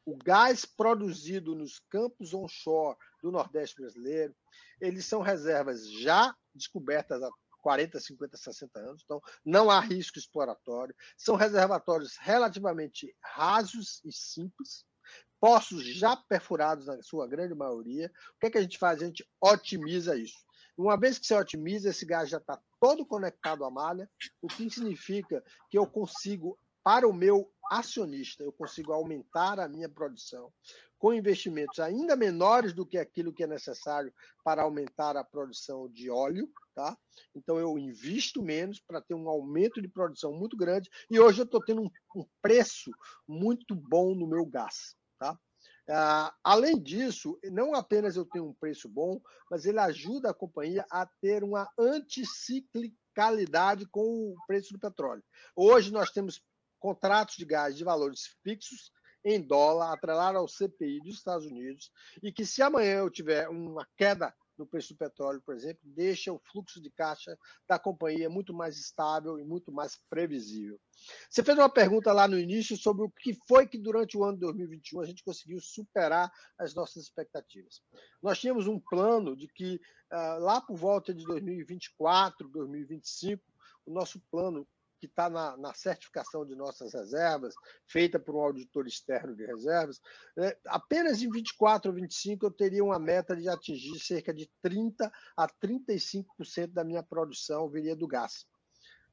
O 0.05 0.17
gás 0.17 0.65
produzido 0.65 1.55
nos 1.55 1.79
campos 1.89 2.33
onshore 2.33 2.97
do 3.23 3.31
Nordeste 3.31 3.77
brasileiro, 3.77 4.35
eles 4.81 5.05
são 5.05 5.21
reservas 5.21 5.89
já 5.89 6.35
descobertas 6.53 7.21
40, 7.65 7.99
50, 7.99 8.37
60 8.37 8.79
anos, 8.79 9.01
então 9.03 9.19
não 9.43 9.71
há 9.71 9.79
risco 9.79 10.19
exploratório. 10.19 10.95
São 11.17 11.35
reservatórios 11.35 12.15
relativamente 12.19 13.11
rasos 13.19 14.03
e 14.05 14.11
simples, 14.11 14.85
poços 15.39 15.83
já 15.83 16.15
perfurados 16.15 16.85
na 16.85 17.01
sua 17.01 17.27
grande 17.27 17.55
maioria. 17.55 18.11
O 18.35 18.39
que, 18.39 18.45
é 18.45 18.49
que 18.51 18.59
a 18.59 18.61
gente 18.61 18.77
faz? 18.77 19.01
A 19.01 19.05
gente 19.07 19.27
otimiza 19.41 20.15
isso. 20.15 20.37
Uma 20.77 20.95
vez 20.95 21.17
que 21.17 21.25
você 21.25 21.33
otimiza, 21.33 21.89
esse 21.89 22.05
gás 22.05 22.29
já 22.29 22.37
está 22.37 22.61
todo 22.79 23.03
conectado 23.03 23.65
à 23.65 23.71
malha, 23.71 24.07
o 24.43 24.47
que 24.47 24.69
significa 24.69 25.43
que 25.67 25.77
eu 25.79 25.87
consigo, 25.87 26.59
para 26.83 27.07
o 27.07 27.13
meu 27.13 27.51
acionista, 27.71 28.43
eu 28.43 28.51
consigo 28.51 28.93
aumentar 28.93 29.59
a 29.59 29.67
minha 29.67 29.89
produção 29.89 30.53
com 30.99 31.13
investimentos 31.13 31.79
ainda 31.79 32.15
menores 32.15 32.73
do 32.73 32.85
que 32.85 32.99
aquilo 32.99 33.33
que 33.33 33.43
é 33.43 33.47
necessário 33.47 34.13
para 34.43 34.61
aumentar 34.61 35.17
a 35.17 35.23
produção 35.23 35.89
de 35.89 36.11
óleo, 36.11 36.47
tá? 36.75 36.95
Então 37.33 37.57
eu 37.57 37.79
invisto 37.79 38.43
menos 38.43 38.81
para 38.81 39.01
ter 39.01 39.15
um 39.15 39.29
aumento 39.29 39.81
de 39.81 39.87
produção 39.87 40.33
muito 40.33 40.57
grande 40.57 40.89
e 41.09 41.17
hoje 41.19 41.41
eu 41.41 41.45
estou 41.45 41.63
tendo 41.63 41.81
um, 41.81 41.89
um, 42.15 42.25
preço 42.41 42.91
muito 43.27 43.73
bom 43.73 44.13
no 44.13 44.27
meu 44.27 44.45
gás, 44.45 44.95
tá? 45.17 45.39
Ah, 45.87 46.33
além 46.43 46.81
disso, 46.81 47.37
não 47.45 47.75
apenas 47.75 48.17
eu 48.17 48.25
tenho 48.25 48.45
um 48.45 48.53
preço 48.53 48.89
bom, 48.89 49.21
mas 49.49 49.65
ele 49.65 49.79
ajuda 49.79 50.31
a 50.31 50.33
companhia 50.33 50.85
a 50.91 51.05
ter 51.21 51.43
uma 51.43 51.69
anticiclicalidade 51.79 53.85
com 53.87 54.01
o 54.01 54.35
preço 54.47 54.73
do 54.73 54.79
petróleo. 54.79 55.23
Hoje 55.55 55.93
nós 55.93 56.11
temos 56.11 56.43
contratos 56.79 57.35
de 57.35 57.45
gás 57.45 57.77
de 57.77 57.83
valores 57.83 58.35
fixos 58.43 58.91
em 59.23 59.39
dólar, 59.41 59.93
atrelado 59.93 60.37
ao 60.37 60.47
CPI 60.47 61.01
dos 61.01 61.15
Estados 61.15 61.45
Unidos, 61.45 61.91
e 62.21 62.31
que 62.31 62.45
se 62.45 62.61
amanhã 62.61 62.99
eu 62.99 63.09
tiver 63.09 63.49
uma 63.49 63.87
queda 63.97 64.31
no 64.57 64.65
preço 64.65 64.93
do 64.93 64.97
petróleo, 64.97 65.41
por 65.41 65.55
exemplo, 65.55 65.81
deixa 65.83 66.31
o 66.31 66.39
fluxo 66.39 66.81
de 66.81 66.89
caixa 66.89 67.37
da 67.67 67.77
companhia 67.77 68.29
muito 68.29 68.53
mais 68.53 68.77
estável 68.77 69.39
e 69.39 69.43
muito 69.43 69.71
mais 69.71 69.99
previsível. 70.09 70.79
Você 71.29 71.43
fez 71.43 71.57
uma 71.57 71.69
pergunta 71.69 72.11
lá 72.13 72.27
no 72.27 72.39
início 72.39 72.77
sobre 72.77 73.03
o 73.05 73.09
que 73.09 73.33
foi 73.47 73.67
que 73.67 73.77
durante 73.77 74.17
o 74.17 74.23
ano 74.23 74.35
de 74.35 74.41
2021 74.41 75.01
a 75.01 75.05
gente 75.05 75.23
conseguiu 75.23 75.59
superar 75.59 76.31
as 76.57 76.73
nossas 76.73 77.03
expectativas. 77.03 77.81
Nós 78.21 78.39
tínhamos 78.39 78.67
um 78.67 78.79
plano 78.79 79.35
de 79.35 79.47
que 79.47 79.75
uh, 80.11 80.39
lá 80.39 80.61
por 80.61 80.75
volta 80.77 81.13
de 81.13 81.25
2024, 81.25 82.47
2025, 82.49 83.43
o 83.85 83.91
nosso 83.91 84.19
plano 84.31 84.67
que 85.07 85.11
está 85.11 85.29
na, 85.29 85.57
na, 85.57 85.73
certificação 85.73 86.45
de 86.45 86.55
nossas 86.55 86.93
reservas, 86.93 87.53
feita 87.87 88.19
por 88.19 88.35
um 88.35 88.41
auditor 88.41 88.87
externo 88.87 89.35
de 89.35 89.45
reservas, 89.45 89.99
né, 90.35 90.53
apenas 90.67 91.21
em 91.21 91.29
24 91.29 91.91
ou 91.91 91.95
25 91.95 92.45
eu 92.45 92.51
teria 92.51 92.83
uma 92.83 92.99
meta 92.99 93.35
de 93.35 93.47
atingir 93.49 93.99
cerca 93.99 94.33
de 94.33 94.49
30% 94.63 95.11
a 95.37 95.47
35% 95.47 96.73
da 96.73 96.83
minha 96.83 97.03
produção 97.03 97.69
viria 97.69 97.95
do 97.95 98.07
gás. 98.07 98.45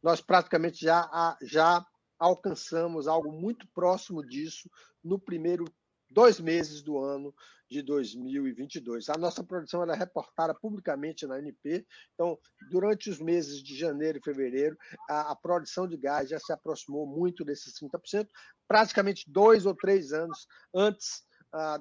Nós 0.02 0.20
praticamente 0.20 0.84
já, 0.84 1.36
já 1.42 1.86
alcançamos 2.18 3.06
algo 3.06 3.32
muito 3.32 3.66
próximo 3.74 4.24
disso 4.24 4.68
no 5.02 5.18
primeiro 5.18 5.64
dois 6.12 6.38
meses 6.38 6.82
do 6.82 6.98
ano 6.98 7.34
de 7.70 7.82
2022. 7.82 9.08
A 9.08 9.16
nossa 9.16 9.42
produção 9.42 9.82
é 9.84 9.96
reportada 9.96 10.54
publicamente 10.54 11.26
na 11.26 11.36
ANP, 11.36 11.86
então, 12.14 12.38
durante 12.70 13.08
os 13.08 13.18
meses 13.18 13.62
de 13.62 13.76
janeiro 13.76 14.18
e 14.18 14.22
fevereiro, 14.22 14.76
a, 15.08 15.32
a 15.32 15.36
produção 15.36 15.88
de 15.88 15.96
gás 15.96 16.28
já 16.28 16.38
se 16.38 16.52
aproximou 16.52 17.06
muito 17.06 17.44
desses 17.44 17.74
30%, 17.80 18.28
praticamente 18.68 19.24
dois 19.30 19.64
ou 19.64 19.74
três 19.74 20.12
anos 20.12 20.46
antes 20.74 21.22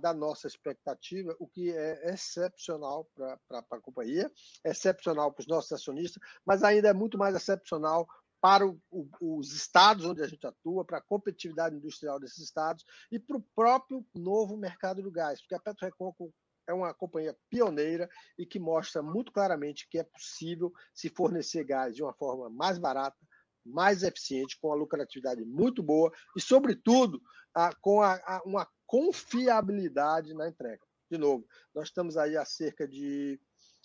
da 0.02 0.14
nossa 0.14 0.48
expectativa, 0.48 1.34
o 1.40 1.48
que 1.48 1.72
é 1.72 2.12
excepcional 2.12 3.10
para 3.16 3.64
a 3.72 3.80
companhia, 3.80 4.30
excepcional 4.66 5.32
para 5.32 5.42
os 5.42 5.48
nossos 5.48 5.72
acionistas, 5.72 6.22
mas 6.46 6.62
ainda 6.62 6.90
é 6.90 6.94
muito 6.94 7.18
mais 7.18 7.36
excepcional 7.36 8.06
para 8.42 8.68
o, 8.68 8.82
o, 8.90 9.38
os 9.38 9.54
estados 9.54 10.04
onde 10.04 10.22
a 10.24 10.28
gente 10.28 10.46
atua, 10.46 10.84
para 10.84 10.98
a 10.98 11.02
competitividade 11.02 11.76
industrial 11.76 12.20
desses 12.20 12.40
estados 12.40 12.84
e 13.12 13.20
para 13.20 13.38
o 13.38 13.46
próprio 13.56 14.04
novo 14.16 14.58
mercado 14.58 15.02
do 15.04 15.12
gás, 15.12 15.40
porque 15.40 15.56
a 15.56 15.60
PetroReconco 15.60 16.34
é 16.68 16.74
uma 16.74 16.94
companhia 16.94 17.38
pioneira 17.50 18.10
e 18.38 18.46
que 18.46 18.60
mostra 18.60 19.04
muito 19.04 19.32
claramente 19.32 19.88
que 19.90 20.00
é 20.00 20.04
possível 20.04 20.74
se 20.94 21.10
fornecer 21.10 21.64
gás 21.64 21.96
de 21.96 22.04
uma 22.04 22.14
forma 22.14 22.50
mais 22.50 22.78
barata, 22.78 23.18
mais 23.64 24.02
eficiente, 24.02 24.58
com 24.60 24.72
a 24.72 24.76
lucratividade 24.76 25.44
muito 25.46 25.84
boa 25.84 26.12
e, 26.36 26.42
sobretudo, 26.42 27.22
a, 27.54 27.76
com 27.76 28.02
a, 28.02 28.16
a, 28.26 28.42
uma 28.44 28.68
confiabilidade 28.88 30.34
na 30.34 30.48
entrega. 30.48 30.82
De 31.10 31.18
novo, 31.18 31.46
nós 31.76 31.90
estamos 31.90 32.18
aí 32.18 32.38
há 32.38 32.46
cerca 32.46 32.88
de 32.88 33.40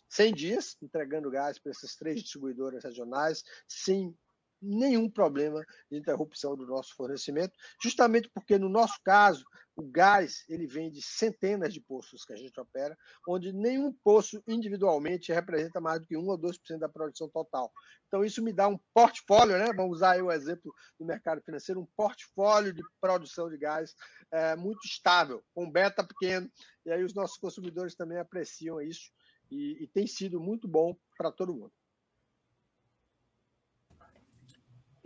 100 0.08 0.34
dias 0.34 0.76
entregando 0.80 1.30
gás 1.30 1.58
para 1.58 1.72
essas 1.72 1.96
três 1.96 2.22
distribuidoras 2.22 2.84
regionais, 2.84 3.42
sem 3.66 4.16
nenhum 4.60 5.08
problema 5.10 5.64
de 5.90 5.98
interrupção 5.98 6.56
do 6.56 6.66
nosso 6.66 6.94
fornecimento, 6.94 7.56
justamente 7.82 8.30
porque 8.32 8.58
no 8.58 8.68
nosso 8.68 8.98
caso 9.04 9.44
o 9.76 9.82
gás 9.82 10.44
ele 10.48 10.66
vem 10.66 10.90
de 10.90 11.02
centenas 11.02 11.72
de 11.72 11.80
poços 11.80 12.24
que 12.24 12.32
a 12.32 12.36
gente 12.36 12.58
opera, 12.58 12.96
onde 13.28 13.52
nenhum 13.52 13.92
poço 13.92 14.42
individualmente 14.48 15.32
representa 15.32 15.80
mais 15.80 16.00
do 16.00 16.06
que 16.06 16.16
1 16.16 16.26
ou 16.26 16.38
2% 16.38 16.78
da 16.78 16.88
produção 16.88 17.28
total. 17.28 17.70
Então 18.08 18.24
isso 18.24 18.42
me 18.42 18.52
dá 18.52 18.66
um 18.68 18.78
portfólio, 18.94 19.58
né? 19.58 19.72
Vamos 19.74 19.98
usar 19.98 20.22
o 20.22 20.32
exemplo 20.32 20.74
do 20.98 21.04
mercado 21.04 21.42
financeiro, 21.42 21.80
um 21.80 21.88
portfólio 21.94 22.72
de 22.72 22.82
produção 23.00 23.50
de 23.50 23.58
gás 23.58 23.94
é, 24.32 24.56
muito 24.56 24.86
estável, 24.86 25.44
com 25.54 25.70
beta 25.70 26.02
pequeno, 26.02 26.50
e 26.84 26.90
aí 26.90 27.04
os 27.04 27.14
nossos 27.14 27.36
consumidores 27.36 27.94
também 27.94 28.18
apreciam 28.18 28.80
isso 28.80 29.10
e, 29.50 29.84
e 29.84 29.86
tem 29.88 30.06
sido 30.06 30.40
muito 30.40 30.66
bom 30.66 30.96
para 31.18 31.30
todo 31.30 31.54
mundo. 31.54 31.72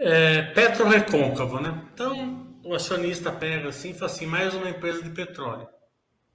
É, 0.02 0.40
Petro 0.54 0.88
recôncavo, 0.88 1.60
né? 1.60 1.78
Então, 1.92 2.56
o 2.64 2.74
acionista 2.74 3.30
pega 3.30 3.68
assim 3.68 3.90
e 3.90 3.94
fala 3.94 4.10
assim, 4.10 4.24
mais 4.24 4.54
uma 4.54 4.70
empresa 4.70 5.02
de 5.02 5.10
petróleo. 5.10 5.68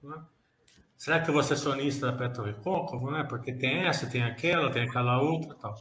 Né? 0.03 0.15
Será 0.95 1.19
que 1.19 1.31
eu 1.31 1.33
vou 1.33 1.41
ser 1.41 1.55
acionista 1.55 2.11
da 2.11 2.13
Petro 2.15 2.43
recôncavo, 2.43 3.09
né? 3.09 3.25
Porque 3.27 3.51
tem 3.51 3.87
essa, 3.87 4.05
tem 4.05 4.21
aquela, 4.21 4.69
tem 4.69 4.83
aquela 4.83 5.19
outra 5.19 5.55
tal. 5.55 5.73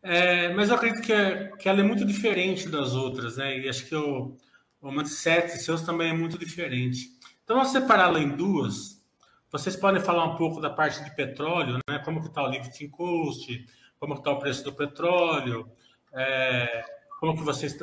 É, 0.00 0.54
mas 0.54 0.68
eu 0.68 0.76
acredito 0.76 1.02
que, 1.02 1.12
é, 1.12 1.48
que 1.56 1.68
ela 1.68 1.80
é 1.80 1.82
muito 1.82 2.04
diferente 2.04 2.68
das 2.68 2.94
outras, 2.94 3.36
né? 3.36 3.58
E 3.58 3.68
acho 3.68 3.84
que 3.86 3.96
o, 3.96 4.36
o 4.80 4.92
mindset 4.92 5.58
seus 5.58 5.82
também 5.82 6.10
é 6.10 6.14
muito 6.14 6.38
diferente. 6.38 7.08
Então, 7.42 7.56
vamos 7.56 7.72
separá-la 7.72 8.20
em 8.20 8.28
duas. 8.28 9.04
Vocês 9.50 9.74
podem 9.74 10.00
falar 10.00 10.24
um 10.24 10.36
pouco 10.36 10.60
da 10.60 10.70
parte 10.70 11.02
de 11.02 11.12
petróleo, 11.16 11.80
né? 11.88 11.98
Como 12.04 12.20
que 12.20 12.28
está 12.28 12.44
o 12.44 12.48
lifting 12.48 12.88
cost, 12.90 13.66
como 13.98 14.14
está 14.14 14.30
o 14.30 14.38
preço 14.38 14.62
do 14.62 14.72
petróleo, 14.72 15.68
é, 16.14 16.84
como 17.18 17.36
que 17.36 17.42
vocês, 17.42 17.76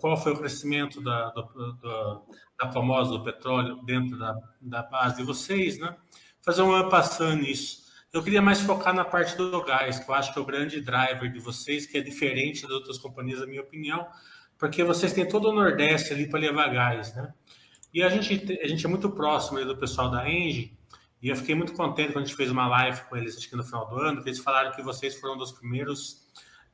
qual 0.00 0.16
foi 0.16 0.32
o 0.32 0.38
crescimento 0.38 1.00
da, 1.00 1.30
do, 1.30 1.42
do, 1.42 2.22
da 2.58 2.72
famosa 2.72 3.10
do 3.10 3.22
petróleo 3.22 3.80
dentro 3.84 4.18
da, 4.18 4.36
da 4.60 4.82
base 4.82 5.16
de 5.16 5.22
vocês, 5.22 5.78
né? 5.78 5.96
Fazer 6.40 6.62
uma 6.62 6.88
passando 6.88 7.42
nisso. 7.42 7.82
Eu 8.12 8.22
queria 8.22 8.42
mais 8.42 8.60
focar 8.60 8.92
na 8.92 9.04
parte 9.04 9.36
do 9.36 9.62
gás, 9.64 9.98
que 9.98 10.10
eu 10.10 10.14
acho 10.14 10.32
que 10.32 10.38
é 10.38 10.42
o 10.42 10.44
grande 10.44 10.80
driver 10.80 11.32
de 11.32 11.38
vocês, 11.38 11.86
que 11.86 11.96
é 11.96 12.00
diferente 12.02 12.62
das 12.62 12.72
outras 12.72 12.98
companhias, 12.98 13.40
na 13.40 13.46
minha 13.46 13.62
opinião, 13.62 14.06
porque 14.58 14.84
vocês 14.84 15.12
têm 15.12 15.26
todo 15.26 15.48
o 15.48 15.52
Nordeste 15.52 16.12
ali 16.12 16.28
para 16.28 16.40
levar 16.40 16.68
gás, 16.68 17.14
né? 17.14 17.32
E 17.94 18.02
a 18.02 18.08
gente, 18.08 18.58
a 18.60 18.66
gente 18.66 18.84
é 18.84 18.88
muito 18.88 19.10
próximo 19.10 19.64
do 19.64 19.76
pessoal 19.76 20.10
da 20.10 20.28
Engie, 20.28 20.76
e 21.22 21.28
eu 21.28 21.36
fiquei 21.36 21.54
muito 21.54 21.72
contente 21.72 22.12
quando 22.12 22.24
a 22.24 22.26
gente 22.26 22.36
fez 22.36 22.50
uma 22.50 22.66
live 22.66 23.00
com 23.08 23.16
eles, 23.16 23.36
acho 23.36 23.48
que 23.48 23.56
no 23.56 23.62
final 23.62 23.88
do 23.88 23.96
ano, 23.96 24.22
que 24.22 24.28
eles 24.28 24.40
falaram 24.40 24.72
que 24.72 24.82
vocês 24.82 25.18
foram 25.18 25.34
um 25.34 25.38
dos 25.38 25.52
primeiros 25.52 26.22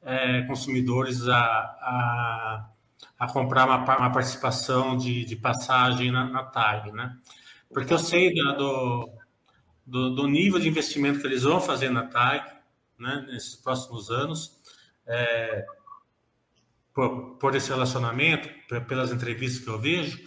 é, 0.02 0.42
consumidores 0.42 1.28
a, 1.28 1.38
a, 1.38 2.68
a 3.18 3.32
comprar 3.32 3.66
uma, 3.66 3.76
uma 3.96 4.12
participação 4.12 4.96
de, 4.96 5.24
de 5.24 5.36
passagem 5.36 6.10
na, 6.10 6.24
na 6.24 6.44
TAG, 6.44 6.92
né? 6.92 7.16
Porque 7.72 7.92
eu 7.92 7.98
sei 7.98 8.34
do, 8.34 9.10
do, 9.86 10.14
do, 10.14 10.26
nível 10.26 10.58
de 10.58 10.68
investimento 10.68 11.20
que 11.20 11.26
eles 11.26 11.42
vão 11.42 11.60
fazer 11.60 11.90
na 11.90 12.04
TAG, 12.06 12.50
né, 12.98 13.26
nesses 13.28 13.56
próximos 13.56 14.10
anos, 14.10 14.58
é, 15.06 15.66
por, 16.94 17.36
por, 17.36 17.54
esse 17.54 17.68
relacionamento, 17.68 18.48
pelas 18.86 19.12
entrevistas 19.12 19.62
que 19.62 19.70
eu 19.70 19.78
vejo, 19.78 20.18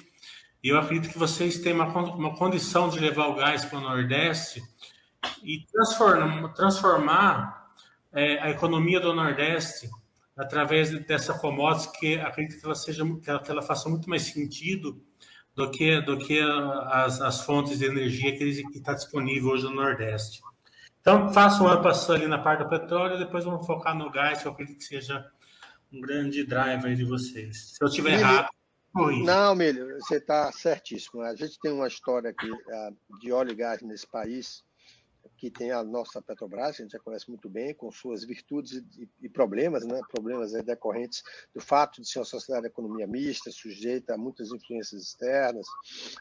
e 0.64 0.70
eu 0.70 0.80
acredito 0.80 1.12
que 1.12 1.18
vocês 1.18 1.58
têm 1.58 1.74
uma, 1.74 1.86
uma 1.88 2.36
condição 2.36 2.88
de 2.88 3.00
levar 3.00 3.28
o 3.28 3.36
gás 3.36 3.66
para 3.66 3.80
o 3.80 3.82
Nordeste 3.82 4.62
e 5.44 5.66
transformar, 5.72 6.54
transformar 6.54 7.61
é, 8.14 8.40
a 8.40 8.50
economia 8.50 9.00
do 9.00 9.14
Nordeste 9.14 9.90
através 10.36 10.92
dessa 11.06 11.34
commodity 11.34 11.92
que 12.00 12.20
acredito 12.20 12.60
que 12.60 12.66
ela 12.66 12.76
seja 12.76 13.04
que 13.22 13.30
ela, 13.30 13.42
que 13.42 13.52
ela 13.52 13.62
faça 13.62 13.90
muito 13.90 14.10
mais 14.10 14.24
sentido 14.24 15.02
do 15.56 15.70
que 15.70 16.02
do 16.02 16.18
que 16.18 16.40
as, 16.40 17.22
as 17.22 17.42
fontes 17.42 17.80
de 17.80 17.86
energia 17.86 18.38
que 18.38 18.44
está 18.44 18.94
disponível 18.94 19.52
hoje 19.52 19.64
no 19.66 19.76
Nordeste. 19.76 20.42
Então, 21.02 21.34
façam 21.34 21.66
uma 21.66 21.82
passando 21.82 22.18
ali 22.18 22.28
na 22.28 22.38
parte 22.38 22.64
do 22.64 22.70
petróleo, 22.70 23.18
depois 23.18 23.44
vamos 23.44 23.66
focar 23.66 23.98
no 23.98 24.12
gás, 24.12 24.42
que 24.42 24.48
eu 24.48 24.52
acredito 24.52 24.78
que 24.78 24.84
seja 24.84 25.26
um 25.92 26.00
grande 26.00 26.46
driver 26.46 26.96
de 26.96 27.04
vocês. 27.04 27.72
Se 27.72 27.84
eu 27.84 27.88
estiver 27.88 28.20
errado, 28.20 28.50
corrija. 28.94 29.26
Não, 29.26 29.56
Milho, 29.56 29.98
você 30.00 30.18
está 30.18 30.52
certíssimo. 30.52 31.24
A 31.24 31.36
gente 31.36 31.60
tem 31.60 31.72
uma 31.72 31.88
história 31.88 32.30
aqui 32.30 32.50
ah, 32.70 32.92
de 33.20 33.32
óleo 33.32 33.52
e 33.52 33.56
gás 33.56 33.82
nesse 33.82 34.08
país 34.08 34.64
que 35.38 35.50
tem 35.50 35.72
a 35.72 35.84
nossa 35.84 36.22
Petrobras, 36.22 36.70
a 36.70 36.84
gente 36.84 36.92
já 36.92 37.00
conhece 37.00 37.30
muito 37.30 37.50
bem, 37.50 37.74
com 37.74 37.92
suas 37.92 38.24
virtudes 38.24 38.84
e, 38.98 39.10
e 39.22 39.30
problemas, 39.30 39.86
né? 39.86 40.00
problemas 40.12 40.52
decorrentes 40.52 41.24
do 41.54 41.60
fato 41.60 42.02
de 42.02 42.08
ser 42.08 42.20
uma 42.20 42.26
sociedade 42.26 42.68
de 42.68 42.72
economia 42.72 43.08
mista, 43.08 43.52
sujeita 43.52 44.14
a 44.14 44.18
muitas 44.18 44.52
influências 44.52 45.02
externas, 45.02 45.66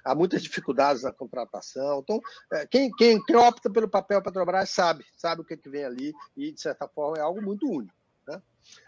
há 0.05 0.15
muitas 0.15 0.43
dificuldades 0.43 1.03
na 1.03 1.13
contratação. 1.13 2.01
Então, 2.01 2.21
é, 2.53 2.67
quem, 2.67 2.91
quem, 2.93 3.23
quem 3.25 3.37
opta 3.37 3.71
pelo 3.71 3.89
papel 3.89 4.23
Petrobras 4.23 4.71
sabe, 4.71 5.05
sabe 5.17 5.43
o 5.43 5.45
que, 5.45 5.57
que 5.57 5.69
vem 5.69 5.85
ali 5.85 6.13
e, 6.37 6.53
de 6.53 6.61
certa 6.61 6.89
forma, 6.89 7.19
é 7.19 7.21
algo 7.21 7.43
muito 7.43 7.67
único. 7.69 7.95
Né? 8.27 8.41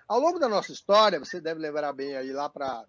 Ao 0.09 0.19
longo 0.19 0.39
da 0.39 0.49
nossa 0.49 0.73
história, 0.73 1.19
você 1.19 1.41
deve 1.41 1.61
lembrar 1.61 1.93
bem 1.93 2.17
aí 2.17 2.33
lá 2.33 2.49
para 2.49 2.87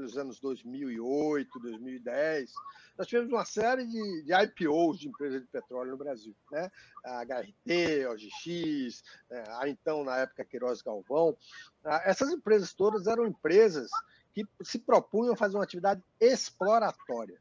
os 0.00 0.16
anos 0.16 0.40
2008, 0.40 1.58
2010, 1.58 2.52
nós 2.96 3.06
tivemos 3.06 3.32
uma 3.32 3.44
série 3.44 3.86
de, 3.86 4.22
de 4.22 4.32
IPOs 4.32 4.98
de 4.98 5.08
empresas 5.08 5.40
de 5.40 5.46
petróleo 5.48 5.92
no 5.92 5.96
Brasil. 5.96 6.34
Né? 6.50 6.70
A 7.04 7.22
HRT, 7.22 8.06
OGX, 8.06 9.02
né? 9.30 9.44
a 9.48 9.68
então, 9.68 10.04
na 10.04 10.18
época, 10.18 10.44
Queiroz 10.44 10.82
Galvão. 10.82 11.36
Ah, 11.84 12.02
essas 12.04 12.30
empresas 12.30 12.72
todas 12.72 13.06
eram 13.06 13.26
empresas 13.26 13.90
que 14.32 14.46
se 14.62 14.78
propunham 14.78 15.34
a 15.34 15.36
fazer 15.36 15.56
uma 15.56 15.64
atividade 15.64 16.02
exploratória. 16.20 17.40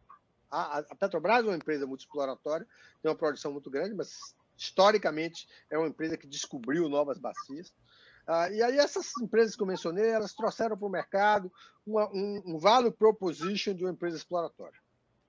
A, 0.49 0.79
a 0.79 0.95
Petrobras 0.95 1.43
é 1.43 1.49
uma 1.49 1.57
empresa 1.57 1.85
muito 1.85 2.01
exploratória, 2.01 2.67
tem 3.01 3.11
uma 3.11 3.17
produção 3.17 3.51
muito 3.51 3.69
grande, 3.69 3.93
mas 3.93 4.35
historicamente 4.57 5.47
é 5.69 5.77
uma 5.77 5.87
empresa 5.87 6.17
que 6.17 6.27
descobriu 6.27 6.87
novas 6.87 7.17
bacias. 7.17 7.73
Ah, 8.27 8.49
e 8.49 8.61
aí 8.61 8.77
essas 8.77 9.11
empresas 9.21 9.55
que 9.55 9.61
eu 9.61 9.67
mencionei, 9.67 10.09
elas 10.09 10.33
trouxeram 10.33 10.75
para 10.75 10.87
o 10.87 10.91
mercado 10.91 11.51
uma, 11.85 12.09
um, 12.09 12.41
um 12.45 12.57
value 12.57 12.91
proposition 12.91 13.75
de 13.75 13.83
uma 13.83 13.91
empresa 13.91 14.17
exploratória. 14.17 14.79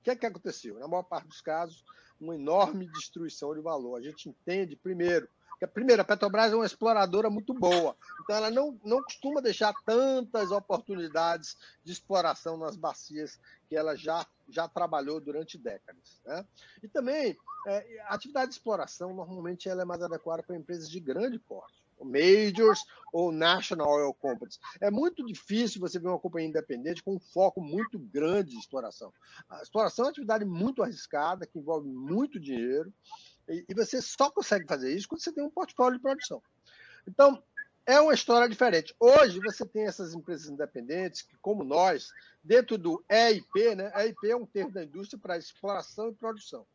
O 0.01 0.05
que 0.05 0.11
é 0.11 0.17
que 0.17 0.25
aconteceu? 0.25 0.79
Na 0.79 0.89
maior 0.89 1.03
parte 1.03 1.29
dos 1.29 1.41
casos, 1.41 1.85
uma 2.21 2.35
enorme 2.35 2.87
destruição 2.87 3.55
de 3.55 3.61
valor. 3.61 3.97
A 3.97 4.03
gente 4.03 4.29
entende, 4.29 4.77
primeiro, 4.77 5.29
que 5.59 5.65
a 5.65 6.05
Petrobras 6.05 6.53
é 6.53 6.57
uma 6.57 6.67
exploradora 6.67 7.31
muito 7.31 7.55
boa, 7.55 7.97
então 8.23 8.37
ela 8.37 8.51
não, 8.51 8.79
não 8.85 9.03
costuma 9.03 9.41
deixar 9.41 9.75
tantas 9.87 10.51
oportunidades 10.51 11.57
de 11.83 11.93
exploração 11.93 12.59
nas 12.59 12.77
bacias 12.77 13.41
que 13.67 13.75
ela 13.75 13.97
já, 13.97 14.27
já 14.51 14.69
trabalhou 14.69 15.19
durante 15.19 15.57
décadas. 15.57 16.21
Né? 16.27 16.45
E 16.83 16.89
também, 16.89 17.37
é, 17.67 18.01
a 18.03 18.15
atividade 18.15 18.51
de 18.51 18.57
exploração, 18.57 19.15
normalmente, 19.15 19.69
ela 19.69 19.81
é 19.81 19.85
mais 19.85 20.03
adequada 20.03 20.43
para 20.43 20.57
empresas 20.57 20.91
de 20.91 21.01
grande 21.01 21.39
porte 21.39 21.86
majors 22.05 22.85
ou 23.13 23.33
national 23.33 23.89
oil 23.89 24.13
companies. 24.15 24.59
É 24.81 24.91
muito 24.91 25.25
difícil 25.25 25.81
você 25.81 25.99
ver 25.99 26.09
uma 26.09 26.19
companhia 26.19 26.49
independente 26.49 27.03
com 27.03 27.15
um 27.15 27.21
foco 27.21 27.61
muito 27.61 27.99
grande 27.99 28.51
de 28.51 28.59
exploração. 28.59 29.13
A 29.49 29.63
exploração 29.63 30.05
é 30.05 30.07
uma 30.07 30.11
atividade 30.11 30.45
muito 30.45 30.83
arriscada, 30.83 31.47
que 31.47 31.59
envolve 31.59 31.89
muito 31.89 32.39
dinheiro, 32.39 32.93
e, 33.49 33.65
você 33.75 34.03
só 34.03 34.31
consegue 34.31 34.67
fazer 34.67 34.93
isso 34.93 35.09
quando 35.09 35.23
você 35.23 35.33
tem 35.33 35.45
um 35.45 35.51
portfólio 35.51 35.99
de 35.99 36.03
produção. 36.03 36.43
Então, 37.07 37.41
é 37.87 38.01
uma 38.01 38.13
história 38.13 38.49
diferente. 38.49 38.95
Hoje, 38.99 39.39
você 39.39 39.65
tem 39.65 39.87
essas 39.87 40.13
empresas 40.13 40.49
independentes, 40.49 41.23
que, 41.23 41.37
como 41.37 41.63
nós, 41.63 42.11
dentro 42.43 42.77
do 42.77 43.05
EIP, 43.09 43.77
né? 43.77 43.93
EIP 44.05 44.31
é 44.31 44.37
um 44.37 44.45
termo 44.45 44.73
da 44.73 44.83
indústria 44.83 45.21
para 45.21 45.39
exploração 45.39 46.09
e 46.09 46.15
produção. 46.15 46.67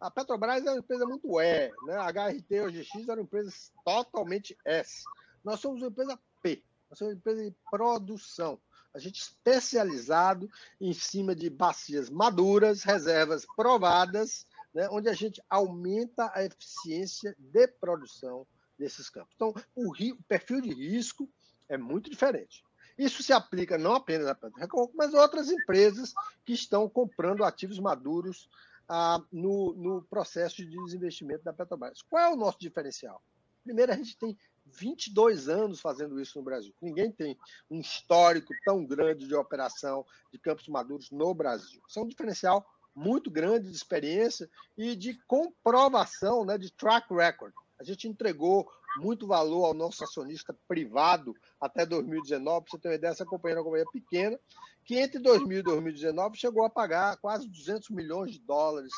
A 0.00 0.10
Petrobras 0.10 0.64
é 0.64 0.70
uma 0.70 0.78
empresa 0.78 1.06
muito 1.06 1.40
E, 1.40 1.72
né? 1.86 1.96
A 1.96 2.10
HRT 2.10 2.60
OGX 2.60 3.08
eram 3.08 3.22
empresas 3.22 3.72
totalmente 3.84 4.56
S. 4.64 5.04
Nós 5.42 5.60
somos 5.60 5.80
uma 5.80 5.88
empresa 5.88 6.18
P, 6.42 6.62
nós 6.90 6.98
somos 6.98 7.14
uma 7.14 7.18
empresa 7.18 7.44
de 7.44 7.56
produção. 7.70 8.60
A 8.92 8.98
gente 8.98 9.20
especializado 9.20 10.50
em 10.80 10.92
cima 10.92 11.34
de 11.34 11.48
bacias 11.50 12.10
maduras, 12.10 12.82
reservas 12.82 13.46
provadas, 13.56 14.46
né? 14.74 14.88
onde 14.90 15.08
a 15.08 15.14
gente 15.14 15.42
aumenta 15.48 16.30
a 16.34 16.44
eficiência 16.44 17.34
de 17.38 17.66
produção 17.66 18.46
desses 18.78 19.08
campos. 19.08 19.32
Então, 19.34 19.54
o, 19.74 19.90
o 19.90 20.22
perfil 20.28 20.60
de 20.60 20.72
risco 20.72 21.28
é 21.68 21.76
muito 21.78 22.10
diferente. 22.10 22.64
Isso 22.98 23.22
se 23.22 23.32
aplica 23.32 23.76
não 23.76 23.94
apenas 23.94 24.26
à 24.26 24.34
Petrobras, 24.34 24.90
mas 24.94 25.14
a 25.14 25.20
outras 25.20 25.50
empresas 25.50 26.14
que 26.44 26.52
estão 26.52 26.88
comprando 26.88 27.44
ativos 27.44 27.78
maduros 27.78 28.48
ah, 28.88 29.22
no, 29.32 29.72
no 29.74 30.02
processo 30.02 30.56
de 30.56 30.66
desinvestimento 30.66 31.44
da 31.44 31.52
Petrobras. 31.52 32.02
Qual 32.02 32.22
é 32.22 32.32
o 32.32 32.36
nosso 32.36 32.58
diferencial? 32.58 33.22
Primeiro, 33.64 33.92
a 33.92 33.96
gente 33.96 34.16
tem 34.16 34.38
22 34.66 35.48
anos 35.48 35.80
fazendo 35.80 36.20
isso 36.20 36.38
no 36.38 36.44
Brasil. 36.44 36.72
Ninguém 36.80 37.10
tem 37.10 37.38
um 37.70 37.80
histórico 37.80 38.52
tão 38.64 38.84
grande 38.84 39.26
de 39.26 39.34
operação 39.34 40.04
de 40.32 40.38
campos 40.38 40.68
maduros 40.68 41.10
no 41.10 41.34
Brasil. 41.34 41.82
Isso 41.88 41.98
é 41.98 42.02
um 42.02 42.08
diferencial 42.08 42.64
muito 42.94 43.30
grande 43.30 43.68
de 43.68 43.76
experiência 43.76 44.48
e 44.76 44.96
de 44.96 45.14
comprovação, 45.26 46.44
né, 46.44 46.56
de 46.56 46.72
track 46.72 47.12
record. 47.12 47.52
A 47.78 47.84
gente 47.84 48.08
entregou 48.08 48.70
muito 48.98 49.26
valor 49.26 49.66
ao 49.66 49.74
nosso 49.74 50.02
acionista 50.02 50.56
privado 50.66 51.34
até 51.60 51.84
2019. 51.84 52.64
Para 52.64 52.70
você 52.70 52.78
ter 52.78 52.88
uma 52.88 52.94
ideia, 52.94 53.10
essa 53.10 53.26
companhia 53.26 53.54
era 53.54 53.60
uma 53.60 53.64
companhia 53.64 53.90
pequena, 53.92 54.38
que 54.84 54.96
entre 54.96 55.18
2000 55.18 55.58
e 55.58 55.62
2019 55.62 56.38
chegou 56.38 56.64
a 56.64 56.70
pagar 56.70 57.16
quase 57.18 57.48
200 57.48 57.90
milhões 57.90 58.32
de 58.32 58.38
dólares 58.38 58.92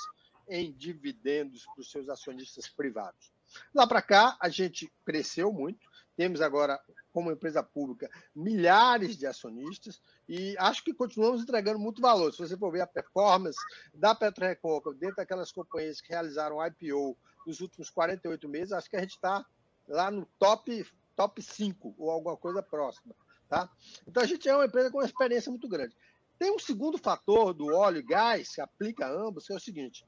em 0.48 0.72
dividendos 0.72 1.64
para 1.64 1.80
os 1.80 1.90
seus 1.90 2.08
acionistas 2.08 2.68
privados. 2.68 3.32
Lá 3.74 3.86
para 3.86 4.02
cá, 4.02 4.36
a 4.40 4.48
gente 4.48 4.90
cresceu 5.04 5.52
muito, 5.52 5.87
temos 6.18 6.40
agora, 6.40 6.80
como 7.12 7.30
empresa 7.30 7.62
pública, 7.62 8.10
milhares 8.34 9.16
de 9.16 9.24
acionistas 9.24 10.02
e 10.28 10.56
acho 10.58 10.82
que 10.82 10.92
continuamos 10.92 11.42
entregando 11.42 11.78
muito 11.78 12.02
valor. 12.02 12.32
Se 12.32 12.40
você 12.40 12.56
for 12.56 12.72
ver 12.72 12.80
a 12.80 12.88
performance 12.88 13.56
da 13.94 14.16
PetroRecôncavo 14.16 14.96
dentro 14.96 15.14
daquelas 15.14 15.52
companhias 15.52 16.00
que 16.00 16.08
realizaram 16.08 16.58
IPO 16.66 17.16
nos 17.46 17.60
últimos 17.60 17.88
48 17.88 18.48
meses, 18.48 18.72
acho 18.72 18.90
que 18.90 18.96
a 18.96 19.00
gente 19.00 19.12
está 19.12 19.46
lá 19.86 20.10
no 20.10 20.26
top, 20.40 20.84
top 21.14 21.40
5 21.40 21.94
ou 21.96 22.10
alguma 22.10 22.36
coisa 22.36 22.64
próxima. 22.64 23.14
Tá? 23.48 23.70
Então 24.04 24.20
a 24.20 24.26
gente 24.26 24.48
é 24.48 24.56
uma 24.56 24.66
empresa 24.66 24.90
com 24.90 24.98
uma 24.98 25.06
experiência 25.06 25.52
muito 25.52 25.68
grande. 25.68 25.94
Tem 26.36 26.50
um 26.50 26.58
segundo 26.58 26.98
fator 26.98 27.54
do 27.54 27.66
óleo 27.76 27.98
e 27.98 28.02
gás, 28.02 28.56
que 28.56 28.60
aplica 28.60 29.06
a 29.06 29.10
ambos, 29.12 29.46
que 29.46 29.52
é 29.52 29.56
o 29.56 29.60
seguinte: 29.60 30.04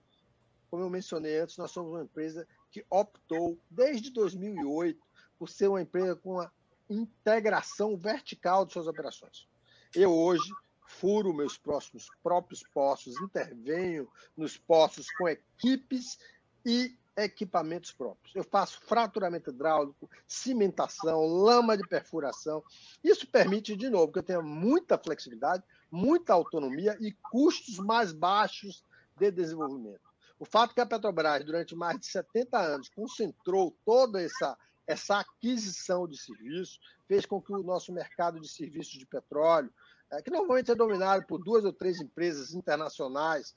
como 0.69 0.83
eu 0.83 0.91
mencionei 0.91 1.39
antes, 1.39 1.57
nós 1.57 1.71
somos 1.71 1.93
uma 1.93 2.03
empresa 2.03 2.45
que 2.73 2.85
optou, 2.91 3.61
desde 3.71 4.11
2008, 4.11 5.10
por 5.41 5.49
ser 5.49 5.69
uma 5.69 5.81
empresa 5.81 6.15
com 6.17 6.35
uma 6.35 6.53
integração 6.91 7.97
vertical 7.97 8.67
de 8.67 8.75
suas 8.75 8.87
operações. 8.87 9.49
Eu 9.95 10.13
hoje 10.13 10.53
furo 10.85 11.33
meus 11.33 11.57
próximos 11.57 12.09
próprios 12.23 12.63
poços, 12.75 13.19
intervenho 13.23 14.07
nos 14.37 14.59
poços 14.59 15.11
com 15.13 15.27
equipes 15.27 16.19
e 16.67 16.95
equipamentos 17.17 17.91
próprios. 17.91 18.37
Eu 18.37 18.45
faço 18.45 18.83
fraturamento 18.83 19.49
hidráulico, 19.49 20.11
cimentação, 20.29 21.25
lama 21.25 21.75
de 21.75 21.89
perfuração. 21.89 22.63
Isso 23.03 23.27
permite, 23.27 23.75
de 23.75 23.89
novo, 23.89 24.13
que 24.13 24.19
eu 24.19 24.23
tenha 24.23 24.43
muita 24.43 24.99
flexibilidade, 24.99 25.65
muita 25.91 26.35
autonomia 26.35 26.99
e 27.01 27.13
custos 27.31 27.79
mais 27.79 28.13
baixos 28.13 28.85
de 29.17 29.31
desenvolvimento. 29.31 30.11
O 30.41 30.45
fato 30.47 30.75
que 30.75 30.81
a 30.81 30.87
Petrobras, 30.87 31.45
durante 31.45 31.75
mais 31.75 32.01
de 32.01 32.07
70 32.07 32.59
anos, 32.59 32.89
concentrou 32.89 33.77
toda 33.85 34.23
essa, 34.23 34.57
essa 34.91 35.21
aquisição 35.21 36.07
de 36.07 36.21
serviços, 36.21 36.81
fez 37.07 37.25
com 37.27 37.41
que 37.41 37.53
o 37.53 37.63
nosso 37.63 37.93
mercado 37.93 38.41
de 38.41 38.49
serviços 38.49 38.99
de 38.99 39.07
petróleo, 39.07 39.73
é, 40.13 40.21
que 40.21 40.31
normalmente 40.31 40.71
é 40.71 40.75
dominado 40.75 41.25
por 41.27 41.39
duas 41.39 41.65
ou 41.65 41.73
três 41.73 42.01
empresas 42.01 42.53
internacionais, 42.53 43.55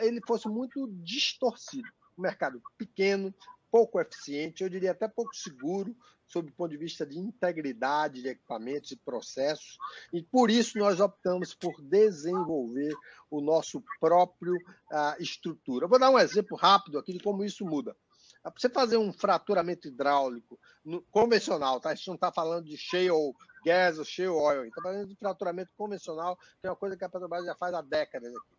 ele 0.00 0.20
fosse 0.26 0.48
muito 0.48 0.88
distorcido 1.02 1.88
um 2.18 2.22
mercado 2.22 2.62
pequeno, 2.76 3.34
pouco 3.70 4.00
eficiente, 4.00 4.62
eu 4.62 4.68
diria 4.68 4.90
até 4.90 5.08
pouco 5.08 5.34
seguro, 5.34 5.96
sob 6.26 6.48
o 6.48 6.54
ponto 6.54 6.70
de 6.70 6.76
vista 6.78 7.06
de 7.06 7.18
integridade 7.18 8.22
de 8.22 8.28
equipamentos 8.28 8.90
e 8.90 8.96
processos, 8.96 9.76
e 10.12 10.22
por 10.22 10.50
isso 10.50 10.78
nós 10.78 10.98
optamos 10.98 11.54
por 11.54 11.80
desenvolver 11.82 12.94
o 13.30 13.40
nosso 13.40 13.82
próprio 14.00 14.54
uh, 14.54 15.20
estrutura. 15.20 15.86
vou 15.86 15.98
dar 15.98 16.10
um 16.10 16.18
exemplo 16.18 16.56
rápido 16.56 16.98
aqui 16.98 17.12
de 17.12 17.20
como 17.20 17.44
isso 17.44 17.64
muda. 17.64 17.94
Para 18.42 18.52
você 18.56 18.68
fazer 18.68 18.96
um 18.96 19.12
fraturamento 19.12 19.86
hidráulico 19.86 20.58
no, 20.84 21.02
convencional, 21.02 21.80
tá? 21.80 21.90
A 21.90 21.94
gente 21.94 22.08
não 22.08 22.16
está 22.16 22.32
falando 22.32 22.64
de 22.64 22.76
shale 22.76 23.32
gas 23.64 23.98
ou 23.98 24.04
shale 24.04 24.28
oil, 24.28 24.64
está 24.64 24.82
falando 24.82 25.06
de 25.06 25.16
fraturamento 25.16 25.70
convencional, 25.76 26.36
que 26.36 26.66
é 26.66 26.70
uma 26.70 26.76
coisa 26.76 26.96
que 26.96 27.04
a 27.04 27.08
Petrobras 27.08 27.44
já 27.44 27.54
faz 27.54 27.72
há 27.72 27.80
décadas 27.80 28.34
aqui. 28.34 28.56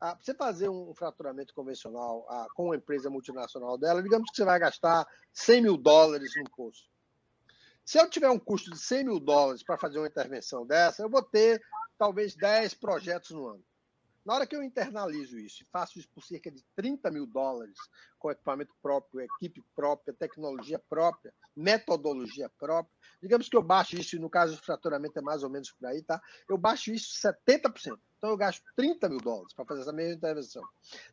Ah, 0.00 0.14
para 0.14 0.24
você 0.24 0.34
fazer 0.34 0.68
um 0.68 0.94
fraturamento 0.94 1.54
convencional 1.54 2.26
ah, 2.28 2.46
com 2.54 2.66
uma 2.66 2.76
empresa 2.76 3.10
multinacional 3.10 3.76
dela, 3.78 4.02
digamos 4.02 4.30
que 4.30 4.36
você 4.36 4.44
vai 4.44 4.58
gastar 4.58 5.06
100 5.32 5.62
mil 5.62 5.76
dólares 5.76 6.30
no 6.36 6.50
poço. 6.50 6.88
Se 7.84 7.98
eu 7.98 8.08
tiver 8.08 8.30
um 8.30 8.38
custo 8.38 8.70
de 8.70 8.78
100 8.78 9.04
mil 9.04 9.20
dólares 9.20 9.62
para 9.62 9.78
fazer 9.78 9.98
uma 9.98 10.06
intervenção 10.06 10.66
dessa, 10.66 11.02
eu 11.02 11.10
vou 11.10 11.22
ter 11.22 11.62
talvez 11.98 12.34
10 12.34 12.74
projetos 12.74 13.30
no 13.30 13.48
ano. 13.48 13.64
Na 14.24 14.34
hora 14.34 14.46
que 14.46 14.56
eu 14.56 14.62
internalizo 14.62 15.38
isso 15.38 15.66
faço 15.70 15.98
isso 15.98 16.08
por 16.08 16.22
cerca 16.24 16.50
de 16.50 16.64
30 16.74 17.10
mil 17.10 17.26
dólares, 17.26 17.76
com 18.18 18.30
equipamento 18.30 18.74
próprio, 18.80 19.20
equipe 19.20 19.62
própria, 19.76 20.14
tecnologia 20.14 20.78
própria, 20.78 21.34
metodologia 21.54 22.48
própria, 22.58 22.94
digamos 23.20 23.48
que 23.48 23.56
eu 23.56 23.62
baixo 23.62 23.96
isso, 23.96 24.16
e 24.16 24.18
no 24.18 24.30
caso 24.30 24.56
do 24.56 24.62
fraturamento 24.62 25.18
é 25.18 25.22
mais 25.22 25.42
ou 25.42 25.50
menos 25.50 25.70
por 25.70 25.86
aí, 25.86 26.02
tá? 26.02 26.22
Eu 26.48 26.56
baixo 26.56 26.90
isso 26.90 27.12
70%. 27.20 27.98
Então 28.16 28.30
eu 28.30 28.36
gasto 28.38 28.64
30 28.74 29.10
mil 29.10 29.18
dólares 29.18 29.52
para 29.52 29.66
fazer 29.66 29.82
essa 29.82 29.92
mesma 29.92 30.12
intervenção. 30.12 30.62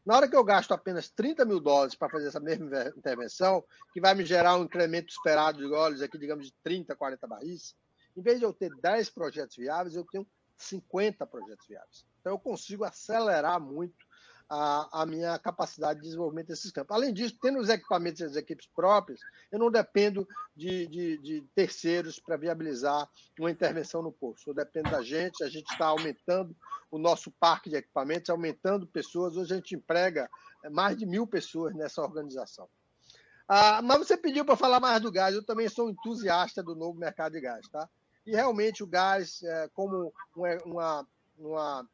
Na 0.06 0.16
hora 0.16 0.30
que 0.30 0.36
eu 0.36 0.44
gasto 0.46 0.72
apenas 0.72 1.10
30 1.10 1.44
mil 1.44 1.60
dólares 1.60 1.96
para 1.96 2.10
fazer 2.10 2.30
essa 2.30 2.40
mesma 2.40 2.94
intervenção, 2.96 3.62
que 3.94 4.00
vai 4.00 4.16
me 4.16 4.24
gerar 4.24 4.58
um 4.58 4.64
incremento 4.64 5.10
esperado 5.12 5.58
de 5.58 5.74
óleos 5.74 6.02
aqui, 6.02 6.18
digamos, 6.18 6.46
de 6.46 6.54
30, 6.64 6.96
40 6.96 7.28
barris, 7.28 7.76
em 8.16 8.22
vez 8.22 8.40
de 8.40 8.46
eu 8.46 8.54
ter 8.54 8.70
10 8.82 9.10
projetos 9.10 9.58
viáveis, 9.58 9.96
eu 9.96 10.06
tenho 10.06 10.26
50 10.56 11.26
projetos 11.26 11.68
viáveis. 11.68 12.11
Então, 12.22 12.34
eu 12.34 12.40
consigo 12.40 12.86
acelerar 12.86 13.60
muito 13.60 14.06
a, 14.54 15.02
a, 15.02 15.06
minha 15.06 15.40
capacidade 15.40 16.00
de 16.00 16.06
desenvolvimento 16.06 16.48
desses 16.48 16.72
campos. 16.72 16.94
Além 16.94 17.14
disso, 17.14 17.38
tendo 17.42 17.58
os 17.58 17.70
equipamentos 17.70 18.20
e 18.20 18.26
as 18.26 18.36
equipes 18.36 18.68
próprias, 18.68 19.22
eu 19.50 19.58
não 19.58 19.72
dependo 19.72 20.28
de, 20.56 20.88
de, 20.88 21.18
de 21.20 21.42
terceiros 21.56 22.20
para 22.20 22.36
viabilizar 22.36 23.10
uma 23.40 23.50
intervenção 23.50 24.02
no 24.02 24.12
poço. 24.12 24.50
Eu 24.50 24.54
dependo 24.54 24.92
da 24.92 25.02
gente, 25.02 25.42
a 25.42 25.50
gente 25.50 25.72
está 25.72 25.88
aumentando 25.88 26.56
o 26.92 26.98
nosso 26.98 27.32
parque 27.32 27.70
de 27.70 27.78
equipamentos, 27.78 28.30
aumentando 28.30 28.86
pessoas. 28.86 29.38
Hoje 29.38 29.54
a 29.54 29.56
gente 29.56 29.74
emprega 29.74 30.30
mais 30.70 30.98
de 30.98 31.06
mil 31.06 31.26
pessoas 31.26 31.74
nessa 31.74 32.02
organização. 32.02 32.68
Ah, 33.48 33.82
mas 33.82 34.00
você 34.00 34.18
pediu 34.18 34.44
para 34.44 34.58
falar 34.58 34.82
mais 34.82 35.02
do 35.02 35.12
gás. 35.12 35.34
Eu 35.34 35.46
também 35.46 35.70
sou 35.70 35.90
entusiasta 35.90 36.62
do 36.62 36.76
novo 36.76 37.00
mercado 37.00 37.32
de 37.32 37.40
gás, 37.40 37.68
tá? 37.70 37.90
E 38.26 38.32
realmente 38.32 38.84
o 38.84 38.88
gás, 38.88 39.42
é, 39.44 39.70
como 39.74 40.14
uma, 40.66 41.08
uma 41.38 41.90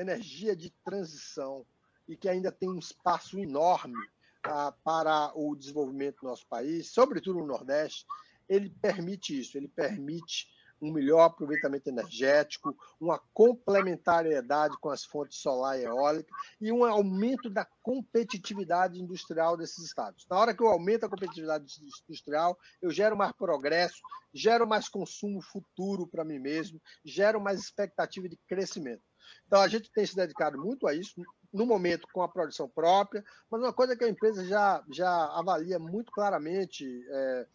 energia 0.00 0.54
de 0.54 0.70
transição 0.84 1.66
e 2.08 2.16
que 2.16 2.28
ainda 2.28 2.52
tem 2.52 2.70
um 2.70 2.78
espaço 2.78 3.38
enorme 3.38 3.98
ah, 4.44 4.72
para 4.84 5.32
o 5.34 5.54
desenvolvimento 5.56 6.20
do 6.20 6.28
nosso 6.28 6.46
país, 6.46 6.90
sobretudo 6.90 7.40
no 7.40 7.46
Nordeste, 7.46 8.06
ele 8.48 8.70
permite 8.70 9.38
isso, 9.38 9.58
ele 9.58 9.68
permite 9.68 10.46
um 10.80 10.92
melhor 10.92 11.22
aproveitamento 11.22 11.88
energético, 11.88 12.76
uma 13.00 13.18
complementariedade 13.34 14.78
com 14.78 14.90
as 14.90 15.04
fontes 15.04 15.38
solar 15.38 15.78
e 15.78 15.84
eólica 15.84 16.32
e 16.60 16.70
um 16.70 16.84
aumento 16.84 17.50
da 17.50 17.66
competitividade 17.82 19.00
industrial 19.00 19.56
desses 19.56 19.84
estados. 19.84 20.24
Na 20.30 20.38
hora 20.38 20.54
que 20.54 20.62
eu 20.62 20.68
aumento 20.68 21.04
a 21.04 21.08
competitividade 21.08 21.66
industrial, 22.08 22.56
eu 22.80 22.90
gero 22.90 23.16
mais 23.16 23.32
progresso, 23.32 24.00
gero 24.32 24.66
mais 24.66 24.88
consumo 24.88 25.42
futuro 25.42 26.06
para 26.06 26.24
mim 26.24 26.38
mesmo, 26.38 26.80
gero 27.04 27.40
mais 27.40 27.60
expectativa 27.60 28.28
de 28.28 28.36
crescimento. 28.48 29.02
Então, 29.46 29.60
a 29.60 29.68
gente 29.68 29.90
tem 29.90 30.04
se 30.04 30.14
dedicado 30.14 30.58
muito 30.58 30.86
a 30.86 30.94
isso, 30.94 31.22
no 31.52 31.64
momento 31.64 32.06
com 32.12 32.22
a 32.22 32.28
produção 32.28 32.68
própria, 32.68 33.24
mas 33.50 33.60
uma 33.60 33.72
coisa 33.72 33.96
que 33.96 34.04
a 34.04 34.08
empresa 34.08 34.44
já, 34.44 34.84
já 34.90 35.26
avalia 35.38 35.78
muito 35.78 36.12
claramente, 36.12 36.84
é, 37.08 37.46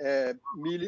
é, 0.00 0.36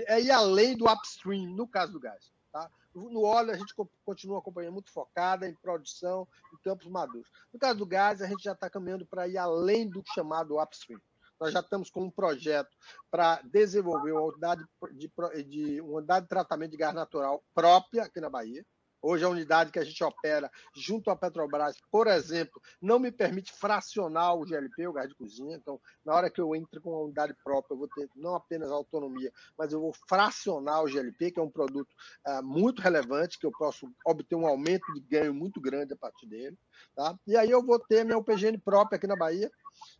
é 0.07 0.21
ir 0.21 0.31
além 0.31 0.77
do 0.77 0.89
upstream, 0.91 1.55
no 1.55 1.69
caso 1.69 1.93
do 1.93 2.01
gás. 2.01 2.33
Tá? 2.53 2.71
No 2.95 3.23
óleo, 3.23 3.51
a 3.51 3.57
gente 3.57 3.75
continua 4.05 4.39
acompanhando 4.39 4.75
muito 4.75 4.93
focada 4.93 5.49
em 5.49 5.55
produção 5.55 6.27
em 6.53 6.57
campos 6.63 6.87
maduros. 6.87 7.29
No 7.53 7.59
caso 7.59 7.79
do 7.79 7.87
gás, 7.87 8.23
a 8.23 8.27
gente 8.27 8.43
já 8.43 8.53
está 8.53 8.71
caminhando 8.71 9.05
para 9.05 9.29
ir 9.29 9.37
além 9.37 9.89
do 9.89 10.03
chamado 10.15 10.61
upstream. 10.61 11.01
Nós 11.41 11.53
já 11.53 11.61
estamos 11.61 11.91
com 11.91 12.05
um 12.05 12.11
projeto 12.11 12.71
para 13.11 13.41
desenvolver 13.43 14.13
uma 14.13 14.23
unidade 14.23 14.65
de, 14.93 15.11
de, 15.45 15.81
uma 15.81 15.99
unidade 15.99 16.25
de 16.25 16.29
tratamento 16.29 16.71
de 16.71 16.77
gás 16.77 16.95
natural 16.95 17.43
própria 17.53 18.05
aqui 18.05 18.21
na 18.21 18.31
Bahia. 18.31 18.65
Hoje, 19.07 19.23
a 19.23 19.29
unidade 19.29 19.71
que 19.71 19.79
a 19.79 19.85
gente 19.85 20.03
opera 20.03 20.51
junto 20.75 21.11
à 21.11 21.17
Petrobras, 21.17 21.77
por 21.93 22.07
exemplo, 22.07 22.59
não 22.81 22.99
me 22.99 23.13
permite 23.13 23.53
fracionar 23.53 24.35
o 24.35 24.47
GLP, 24.47 24.89
o 24.89 24.95
gás 24.95 25.11
de 25.11 25.15
cozinha. 25.15 25.55
Então, 25.55 25.79
na 26.03 26.15
hora 26.15 26.31
que 26.31 26.41
eu 26.41 26.57
entro 26.57 26.81
com 26.81 26.89
uma 26.89 27.03
unidade 27.03 27.35
própria, 27.45 27.75
eu 27.75 27.79
vou 27.79 27.89
ter 27.89 28.09
não 28.17 28.35
apenas 28.35 28.71
autonomia, 28.71 29.31
mas 29.59 29.75
eu 29.75 29.81
vou 29.81 29.93
fracionar 30.09 30.83
o 30.83 30.89
GLP, 30.89 31.33
que 31.33 31.39
é 31.39 31.43
um 31.43 31.51
produto 31.51 31.91
uh, 32.27 32.43
muito 32.43 32.81
relevante, 32.81 33.39
que 33.39 33.45
eu 33.45 33.53
posso 33.53 33.87
obter 34.07 34.37
um 34.37 34.47
aumento 34.47 34.91
de 34.95 35.01
ganho 35.01 35.35
muito 35.35 35.61
grande 35.61 35.93
a 35.93 35.97
partir 35.97 36.27
dele. 36.27 36.57
Tá? 36.97 37.15
E 37.27 37.37
aí 37.37 37.51
eu 37.51 37.63
vou 37.63 37.79
ter 37.79 38.07
minha 38.07 38.17
UPGN 38.17 38.57
própria 38.57 38.97
aqui 38.97 39.07
na 39.07 39.17
Bahia. 39.17 39.51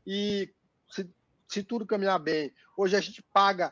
E 0.07 0.51
se, 0.91 1.07
se 1.47 1.63
tudo 1.63 1.85
caminhar 1.85 2.19
bem, 2.19 2.55
hoje 2.75 2.97
a 2.97 3.01
gente 3.03 3.23
paga 3.35 3.71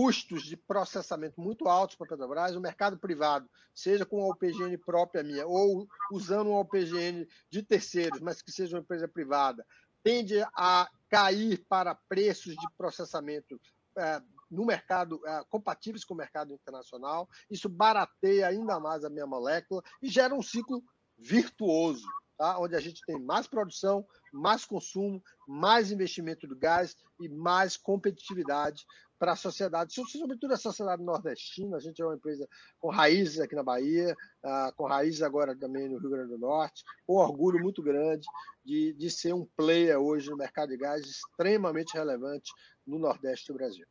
custos 0.00 0.44
de 0.44 0.56
processamento 0.56 1.38
muito 1.38 1.68
altos 1.68 1.94
para 1.94 2.06
a 2.06 2.08
Petrobras, 2.08 2.56
o 2.56 2.60
mercado 2.60 2.96
privado, 2.96 3.46
seja 3.74 4.06
com 4.06 4.22
a 4.22 4.28
OPGN 4.28 4.78
própria 4.78 5.22
minha 5.22 5.46
ou 5.46 5.86
usando 6.10 6.48
uma 6.48 6.60
OPGN 6.60 7.28
de 7.50 7.62
terceiros, 7.62 8.18
mas 8.18 8.40
que 8.40 8.50
seja 8.50 8.74
uma 8.74 8.80
empresa 8.80 9.06
privada, 9.06 9.62
tende 10.02 10.40
a 10.56 10.88
cair 11.10 11.66
para 11.68 11.94
preços 11.94 12.54
de 12.54 12.66
processamento 12.78 13.60
é, 13.98 14.22
no 14.50 14.64
mercado, 14.64 15.20
é, 15.26 15.44
compatíveis 15.50 16.02
com 16.02 16.14
o 16.14 16.16
mercado 16.16 16.54
internacional. 16.54 17.28
Isso 17.50 17.68
barateia 17.68 18.48
ainda 18.48 18.80
mais 18.80 19.04
a 19.04 19.10
minha 19.10 19.26
molécula 19.26 19.82
e 20.00 20.08
gera 20.08 20.34
um 20.34 20.42
ciclo 20.42 20.82
virtuoso. 21.18 22.06
Tá? 22.38 22.58
onde 22.58 22.74
a 22.74 22.80
gente 22.80 23.02
tem 23.04 23.20
mais 23.20 23.46
produção, 23.46 24.02
mais 24.32 24.64
consumo, 24.64 25.22
mais 25.46 25.92
investimento 25.92 26.46
do 26.46 26.56
gás 26.56 26.96
e 27.20 27.28
mais 27.28 27.76
competitividade 27.76 28.86
para 29.20 29.32
a 29.32 29.36
sociedade, 29.36 29.92
sobretudo 29.92 30.54
a 30.54 30.56
sociedade 30.56 31.02
nordestina. 31.02 31.76
A 31.76 31.80
gente 31.80 32.00
é 32.00 32.04
uma 32.06 32.14
empresa 32.14 32.48
com 32.78 32.88
raízes 32.88 33.38
aqui 33.38 33.54
na 33.54 33.62
Bahia, 33.62 34.16
uh, 34.42 34.74
com 34.74 34.86
raízes 34.86 35.20
agora 35.20 35.54
também 35.54 35.90
no 35.90 35.98
Rio 35.98 36.08
Grande 36.08 36.30
do 36.30 36.38
Norte, 36.38 36.82
com 37.06 37.16
orgulho 37.16 37.62
muito 37.62 37.82
grande 37.82 38.26
de, 38.64 38.94
de 38.94 39.10
ser 39.10 39.34
um 39.34 39.46
player 39.58 39.98
hoje 40.00 40.30
no 40.30 40.38
mercado 40.38 40.70
de 40.70 40.78
gás 40.78 41.04
extremamente 41.06 41.92
relevante 41.92 42.50
no 42.86 42.98
Nordeste 42.98 43.52
do 43.52 43.58
Brasil. 43.58 43.86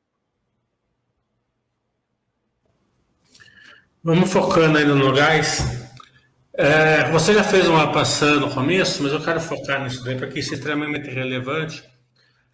Vamos 4.04 4.34
focando 4.34 4.80
ainda 4.80 4.96
no 4.96 5.14
gás. 5.14 5.60
É, 6.54 7.12
você 7.12 7.36
já 7.36 7.44
fez 7.44 7.68
uma 7.68 7.92
passada 7.92 8.40
no 8.40 8.52
começo, 8.52 9.04
mas 9.04 9.14
eu 9.14 9.24
quero 9.24 9.40
focar 9.40 9.84
nisso 9.84 10.04
daí, 10.04 10.18
porque 10.18 10.40
isso 10.40 10.54
é 10.54 10.58
extremamente 10.58 11.08
relevante. 11.08 11.88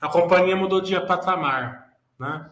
A 0.01 0.09
companhia 0.09 0.57
mudou 0.57 0.81
de 0.81 0.99
patamar, 1.07 1.93
né? 2.19 2.49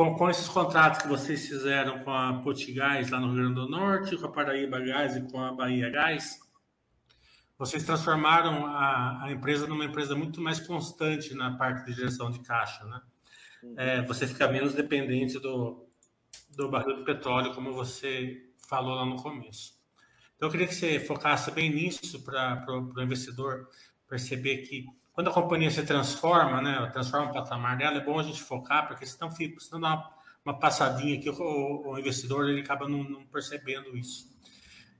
Com, 0.00 0.14
com 0.14 0.30
esses 0.30 0.48
contratos 0.48 1.02
que 1.02 1.08
vocês 1.08 1.46
fizeram 1.46 2.02
com 2.02 2.10
a 2.10 2.40
Potigás 2.40 3.10
lá 3.10 3.20
no 3.20 3.26
Rio 3.26 3.36
Grande 3.36 3.54
do 3.56 3.68
Norte, 3.68 4.16
com 4.16 4.24
a 4.24 4.32
Paraíba 4.32 4.80
Gás 4.80 5.14
e 5.14 5.20
com 5.30 5.38
a 5.38 5.52
Bahia 5.52 5.90
Gás, 5.90 6.40
vocês 7.58 7.84
transformaram 7.84 8.64
a, 8.64 9.24
a 9.24 9.30
empresa 9.30 9.66
numa 9.66 9.84
empresa 9.84 10.16
muito 10.16 10.40
mais 10.40 10.58
constante 10.58 11.34
na 11.34 11.54
parte 11.54 11.84
de 11.84 11.92
gestão 11.92 12.30
de 12.30 12.38
caixa, 12.38 12.82
né? 12.86 13.00
Uhum. 13.62 13.74
É, 13.76 14.00
você 14.06 14.26
fica 14.26 14.48
menos 14.48 14.72
dependente 14.72 15.38
do, 15.38 15.86
do 16.56 16.70
barril 16.70 16.96
de 16.96 17.04
petróleo, 17.04 17.54
como 17.54 17.74
você 17.74 18.42
falou 18.70 18.94
lá 18.94 19.04
no 19.04 19.16
começo. 19.16 19.78
Então, 20.34 20.48
eu 20.48 20.50
queria 20.50 20.66
que 20.66 20.74
você 20.74 20.98
focasse 20.98 21.50
bem 21.50 21.68
nisso 21.68 22.24
para 22.24 22.64
o 22.70 23.02
investidor 23.02 23.68
perceber 24.08 24.62
que 24.62 24.86
quando 25.12 25.28
a 25.28 25.32
companhia 25.32 25.70
se 25.70 25.82
transforma, 25.84 26.60
né, 26.60 26.88
transforma 26.92 27.30
o 27.30 27.32
patamar 27.32 27.76
dela, 27.76 27.98
é 27.98 28.04
bom 28.04 28.18
a 28.18 28.22
gente 28.22 28.42
focar, 28.42 28.86
porque 28.86 29.04
senão, 29.04 29.30
fica, 29.30 29.58
senão 29.60 29.80
dá 29.80 29.88
uma, 29.88 30.10
uma 30.44 30.58
passadinha 30.58 31.20
que 31.20 31.28
o, 31.28 31.82
o, 31.86 31.98
investidor 31.98 32.48
ele 32.48 32.60
acaba 32.60 32.88
não, 32.88 33.02
não, 33.02 33.26
percebendo 33.26 33.96
isso. 33.96 34.30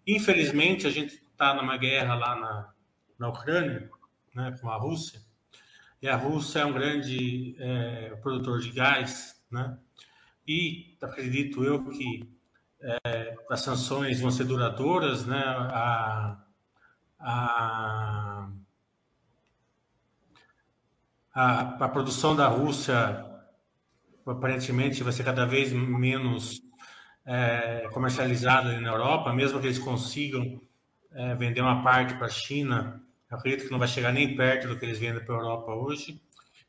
Infelizmente, 0.06 0.86
a 0.86 0.90
gente 0.90 1.14
está 1.14 1.54
numa 1.54 1.76
guerra 1.76 2.14
lá 2.14 2.36
na, 2.36 2.72
na 3.18 3.28
Ucrânia, 3.28 3.88
né, 4.34 4.56
com 4.60 4.68
a 4.68 4.76
Rússia, 4.76 5.20
e 6.02 6.08
a 6.08 6.16
Rússia 6.16 6.60
é 6.60 6.66
um 6.66 6.72
grande 6.72 7.54
é, 7.58 8.16
produtor 8.16 8.60
de 8.60 8.72
gás, 8.72 9.40
né, 9.50 9.78
e 10.46 10.96
acredito 11.00 11.64
eu 11.64 11.88
que 11.88 12.28
é, 12.82 13.36
as 13.50 13.60
sanções 13.60 14.20
vão 14.20 14.30
ser 14.30 14.44
duradouras, 14.44 15.24
né, 15.26 15.42
a, 15.46 16.42
a 17.18 18.50
a, 21.34 21.84
a 21.84 21.88
produção 21.88 22.34
da 22.34 22.48
Rússia 22.48 23.26
aparentemente 24.26 25.02
vai 25.02 25.12
ser 25.12 25.24
cada 25.24 25.44
vez 25.44 25.72
menos 25.72 26.60
é, 27.26 27.88
comercializada 27.92 28.80
na 28.80 28.88
Europa, 28.88 29.32
mesmo 29.32 29.60
que 29.60 29.66
eles 29.66 29.78
consigam 29.78 30.60
é, 31.12 31.34
vender 31.34 31.60
uma 31.60 31.82
parte 31.82 32.14
para 32.14 32.26
a 32.26 32.30
China, 32.30 33.02
acredito 33.28 33.64
que 33.64 33.70
não 33.70 33.78
vai 33.78 33.88
chegar 33.88 34.12
nem 34.12 34.36
perto 34.36 34.68
do 34.68 34.78
que 34.78 34.84
eles 34.84 34.98
vendem 34.98 35.24
para 35.24 35.34
a 35.34 35.38
Europa 35.38 35.72
hoje. 35.72 36.20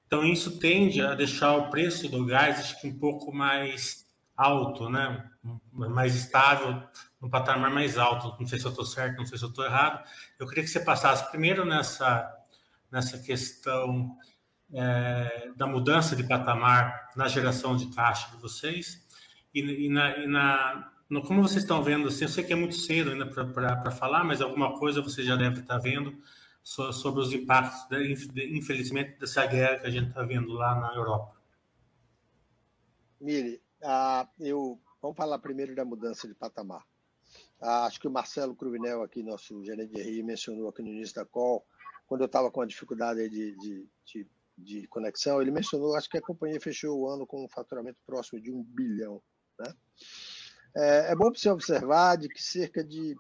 Então, 0.05 0.23
isso 0.25 0.59
tende 0.59 1.01
a 1.01 1.15
deixar 1.15 1.55
o 1.55 1.69
preço 1.69 2.09
do 2.09 2.25
gás 2.25 2.59
acho 2.59 2.81
que 2.81 2.87
um 2.87 2.99
pouco 2.99 3.33
mais 3.33 4.05
alto, 4.35 4.89
né? 4.89 5.29
mais 5.71 6.15
estável, 6.15 6.83
um 7.21 7.29
patamar 7.29 7.71
mais 7.71 7.97
alto. 7.97 8.35
Não 8.39 8.47
sei 8.47 8.59
se 8.59 8.65
eu 8.65 8.71
estou 8.71 8.85
certo, 8.85 9.17
não 9.17 9.25
sei 9.25 9.37
se 9.37 9.43
eu 9.43 9.49
estou 9.49 9.63
errado. 9.63 10.03
Eu 10.37 10.47
queria 10.47 10.63
que 10.63 10.69
você 10.69 10.79
passasse 10.79 11.29
primeiro 11.31 11.63
nessa, 11.63 12.29
nessa 12.91 13.17
questão 13.19 14.17
é, 14.73 15.51
da 15.55 15.67
mudança 15.67 16.15
de 16.15 16.23
patamar 16.23 17.09
na 17.15 17.27
geração 17.27 17.75
de 17.75 17.87
caixa 17.87 18.29
de 18.31 18.41
vocês 18.41 19.05
e, 19.53 19.85
e, 19.85 19.89
na, 19.89 20.17
e 20.17 20.27
na 20.27 20.91
no, 21.11 21.21
como 21.21 21.41
vocês 21.41 21.63
estão 21.63 21.83
vendo, 21.83 22.07
assim, 22.07 22.23
eu 22.23 22.29
sei 22.29 22.41
que 22.41 22.53
é 22.53 22.55
muito 22.55 22.75
cedo 22.75 23.11
ainda 23.11 23.25
para 23.25 23.91
falar, 23.91 24.23
mas 24.23 24.41
alguma 24.41 24.79
coisa 24.79 25.01
você 25.01 25.21
já 25.23 25.35
deve 25.35 25.59
estar 25.59 25.77
vendo 25.77 26.17
so, 26.63 26.93
sobre 26.93 27.19
os 27.19 27.33
impactos, 27.33 27.85
de, 27.89 28.57
infelizmente, 28.57 29.19
dessa 29.19 29.45
guerra 29.45 29.79
que 29.79 29.87
a 29.87 29.89
gente 29.89 30.07
está 30.07 30.23
vendo 30.23 30.53
lá 30.53 30.73
na 30.79 30.95
Europa. 30.95 31.35
Mire, 33.19 33.61
eu, 34.39 34.79
vamos 35.01 35.17
falar 35.17 35.37
primeiro 35.39 35.75
da 35.75 35.83
mudança 35.83 36.29
de 36.29 36.33
patamar. 36.33 36.87
Acho 37.59 37.99
que 37.99 38.07
o 38.07 38.11
Marcelo 38.11 38.55
Cruvinel, 38.55 39.03
aqui, 39.03 39.21
nosso 39.21 39.61
gerente 39.65 39.93
de 39.93 40.01
RI, 40.01 40.23
mencionou 40.23 40.69
aqui 40.69 40.81
no 40.81 40.87
início 40.87 41.15
da 41.15 41.25
call, 41.25 41.65
quando 42.07 42.21
eu 42.21 42.25
estava 42.25 42.49
com 42.49 42.61
a 42.61 42.65
dificuldade 42.65 43.27
de, 43.29 43.55
de, 43.57 43.87
de, 44.05 44.27
de, 44.61 44.87
conexão, 44.87 45.41
ele 45.41 45.51
mencionou, 45.51 45.95
acho 45.95 46.09
que 46.09 46.17
a 46.17 46.21
companhia 46.21 46.59
fechou 46.59 46.99
o 46.99 47.09
ano 47.09 47.25
com 47.25 47.43
um 47.43 47.49
faturamento 47.49 47.99
próximo 48.05 48.41
de 48.41 48.51
um 48.51 48.63
bilhão. 48.63 49.21
Né? 49.59 49.73
É, 50.75 51.11
é 51.11 51.15
bom 51.15 51.31
você 51.33 51.49
observar 51.49 52.17
de 52.17 52.29
que 52.29 52.41
cerca 52.41 52.83
de 52.83 53.13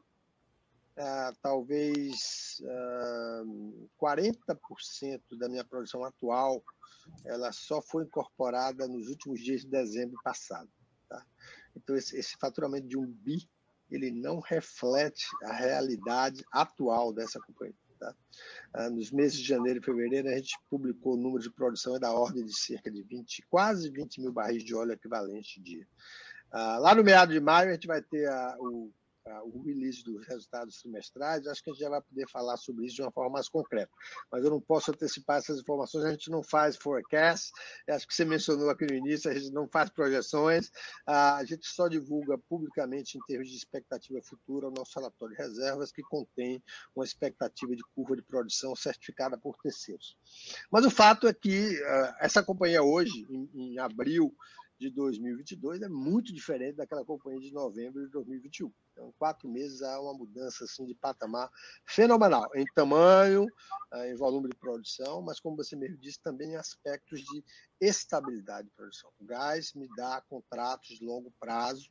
uh, 0.97 1.35
talvez 1.41 2.61
uh, 2.61 3.87
ah, 4.01 4.15
40% 4.45 5.21
da 5.37 5.49
minha 5.49 5.63
produção 5.63 6.03
atual 6.03 6.63
ela 7.25 7.51
só 7.51 7.81
foi 7.81 8.03
incorporada 8.03 8.87
nos 8.87 9.07
últimos 9.07 9.41
dias 9.41 9.61
de 9.61 9.67
dezembro 9.67 10.17
passado. 10.23 10.69
Tá? 11.09 11.25
Então, 11.75 11.95
esse, 11.95 12.15
esse 12.17 12.37
faturamento 12.37 12.87
de 12.87 12.97
um 12.97 13.05
bi 13.05 13.49
ele 13.89 14.09
não 14.09 14.39
reflete 14.39 15.27
a 15.43 15.51
realidade 15.51 16.45
atual 16.51 17.11
dessa 17.11 17.39
companhia. 17.41 17.75
Tá? 18.01 18.15
Ah, 18.73 18.89
nos 18.89 19.11
meses 19.11 19.37
de 19.37 19.47
janeiro 19.47 19.79
e 19.79 19.83
fevereiro, 19.83 20.27
a 20.27 20.35
gente 20.35 20.57
publicou 20.67 21.13
o 21.13 21.17
número 21.17 21.43
de 21.43 21.51
produção 21.51 21.99
da 21.99 22.11
ordem 22.11 22.43
de 22.43 22.57
cerca 22.57 22.89
de 22.89 23.03
20, 23.03 23.45
quase 23.47 23.91
20 23.91 24.21
mil 24.21 24.33
barris 24.33 24.63
de 24.63 24.73
óleo 24.73 24.93
equivalente 24.93 25.61
dia. 25.61 25.87
Ah, 26.51 26.79
lá 26.79 26.95
no 26.95 27.03
meado 27.03 27.31
de 27.31 27.39
maio, 27.39 27.69
a 27.69 27.73
gente 27.73 27.85
vai 27.85 28.01
ter 28.01 28.27
a, 28.27 28.55
o, 28.59 28.91
o 29.43 29.61
release 29.61 30.03
dos 30.03 30.25
resultados 30.27 30.77
trimestrais. 30.81 31.45
Acho 31.47 31.63
que 31.63 31.69
a 31.69 31.73
gente 31.73 31.81
já 31.81 31.89
vai 31.89 32.01
poder 32.01 32.27
falar 32.29 32.57
sobre 32.57 32.85
isso 32.85 32.95
de 32.95 33.01
uma 33.01 33.11
forma 33.11 33.31
mais 33.31 33.47
concreta. 33.47 33.91
Mas 34.31 34.43
eu 34.43 34.49
não 34.49 34.59
posso 34.59 34.91
antecipar 34.91 35.37
essas 35.37 35.59
informações. 35.59 36.05
A 36.05 36.11
gente 36.11 36.29
não 36.29 36.43
faz 36.43 36.75
forecast. 36.75 37.51
Acho 37.89 38.07
que 38.07 38.13
você 38.13 38.25
mencionou 38.25 38.69
aqui 38.69 38.85
no 38.85 38.95
início, 38.95 39.29
a 39.29 39.33
gente 39.33 39.51
não 39.51 39.67
faz 39.67 39.89
projeções. 39.89 40.71
Ah, 41.05 41.37
a 41.37 41.45
gente 41.45 41.67
só 41.67 41.87
divulga 41.87 42.37
publicamente, 42.37 43.17
em 43.17 43.21
termos 43.21 43.49
de 43.49 43.55
expectativa 43.55 44.21
futura, 44.21 44.67
o 44.67 44.71
nosso 44.71 44.97
relatório 44.97 45.35
de 45.35 45.41
reservas, 45.41 45.91
que 45.91 46.01
contém 46.01 46.63
uma 46.95 47.05
expectativa 47.05 47.75
de 47.75 47.83
curva 47.95 48.15
de 48.15 48.21
produção 48.21 48.75
certificada 48.75 49.37
por 49.37 49.55
terceiros. 49.57 50.17
Mas 50.71 50.85
o 50.85 50.89
fato 50.89 51.27
é 51.27 51.33
que 51.33 51.81
ah, 51.85 52.17
essa 52.21 52.43
companhia 52.43 52.83
hoje, 52.83 53.25
em, 53.29 53.49
em 53.53 53.79
abril, 53.79 54.35
de 54.81 54.89
2022 54.89 55.83
é 55.83 55.87
muito 55.87 56.33
diferente 56.33 56.77
daquela 56.77 57.05
companhia 57.05 57.39
de 57.39 57.53
novembro 57.53 58.03
de 58.03 58.09
2021. 58.09 58.73
Então, 58.91 59.13
quatro 59.19 59.47
meses 59.47 59.83
há 59.83 60.01
uma 60.01 60.15
mudança 60.15 60.63
assim, 60.63 60.87
de 60.87 60.95
patamar 60.95 61.51
fenomenal, 61.85 62.49
em 62.55 62.65
tamanho, 62.73 63.45
eh, 63.93 64.11
em 64.11 64.15
volume 64.15 64.49
de 64.49 64.57
produção, 64.57 65.21
mas, 65.21 65.39
como 65.39 65.55
você 65.55 65.75
mesmo 65.75 65.97
disse, 65.97 66.19
também 66.19 66.53
em 66.53 66.55
aspectos 66.55 67.21
de 67.21 67.43
estabilidade 67.79 68.69
de 68.69 68.73
produção. 68.73 69.11
O 69.19 69.25
gás 69.25 69.71
me 69.75 69.87
dá 69.95 70.19
contratos 70.27 70.97
de 70.97 71.05
longo 71.05 71.31
prazo, 71.39 71.87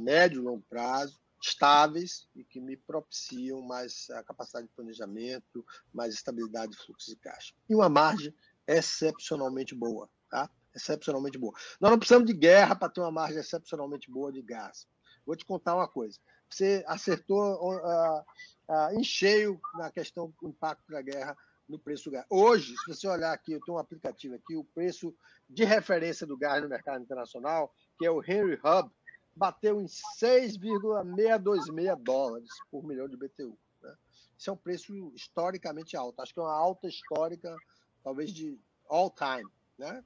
médio 0.00 0.40
e 0.40 0.44
longo 0.44 0.64
prazo, 0.70 1.20
estáveis 1.42 2.26
e 2.34 2.42
que 2.42 2.60
me 2.60 2.78
propiciam 2.78 3.60
mais 3.60 4.08
a 4.08 4.22
capacidade 4.22 4.66
de 4.66 4.72
planejamento, 4.72 5.64
mais 5.92 6.14
estabilidade 6.14 6.72
de 6.72 6.78
fluxo 6.78 7.10
de 7.10 7.16
caixa. 7.16 7.54
E 7.68 7.74
uma 7.74 7.90
margem 7.90 8.34
excepcionalmente 8.66 9.74
boa. 9.74 10.08
Tá? 10.30 10.50
Excepcionalmente 10.76 11.38
boa. 11.38 11.54
Nós 11.80 11.90
não 11.90 11.98
precisamos 11.98 12.26
de 12.26 12.34
guerra 12.34 12.76
para 12.76 12.88
ter 12.88 13.00
uma 13.00 13.10
margem 13.10 13.40
excepcionalmente 13.40 14.08
boa 14.10 14.30
de 14.30 14.42
gás. 14.42 14.86
Vou 15.24 15.34
te 15.34 15.44
contar 15.44 15.74
uma 15.74 15.88
coisa. 15.88 16.18
Você 16.48 16.84
acertou 16.86 17.54
uh, 17.54 18.20
uh, 18.20 18.92
em 18.92 19.02
cheio 19.02 19.60
na 19.74 19.90
questão 19.90 20.32
do 20.40 20.48
impacto 20.48 20.88
da 20.88 21.02
guerra 21.02 21.36
no 21.68 21.76
preço 21.78 22.04
do 22.04 22.12
gás. 22.12 22.24
Hoje, 22.30 22.76
se 22.76 22.94
você 22.94 23.08
olhar 23.08 23.32
aqui, 23.32 23.50
eu 23.52 23.60
tenho 23.60 23.76
um 23.76 23.80
aplicativo 23.80 24.36
aqui, 24.36 24.54
o 24.54 24.62
preço 24.62 25.12
de 25.50 25.64
referência 25.64 26.24
do 26.24 26.36
gás 26.36 26.62
no 26.62 26.68
mercado 26.68 27.02
internacional, 27.02 27.74
que 27.98 28.06
é 28.06 28.10
o 28.10 28.22
Henry 28.22 28.60
Hub, 28.62 28.88
bateu 29.34 29.80
em 29.80 29.88
6,626 29.88 32.04
dólares 32.04 32.50
por 32.70 32.84
milhão 32.84 33.08
de 33.08 33.16
BTU. 33.16 33.58
Né? 33.82 33.96
Isso 34.38 34.50
é 34.50 34.52
um 34.52 34.56
preço 34.56 35.12
historicamente 35.14 35.96
alto. 35.96 36.20
Acho 36.20 36.32
que 36.32 36.38
é 36.38 36.42
uma 36.42 36.54
alta 36.54 36.86
histórica, 36.86 37.56
talvez 38.04 38.32
de 38.32 38.56
all 38.88 39.10
time 39.10 39.50
né? 39.78 40.02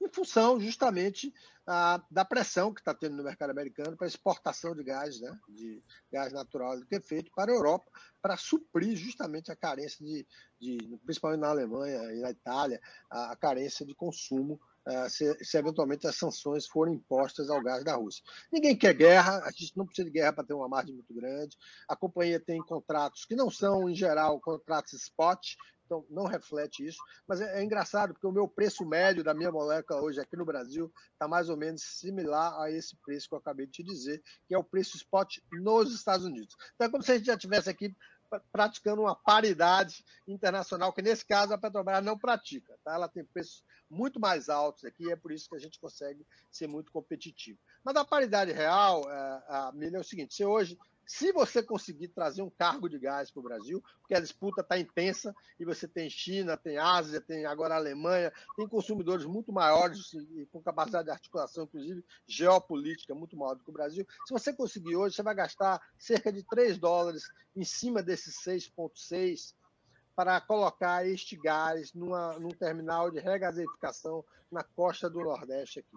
em 0.00 0.08
função 0.08 0.60
justamente 0.60 1.32
ah, 1.66 2.02
da 2.10 2.24
pressão 2.24 2.72
que 2.72 2.80
está 2.80 2.94
tendo 2.94 3.16
no 3.16 3.22
mercado 3.22 3.50
americano 3.50 3.96
para 3.96 4.06
exportação 4.06 4.74
de 4.74 4.82
gás, 4.82 5.20
né? 5.20 5.38
de 5.48 5.82
gás 6.10 6.32
natural 6.32 6.80
que 6.86 6.96
é 6.96 7.00
feito 7.00 7.30
para 7.34 7.52
a 7.52 7.54
Europa, 7.54 7.90
para 8.20 8.36
suprir 8.36 8.96
justamente 8.96 9.50
a 9.50 9.56
carência 9.56 10.04
de, 10.04 10.26
de 10.60 10.98
principalmente 11.04 11.40
na 11.40 11.50
Alemanha 11.50 12.00
e 12.12 12.20
na 12.20 12.30
Itália, 12.30 12.80
a, 13.10 13.32
a 13.32 13.36
carência 13.36 13.86
de 13.86 13.94
consumo 13.94 14.60
Uh, 14.84 15.08
se, 15.08 15.44
se, 15.44 15.56
eventualmente 15.56 16.08
as 16.08 16.16
sanções 16.16 16.66
forem 16.66 16.94
impostas 16.94 17.48
ao 17.48 17.62
gás 17.62 17.84
da 17.84 17.94
Rússia. 17.94 18.24
Ninguém 18.52 18.76
quer 18.76 18.92
guerra, 18.92 19.38
a 19.44 19.50
gente 19.52 19.76
não 19.76 19.86
precisa 19.86 20.06
de 20.06 20.10
guerra 20.10 20.32
para 20.32 20.42
ter 20.42 20.54
uma 20.54 20.68
margem 20.68 20.92
muito 20.92 21.14
grande. 21.14 21.56
A 21.88 21.94
companhia 21.94 22.40
tem 22.40 22.60
contratos 22.60 23.24
que 23.24 23.36
não 23.36 23.48
são, 23.48 23.88
em 23.88 23.94
geral, 23.94 24.40
contratos 24.40 24.94
spot, 24.94 25.54
então 25.92 26.06
não 26.08 26.24
reflete 26.24 26.86
isso. 26.86 26.98
Mas 27.26 27.40
é, 27.40 27.60
é, 27.60 27.62
engraçado, 27.62 28.14
porque 28.14 28.26
o 28.26 28.32
meu 28.32 28.48
preço 28.48 28.84
médio 28.84 29.22
da 29.22 29.34
minha 29.34 29.52
molécula 29.52 30.00
hoje 30.00 30.20
aqui 30.20 30.36
no 30.36 30.44
Brasil 30.44 30.90
está 31.12 31.28
mais 31.28 31.50
ou 31.50 31.56
menos 31.56 31.82
similar 31.82 32.58
a 32.60 32.70
esse 32.70 32.96
preço 32.96 33.28
que 33.28 33.34
eu 33.34 33.38
acabei 33.38 33.66
de 33.66 33.72
te 33.72 33.82
dizer, 33.82 34.22
que 34.48 34.54
é 34.54 34.58
o 34.58 34.64
preço 34.64 34.96
spot 34.96 35.38
nos 35.52 35.94
Estados 35.94 36.24
Unidos. 36.24 36.56
Então 36.74 36.86
é 36.86 36.90
como 36.90 37.02
se 37.02 37.12
a 37.12 37.16
gente 37.16 37.26
já 37.26 37.36
tivesse 37.36 37.68
aqui 37.68 37.94
praticando 38.50 39.02
uma 39.02 39.14
paridade 39.14 40.02
internacional, 40.26 40.90
que 40.90 41.02
nesse 41.02 41.26
caso 41.26 41.52
a 41.52 41.58
Petrobras 41.58 42.02
não 42.02 42.18
pratica. 42.18 42.78
Tá? 42.82 42.94
Ela 42.94 43.06
tem 43.06 43.22
preços 43.22 43.62
muito 43.90 44.18
mais 44.18 44.48
altos 44.48 44.86
aqui, 44.86 45.12
é 45.12 45.16
por 45.16 45.30
isso 45.30 45.50
que 45.50 45.56
a 45.56 45.58
gente 45.58 45.78
consegue 45.78 46.26
ser 46.50 46.66
muito 46.66 46.90
competitivo. 46.90 47.58
Mas 47.84 47.94
a 47.94 48.06
paridade 48.06 48.50
real, 48.50 49.02
é, 49.10 49.42
a 49.48 49.72
milha 49.74 49.98
é 49.98 50.00
o 50.00 50.04
seguinte: 50.04 50.32
se 50.32 50.44
hoje 50.46 50.78
se 51.06 51.32
você 51.32 51.62
conseguir 51.62 52.08
trazer 52.08 52.42
um 52.42 52.50
cargo 52.50 52.88
de 52.88 52.98
gás 52.98 53.30
para 53.30 53.40
o 53.40 53.42
Brasil, 53.42 53.82
porque 54.00 54.14
a 54.14 54.20
disputa 54.20 54.60
está 54.60 54.78
intensa 54.78 55.34
e 55.58 55.64
você 55.64 55.88
tem 55.88 56.08
China, 56.08 56.56
tem 56.56 56.78
Ásia, 56.78 57.20
tem 57.20 57.44
agora 57.44 57.74
Alemanha, 57.74 58.32
tem 58.56 58.68
consumidores 58.68 59.26
muito 59.26 59.52
maiores 59.52 60.12
e 60.14 60.46
com 60.52 60.62
capacidade 60.62 61.06
de 61.06 61.10
articulação, 61.10 61.64
inclusive 61.64 62.04
geopolítica, 62.26 63.14
muito 63.14 63.36
maior 63.36 63.54
do 63.54 63.64
que 63.64 63.70
o 63.70 63.74
Brasil. 63.74 64.06
Se 64.26 64.32
você 64.32 64.52
conseguir 64.52 64.96
hoje, 64.96 65.16
você 65.16 65.22
vai 65.22 65.34
gastar 65.34 65.80
cerca 65.98 66.32
de 66.32 66.42
3 66.44 66.78
dólares 66.78 67.24
em 67.54 67.64
cima 67.64 68.02
desses 68.02 68.36
6,6 68.44 69.54
para 70.14 70.40
colocar 70.40 71.06
este 71.06 71.36
gás 71.36 71.92
numa, 71.94 72.38
num 72.38 72.50
terminal 72.50 73.10
de 73.10 73.18
regasificação 73.18 74.24
na 74.50 74.62
costa 74.62 75.08
do 75.08 75.20
Nordeste 75.20 75.80
aqui. 75.80 75.96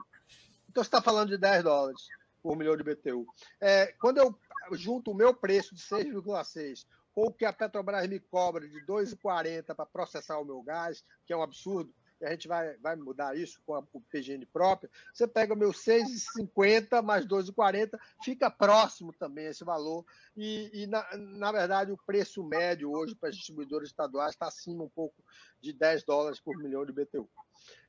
Então, 0.70 0.84
você 0.84 0.88
está 0.88 1.02
falando 1.02 1.30
de 1.30 1.38
10 1.38 1.64
dólares 1.64 2.02
por 2.46 2.56
milhão 2.56 2.78
de 2.78 2.84
BTU. 2.84 3.26
É, 3.60 3.88
quando 3.94 4.20
eu 4.20 4.38
junto 4.74 5.10
o 5.10 5.16
meu 5.16 5.34
preço 5.34 5.74
de 5.74 5.82
6,6 5.82 6.86
com 7.12 7.24
o 7.24 7.34
que 7.34 7.44
a 7.44 7.52
Petrobras 7.52 8.08
me 8.08 8.20
cobra 8.20 8.70
de 8.70 8.86
2,40 8.86 9.74
para 9.74 9.86
processar 9.86 10.38
o 10.38 10.46
meu 10.46 10.62
gás, 10.62 11.04
que 11.26 11.34
é 11.34 11.38
um 11.38 11.42
absurdo, 11.42 11.92
e 12.22 12.26
a 12.26 12.30
gente 12.30 12.48
vai, 12.48 12.78
vai 12.78 12.96
mudar 12.96 13.36
isso 13.36 13.60
com 13.66 13.74
a, 13.74 13.84
o 13.92 14.00
PGN 14.00 14.46
próprio, 14.46 14.92
você 15.12 15.28
pega 15.28 15.56
o 15.56 15.58
meu 15.58 15.72
6,50 15.72 17.02
mais 17.02 17.26
2,40, 17.26 17.98
fica 18.24 18.52
próximo 18.52 19.12
também 19.12 19.48
esse 19.48 19.64
valor. 19.64 20.06
E, 20.38 20.84
e 20.84 20.88
na, 20.88 21.18
na 21.18 21.52
verdade, 21.52 21.92
o 21.92 21.98
preço 22.06 22.44
médio 22.44 22.92
hoje 22.92 23.16
para 23.16 23.30
as 23.30 23.36
distribuidoras 23.36 23.90
estaduais 23.90 24.34
está 24.34 24.48
acima 24.48 24.84
um 24.84 24.90
pouco 24.90 25.16
de 25.60 25.74
10 25.74 26.04
dólares 26.04 26.40
por 26.40 26.56
milhão 26.58 26.86
de 26.86 26.94
BTU. 26.94 27.28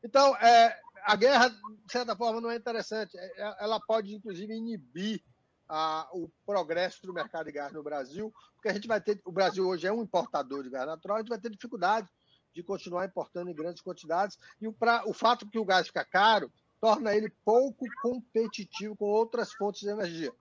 Então, 0.02 0.34
é, 0.36 0.80
a 1.06 1.14
guerra, 1.14 1.48
de 1.48 1.92
certa 1.92 2.16
forma, 2.16 2.40
não 2.40 2.50
é 2.50 2.56
interessante. 2.56 3.16
É, 3.16 3.24
é, 3.36 3.56
ela 3.60 3.78
pode, 3.80 4.12
inclusive, 4.12 4.52
inibir 4.52 5.22
a, 5.68 6.08
o 6.12 6.28
progresso 6.44 7.06
do 7.06 7.12
mercado 7.12 7.46
de 7.46 7.52
gás 7.52 7.72
no 7.72 7.82
Brasil, 7.82 8.34
porque 8.54 8.68
a 8.68 8.74
gente 8.74 8.88
vai 8.88 9.00
ter. 9.00 9.20
O 9.24 9.30
Brasil 9.30 9.66
hoje 9.66 9.86
é 9.86 9.92
um 9.92 10.02
importador 10.02 10.64
de 10.64 10.70
gás 10.70 10.86
natural, 10.86 11.18
a 11.18 11.20
gente 11.20 11.28
vai 11.28 11.38
ter 11.38 11.50
dificuldade 11.50 12.08
de 12.52 12.62
continuar 12.62 13.06
importando 13.06 13.50
em 13.50 13.54
grandes 13.54 13.82
quantidades. 13.82 14.36
E 14.60 14.66
o, 14.66 14.72
pra, 14.72 15.04
o 15.06 15.12
fato 15.12 15.48
que 15.48 15.58
o 15.58 15.64
gás 15.64 15.86
fica 15.86 16.04
caro 16.04 16.50
torna 16.80 17.14
ele 17.14 17.32
pouco 17.44 17.86
competitivo 18.02 18.96
com 18.96 19.04
outras 19.04 19.52
fontes 19.52 19.82
de 19.82 19.88
energia. 19.88 20.32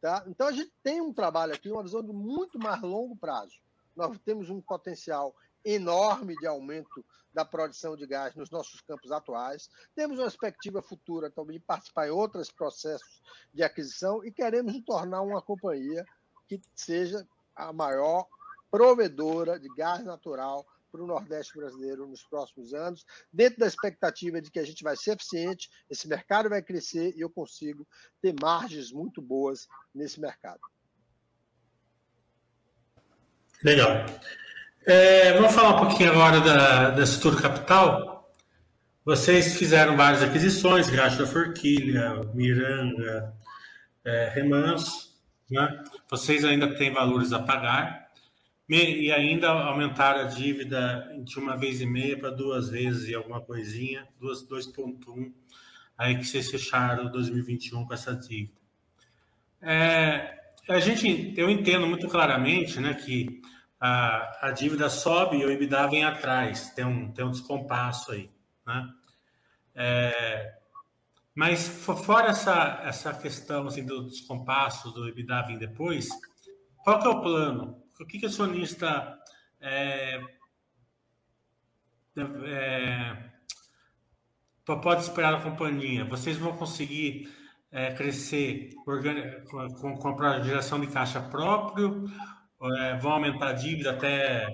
Tá? 0.00 0.22
Então 0.28 0.46
a 0.46 0.52
gente 0.52 0.72
tem 0.82 1.00
um 1.00 1.12
trabalho 1.12 1.54
aqui, 1.54 1.70
uma 1.70 1.82
visão 1.82 2.02
de 2.02 2.12
muito 2.12 2.58
mais 2.58 2.80
longo 2.82 3.16
prazo. 3.16 3.54
Nós 3.96 4.16
temos 4.24 4.50
um 4.50 4.60
potencial 4.60 5.34
enorme 5.64 6.36
de 6.36 6.46
aumento 6.46 7.04
da 7.32 7.44
produção 7.44 7.96
de 7.96 8.06
gás 8.06 8.34
nos 8.34 8.50
nossos 8.50 8.80
campos 8.82 9.10
atuais. 9.10 9.68
Temos 9.94 10.18
uma 10.18 10.26
perspectiva 10.26 10.80
futura 10.80 11.30
também 11.30 11.58
de 11.58 11.64
participar 11.64 12.06
em 12.06 12.10
outros 12.10 12.50
processos 12.50 13.20
de 13.52 13.62
aquisição 13.62 14.24
e 14.24 14.30
queremos 14.30 14.72
nos 14.72 14.84
tornar 14.84 15.22
uma 15.22 15.42
companhia 15.42 16.04
que 16.46 16.60
seja 16.74 17.26
a 17.56 17.72
maior 17.72 18.26
provedora 18.70 19.58
de 19.58 19.68
gás 19.74 20.04
natural 20.04 20.64
para 20.94 21.02
o 21.02 21.06
Nordeste 21.08 21.56
brasileiro 21.56 22.06
nos 22.06 22.22
próximos 22.22 22.72
anos, 22.72 23.04
dentro 23.32 23.58
da 23.58 23.66
expectativa 23.66 24.40
de 24.40 24.48
que 24.48 24.60
a 24.60 24.64
gente 24.64 24.84
vai 24.84 24.96
ser 24.96 25.14
eficiente, 25.14 25.68
esse 25.90 26.06
mercado 26.06 26.48
vai 26.48 26.62
crescer 26.62 27.12
e 27.16 27.20
eu 27.20 27.28
consigo 27.28 27.84
ter 28.22 28.32
margens 28.40 28.92
muito 28.92 29.20
boas 29.20 29.66
nesse 29.92 30.20
mercado. 30.20 30.60
Legal. 33.64 34.06
É, 34.86 35.32
vamos 35.32 35.54
falar 35.54 35.76
um 35.76 35.88
pouquinho 35.88 36.10
agora 36.10 36.42
da, 36.42 36.90
da 36.90 37.40
capital. 37.40 38.30
Vocês 39.02 39.56
fizeram 39.56 39.96
várias 39.96 40.22
aquisições, 40.22 40.90
Graxa 40.90 41.24
da 41.24 41.26
Forquilha, 41.26 42.20
Miranga, 42.34 43.34
é, 44.04 44.30
Remanso. 44.34 45.16
Né? 45.50 45.82
Vocês 46.10 46.44
ainda 46.44 46.74
têm 46.76 46.92
valores 46.92 47.32
a 47.32 47.38
pagar 47.38 48.10
e 48.68 49.10
ainda 49.10 49.48
aumentaram 49.48 50.20
a 50.20 50.24
dívida 50.24 51.10
de 51.24 51.38
uma 51.38 51.56
vez 51.56 51.80
e 51.80 51.86
meia 51.86 52.18
para 52.18 52.28
duas 52.28 52.68
vezes 52.68 53.08
e 53.08 53.14
alguma 53.14 53.40
coisinha, 53.40 54.06
2,1, 54.20 55.32
aí 55.96 56.18
que 56.18 56.26
vocês 56.26 56.50
fecharam 56.50 57.10
2021 57.10 57.86
com 57.86 57.94
essa 57.94 58.14
dívida. 58.14 58.52
É, 59.62 60.40
a 60.68 60.78
gente, 60.78 61.32
eu 61.38 61.48
entendo 61.48 61.86
muito 61.86 62.06
claramente 62.06 62.78
né, 62.80 62.92
que 62.92 63.40
a, 63.86 64.46
a 64.46 64.50
dívida 64.50 64.88
sobe 64.88 65.36
e 65.36 65.44
o 65.44 65.50
EBITDA 65.50 65.86
vem 65.88 66.06
atrás, 66.06 66.70
tem 66.70 66.86
um, 66.86 67.12
tem 67.12 67.22
um 67.22 67.30
descompasso 67.30 68.12
aí. 68.12 68.30
Né? 68.66 68.88
É, 69.74 70.54
mas 71.34 71.68
fora 71.68 72.28
essa, 72.28 72.80
essa 72.82 73.12
questão 73.12 73.66
assim, 73.66 73.84
do 73.84 74.06
descompasso 74.06 74.90
do 74.90 75.06
EBITDA 75.06 75.42
vir 75.42 75.58
depois, 75.58 76.08
qual 76.78 76.98
que 76.98 77.06
é 77.06 77.10
o 77.10 77.20
plano? 77.20 77.82
O 78.00 78.06
que, 78.06 78.18
que 78.18 78.24
o 78.24 78.28
acionista 78.30 79.18
é, 79.60 80.18
é, 82.16 83.16
pode 84.64 85.02
esperar 85.02 85.32
da 85.32 85.42
companhia? 85.42 86.06
Vocês 86.06 86.38
vão 86.38 86.56
conseguir 86.56 87.30
é, 87.70 87.92
crescer 87.92 88.70
com, 89.78 89.98
com, 89.98 90.22
a 90.24 90.40
geração 90.40 90.80
de 90.80 90.86
caixa 90.86 91.20
próprio 91.20 92.08
é, 92.62 92.96
vão 92.96 93.12
aumentar 93.12 93.48
a 93.48 93.52
dívida 93.52 93.90
até 93.90 94.48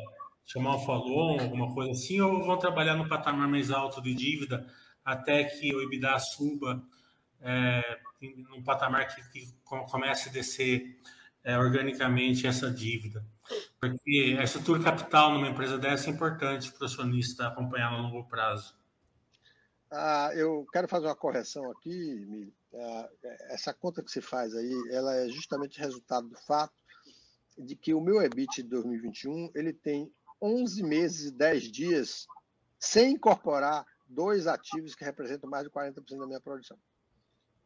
chamar 0.44 0.76
um 0.76 0.80
follow-on, 0.80 1.40
alguma 1.40 1.72
coisa 1.72 1.92
assim, 1.92 2.20
ou 2.20 2.42
vão 2.42 2.58
trabalhar 2.58 2.96
no 2.96 3.08
patamar 3.08 3.48
mais 3.48 3.70
alto 3.70 4.02
de 4.02 4.14
dívida 4.14 4.66
até 5.04 5.44
que 5.44 5.74
o 5.74 5.82
EBITDA 5.82 6.18
suba 6.18 6.82
é, 7.40 8.00
num 8.20 8.62
patamar 8.62 9.06
que, 9.06 9.22
que 9.30 9.54
comece 9.64 10.28
a 10.28 10.32
descer 10.32 10.98
é, 11.44 11.56
organicamente 11.56 12.46
essa 12.46 12.70
dívida. 12.70 13.24
Porque 13.80 14.36
a 14.38 14.44
estrutura 14.44 14.82
capital 14.82 15.32
numa 15.32 15.48
empresa 15.48 15.78
dessa 15.78 16.08
é 16.08 16.12
importante 16.12 16.70
para 16.70 16.82
o 16.82 16.86
acionista 16.86 17.48
acompanhar 17.48 17.92
no 17.92 18.02
longo 18.02 18.28
prazo. 18.28 18.74
Ah, 19.90 20.30
eu 20.34 20.66
quero 20.72 20.86
fazer 20.86 21.06
uma 21.06 21.16
correção 21.16 21.70
aqui, 21.70 21.90
Emílio. 21.90 22.52
Ah, 22.74 23.08
essa 23.50 23.74
conta 23.74 24.02
que 24.02 24.10
você 24.10 24.20
faz 24.20 24.54
aí, 24.54 24.72
ela 24.92 25.14
é 25.16 25.28
justamente 25.28 25.80
resultado 25.80 26.28
do 26.28 26.36
fato 26.36 26.79
de 27.60 27.76
que 27.76 27.94
o 27.94 28.00
meu 28.00 28.22
EBIT 28.22 28.62
de 28.62 28.68
2021 28.68 29.50
ele 29.54 29.72
tem 29.72 30.12
11 30.40 30.82
meses 30.82 31.28
e 31.28 31.30
10 31.32 31.70
dias 31.70 32.26
sem 32.78 33.12
incorporar 33.12 33.86
dois 34.08 34.46
ativos 34.46 34.94
que 34.94 35.04
representam 35.04 35.48
mais 35.48 35.64
de 35.64 35.70
40% 35.70 36.18
da 36.18 36.26
minha 36.26 36.40
produção. 36.40 36.78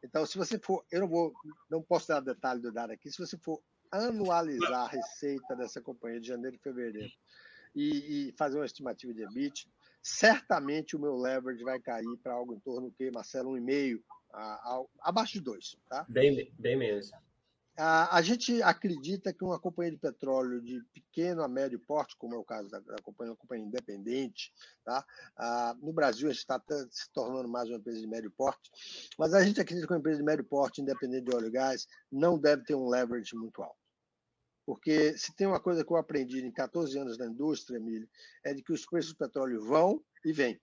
Então, 0.03 0.25
se 0.25 0.37
você 0.37 0.59
for, 0.59 0.85
eu 0.91 1.01
não 1.01 1.07
vou, 1.07 1.33
não 1.69 1.81
posso 1.81 2.07
dar 2.07 2.19
detalhe 2.19 2.61
do 2.61 2.71
dado 2.71 2.91
aqui, 2.91 3.09
se 3.09 3.17
você 3.17 3.37
for 3.37 3.59
anualizar 3.91 4.83
a 4.83 4.87
receita 4.87 5.55
dessa 5.55 5.81
companhia 5.81 6.19
de 6.19 6.27
janeiro 6.27 6.55
e 6.55 6.59
fevereiro 6.59 7.11
e, 7.73 8.27
e 8.29 8.31
fazer 8.33 8.57
uma 8.57 8.65
estimativa 8.65 9.13
de 9.13 9.23
EBIT, 9.23 9.67
certamente 10.01 10.95
o 10.95 10.99
meu 10.99 11.15
leverage 11.15 11.63
vai 11.63 11.79
cair 11.79 12.17
para 12.21 12.33
algo 12.33 12.53
em 12.53 12.59
torno 12.59 12.89
do 12.89 12.95
que, 12.95 13.09
Marcelo, 13.09 13.53
1,5, 13.53 14.01
a, 14.31 14.41
a, 14.41 14.85
abaixo 15.01 15.33
de 15.33 15.41
2, 15.41 15.77
tá? 15.89 16.05
Bem, 16.07 16.51
bem 16.59 16.77
menos. 16.77 17.11
A, 17.77 18.21
gente 18.21 18.61
acredita 18.61 19.33
que 19.33 19.43
uma 19.43 19.59
companhia 19.59 19.91
de 19.91 19.97
petróleo 19.97 20.61
de 20.61 20.81
pequeno 20.93 21.43
a 21.43 21.47
médio 21.47 21.77
porte, 21.77 22.15
como 22.17 22.33
é 22.33 22.37
o 22.37 22.43
caso 22.43 22.69
da, 22.69 22.79
da 22.79 22.95
companhia, 23.01 23.33
uma 23.33 23.37
companhia 23.37 23.65
independente, 23.65 24.53
tá? 24.85 25.05
no 25.81 25.91
Brasil 25.91 26.29
a 26.29 26.31
gente 26.31 26.39
está 26.39 26.61
se 26.89 27.11
tornando 27.11 27.49
mais 27.49 27.67
uma 27.67 27.77
empresa 27.77 27.99
de 27.99 28.07
médio 28.07 28.31
porte, 28.31 28.71
mas 29.19 29.33
a 29.33 29.43
gente 29.43 29.59
acredita 29.59 29.87
que 29.87 29.93
uma 29.93 29.99
empresa 29.99 30.19
de 30.19 30.23
médio 30.23 30.45
porte, 30.45 30.81
independente 30.81 31.25
de 31.25 31.35
óleo 31.35 31.47
e 31.47 31.51
gás, 31.51 31.85
não 32.09 32.39
deve 32.39 32.63
ter 32.63 32.75
um 32.75 32.87
leverage 32.87 33.35
muito 33.35 33.61
alto. 33.61 33.85
Porque 34.65 35.15
se 35.17 35.35
tem 35.35 35.45
uma 35.45 35.59
coisa 35.59 35.83
que 35.83 35.91
eu 35.91 35.97
aprendi 35.97 36.39
em 36.39 36.51
14 36.51 36.97
anos 36.97 37.17
na 37.17 37.27
indústria, 37.27 37.77
Emílio, 37.77 38.09
é 38.43 38.53
de 38.53 38.63
que 38.63 38.73
os 38.73 38.85
preços 38.85 39.11
do 39.11 39.17
petróleo 39.17 39.61
vão 39.63 40.01
e 40.23 40.31
vêm. 40.31 40.59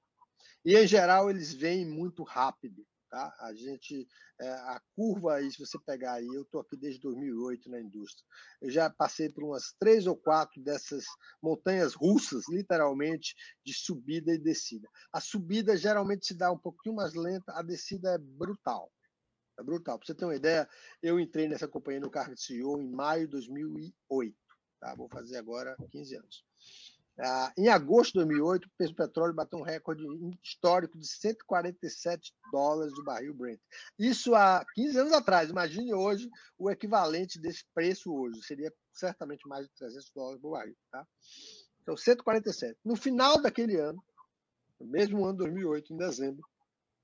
E, 0.64 0.76
em 0.76 0.86
geral, 0.86 1.30
eles 1.30 1.52
vêm 1.52 1.84
muito 1.84 2.22
rápido. 2.22 2.84
Tá? 3.12 3.30
A 3.40 3.52
gente, 3.52 4.08
é, 4.40 4.48
a 4.48 4.80
curva 4.96 5.34
aí, 5.34 5.52
se 5.52 5.58
você 5.58 5.78
pegar 5.84 6.14
aí, 6.14 6.26
eu 6.26 6.44
estou 6.44 6.62
aqui 6.62 6.78
desde 6.78 6.98
2008 7.02 7.68
na 7.68 7.78
indústria. 7.78 8.26
Eu 8.58 8.70
já 8.70 8.88
passei 8.88 9.28
por 9.28 9.44
umas 9.44 9.74
três 9.78 10.06
ou 10.06 10.16
quatro 10.16 10.62
dessas 10.62 11.04
montanhas 11.42 11.92
russas, 11.92 12.44
literalmente, 12.48 13.34
de 13.62 13.74
subida 13.74 14.32
e 14.32 14.38
descida. 14.38 14.88
A 15.12 15.20
subida 15.20 15.76
geralmente 15.76 16.24
se 16.24 16.32
dá 16.32 16.50
um 16.50 16.56
pouquinho 16.56 16.94
mais 16.96 17.12
lenta, 17.12 17.52
a 17.52 17.60
descida 17.60 18.14
é 18.14 18.18
brutal. 18.18 18.90
É 19.58 19.62
brutal. 19.62 19.98
Para 19.98 20.06
você 20.06 20.14
ter 20.14 20.24
uma 20.24 20.34
ideia, 20.34 20.66
eu 21.02 21.20
entrei 21.20 21.46
nessa 21.46 21.68
companhia 21.68 22.00
no 22.00 22.10
cargo 22.10 22.34
de 22.34 22.42
CEO 22.42 22.80
em 22.80 22.90
maio 22.90 23.26
de 23.26 23.32
2008. 23.32 24.34
Tá? 24.80 24.94
Vou 24.94 25.10
fazer 25.10 25.36
agora 25.36 25.76
15 25.90 26.16
anos. 26.16 26.46
Ah, 27.18 27.52
em 27.58 27.68
agosto 27.68 28.12
de 28.12 28.20
2008, 28.20 28.64
o 28.64 28.70
preço 28.76 28.92
do 28.94 28.96
petróleo 28.96 29.34
bateu 29.34 29.58
um 29.58 29.62
recorde 29.62 30.02
histórico 30.42 30.98
de 30.98 31.06
147 31.06 32.32
dólares 32.50 32.94
do 32.94 33.04
barril 33.04 33.34
Brent. 33.34 33.60
Isso 33.98 34.34
há 34.34 34.64
15 34.74 34.98
anos 34.98 35.12
atrás. 35.12 35.50
Imagine 35.50 35.92
hoje 35.92 36.28
o 36.58 36.70
equivalente 36.70 37.38
desse 37.38 37.64
preço 37.74 38.12
hoje. 38.12 38.42
Seria 38.42 38.72
certamente 38.92 39.46
mais 39.46 39.66
de 39.66 39.74
300 39.74 40.10
dólares 40.14 40.40
por 40.40 40.52
barril. 40.52 40.76
Tá? 40.90 41.06
Então, 41.82 41.96
147. 41.96 42.78
No 42.84 42.96
final 42.96 43.40
daquele 43.40 43.76
ano, 43.76 44.02
no 44.80 44.86
mesmo 44.86 45.24
ano 45.24 45.32
de 45.32 45.38
2008, 45.44 45.92
em 45.92 45.96
dezembro, 45.96 46.42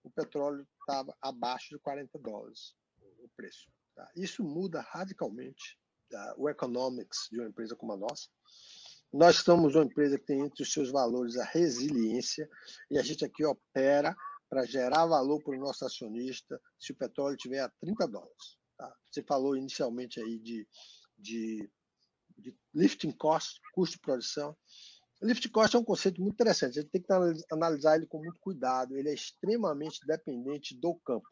o 0.03 0.11
petróleo 0.11 0.67
estava 0.81 1.15
abaixo 1.21 1.75
de 1.75 1.79
40 1.81 2.19
dólares 2.19 2.75
o 3.19 3.29
preço. 3.37 3.71
Tá? 3.95 4.09
Isso 4.17 4.43
muda 4.43 4.81
radicalmente 4.81 5.79
tá? 6.11 6.35
o 6.37 6.49
economics 6.49 7.29
de 7.31 7.41
uma 7.41 7.49
empresa 7.49 7.77
como 7.77 7.93
a 7.93 7.97
nossa. 7.97 8.29
Nós 9.13 9.37
somos 9.37 9.75
uma 9.75 9.85
empresa 9.85 10.19
que 10.19 10.27
tem 10.27 10.41
entre 10.41 10.63
os 10.63 10.73
seus 10.73 10.91
valores 10.91 11.37
a 11.37 11.45
resiliência 11.45 12.49
e 12.91 12.99
a 12.99 13.03
gente 13.03 13.25
aqui 13.25 13.45
opera 13.45 14.15
para 14.49 14.65
gerar 14.65 15.07
valor 15.07 15.43
para 15.43 15.57
o 15.57 15.61
nosso 15.61 15.85
acionista 15.85 16.61
se 16.79 16.93
o 16.93 16.97
petróleo 16.97 17.35
estiver 17.35 17.61
a 17.61 17.69
30 17.81 18.07
dólares. 18.07 18.59
Tá? 18.77 18.95
Você 19.11 19.23
falou 19.23 19.57
inicialmente 19.57 20.21
aí 20.21 20.39
de, 20.39 20.67
de, 21.19 21.71
de 22.37 22.57
lifting 22.75 23.13
cost, 23.13 23.61
custo 23.73 23.97
de 23.97 24.03
produção. 24.03 24.57
Lift 25.21 25.49
cost 25.49 25.75
é 25.75 25.79
um 25.79 25.85
conceito 25.85 26.21
muito 26.21 26.35
interessante, 26.35 26.79
a 26.79 26.83
gente 26.83 26.93
tem 26.93 27.03
que 27.03 27.13
analisar 27.51 27.97
ele 27.97 28.07
com 28.07 28.23
muito 28.23 28.39
cuidado, 28.41 28.97
ele 28.97 29.09
é 29.09 29.15
extremamente 29.15 29.99
dependente 30.07 30.79
do 30.79 30.95
campo. 30.95 31.29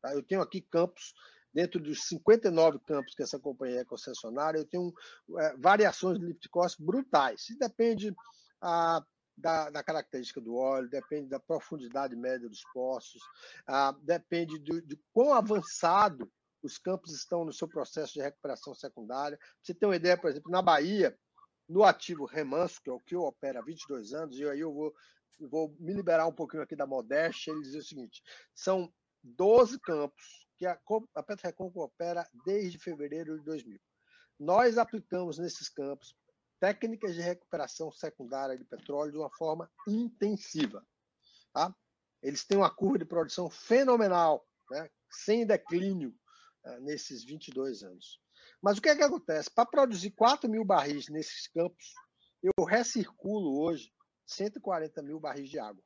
Tá? 0.00 0.14
Eu 0.14 0.22
tenho 0.22 0.40
aqui 0.40 0.62
campos 0.62 1.12
dentro 1.58 1.80
dos 1.80 2.06
59 2.06 2.78
campos 2.86 3.16
que 3.16 3.22
essa 3.24 3.36
companhia 3.36 3.80
é 3.80 3.84
concessionária, 3.84 4.58
eu 4.58 4.64
tenho 4.64 4.94
é, 5.40 5.56
variações 5.56 6.16
de 6.16 6.24
lift 6.24 6.48
cost 6.50 6.80
brutais. 6.80 7.48
Isso 7.48 7.58
depende 7.58 8.14
a, 8.60 9.04
da, 9.36 9.68
da, 9.68 9.82
característica 9.82 10.40
do 10.40 10.54
óleo, 10.54 10.88
depende 10.88 11.28
da 11.28 11.40
profundidade 11.40 12.14
média 12.14 12.48
dos 12.48 12.62
poços, 12.72 13.20
a, 13.66 13.90
depende 14.02 14.56
de, 14.60 14.80
de 14.82 14.96
quão 15.12 15.34
avançado 15.34 16.30
os 16.62 16.78
campos 16.78 17.12
estão 17.12 17.44
no 17.44 17.52
seu 17.52 17.66
processo 17.66 18.14
de 18.14 18.20
recuperação 18.20 18.72
secundária. 18.72 19.36
Pra 19.36 19.46
você 19.60 19.74
ter 19.74 19.86
uma 19.86 19.96
ideia, 19.96 20.16
por 20.16 20.30
exemplo, 20.30 20.52
na 20.52 20.62
Bahia, 20.62 21.18
no 21.68 21.82
ativo 21.82 22.24
Remanso, 22.24 22.80
que 22.80 22.88
é 22.88 22.92
o 22.92 23.00
que 23.00 23.16
eu 23.16 23.22
opero 23.22 23.58
há 23.58 23.62
22 23.62 24.12
anos, 24.12 24.38
e 24.38 24.48
aí 24.48 24.60
eu 24.60 24.72
vou, 24.72 24.94
vou 25.40 25.74
me 25.80 25.92
liberar 25.92 26.28
um 26.28 26.32
pouquinho 26.32 26.62
aqui 26.62 26.76
da 26.76 26.86
modéstia 26.86 27.50
e 27.50 27.62
dizer 27.62 27.78
o 27.78 27.84
seguinte: 27.84 28.22
são 28.54 28.92
12 29.24 29.80
campos 29.80 30.47
que 30.58 30.66
a, 30.66 30.78
a 31.14 31.22
Petrocom 31.22 31.70
opera 31.76 32.28
desde 32.44 32.78
fevereiro 32.78 33.38
de 33.38 33.44
2000. 33.44 33.80
Nós 34.38 34.76
aplicamos 34.76 35.38
nesses 35.38 35.68
campos 35.68 36.14
técnicas 36.60 37.14
de 37.14 37.20
recuperação 37.20 37.92
secundária 37.92 38.58
de 38.58 38.64
petróleo 38.64 39.12
de 39.12 39.18
uma 39.18 39.30
forma 39.30 39.70
intensiva. 39.86 40.84
Tá? 41.52 41.74
Eles 42.20 42.44
têm 42.44 42.58
uma 42.58 42.70
curva 42.70 42.98
de 42.98 43.04
produção 43.04 43.48
fenomenal, 43.48 44.46
né? 44.70 44.90
sem 45.08 45.46
declínio 45.46 46.12
uh, 46.64 46.80
nesses 46.80 47.24
22 47.24 47.84
anos. 47.84 48.20
Mas 48.60 48.78
o 48.78 48.82
que 48.82 48.88
é 48.88 48.96
que 48.96 49.02
acontece? 49.02 49.48
Para 49.50 49.66
produzir 49.66 50.10
4 50.10 50.50
mil 50.50 50.64
barris 50.64 51.08
nesses 51.08 51.46
campos, 51.46 51.94
eu 52.42 52.64
recirculo 52.64 53.60
hoje 53.60 53.92
140 54.26 55.02
mil 55.02 55.20
barris 55.20 55.48
de 55.48 55.58
água. 55.58 55.82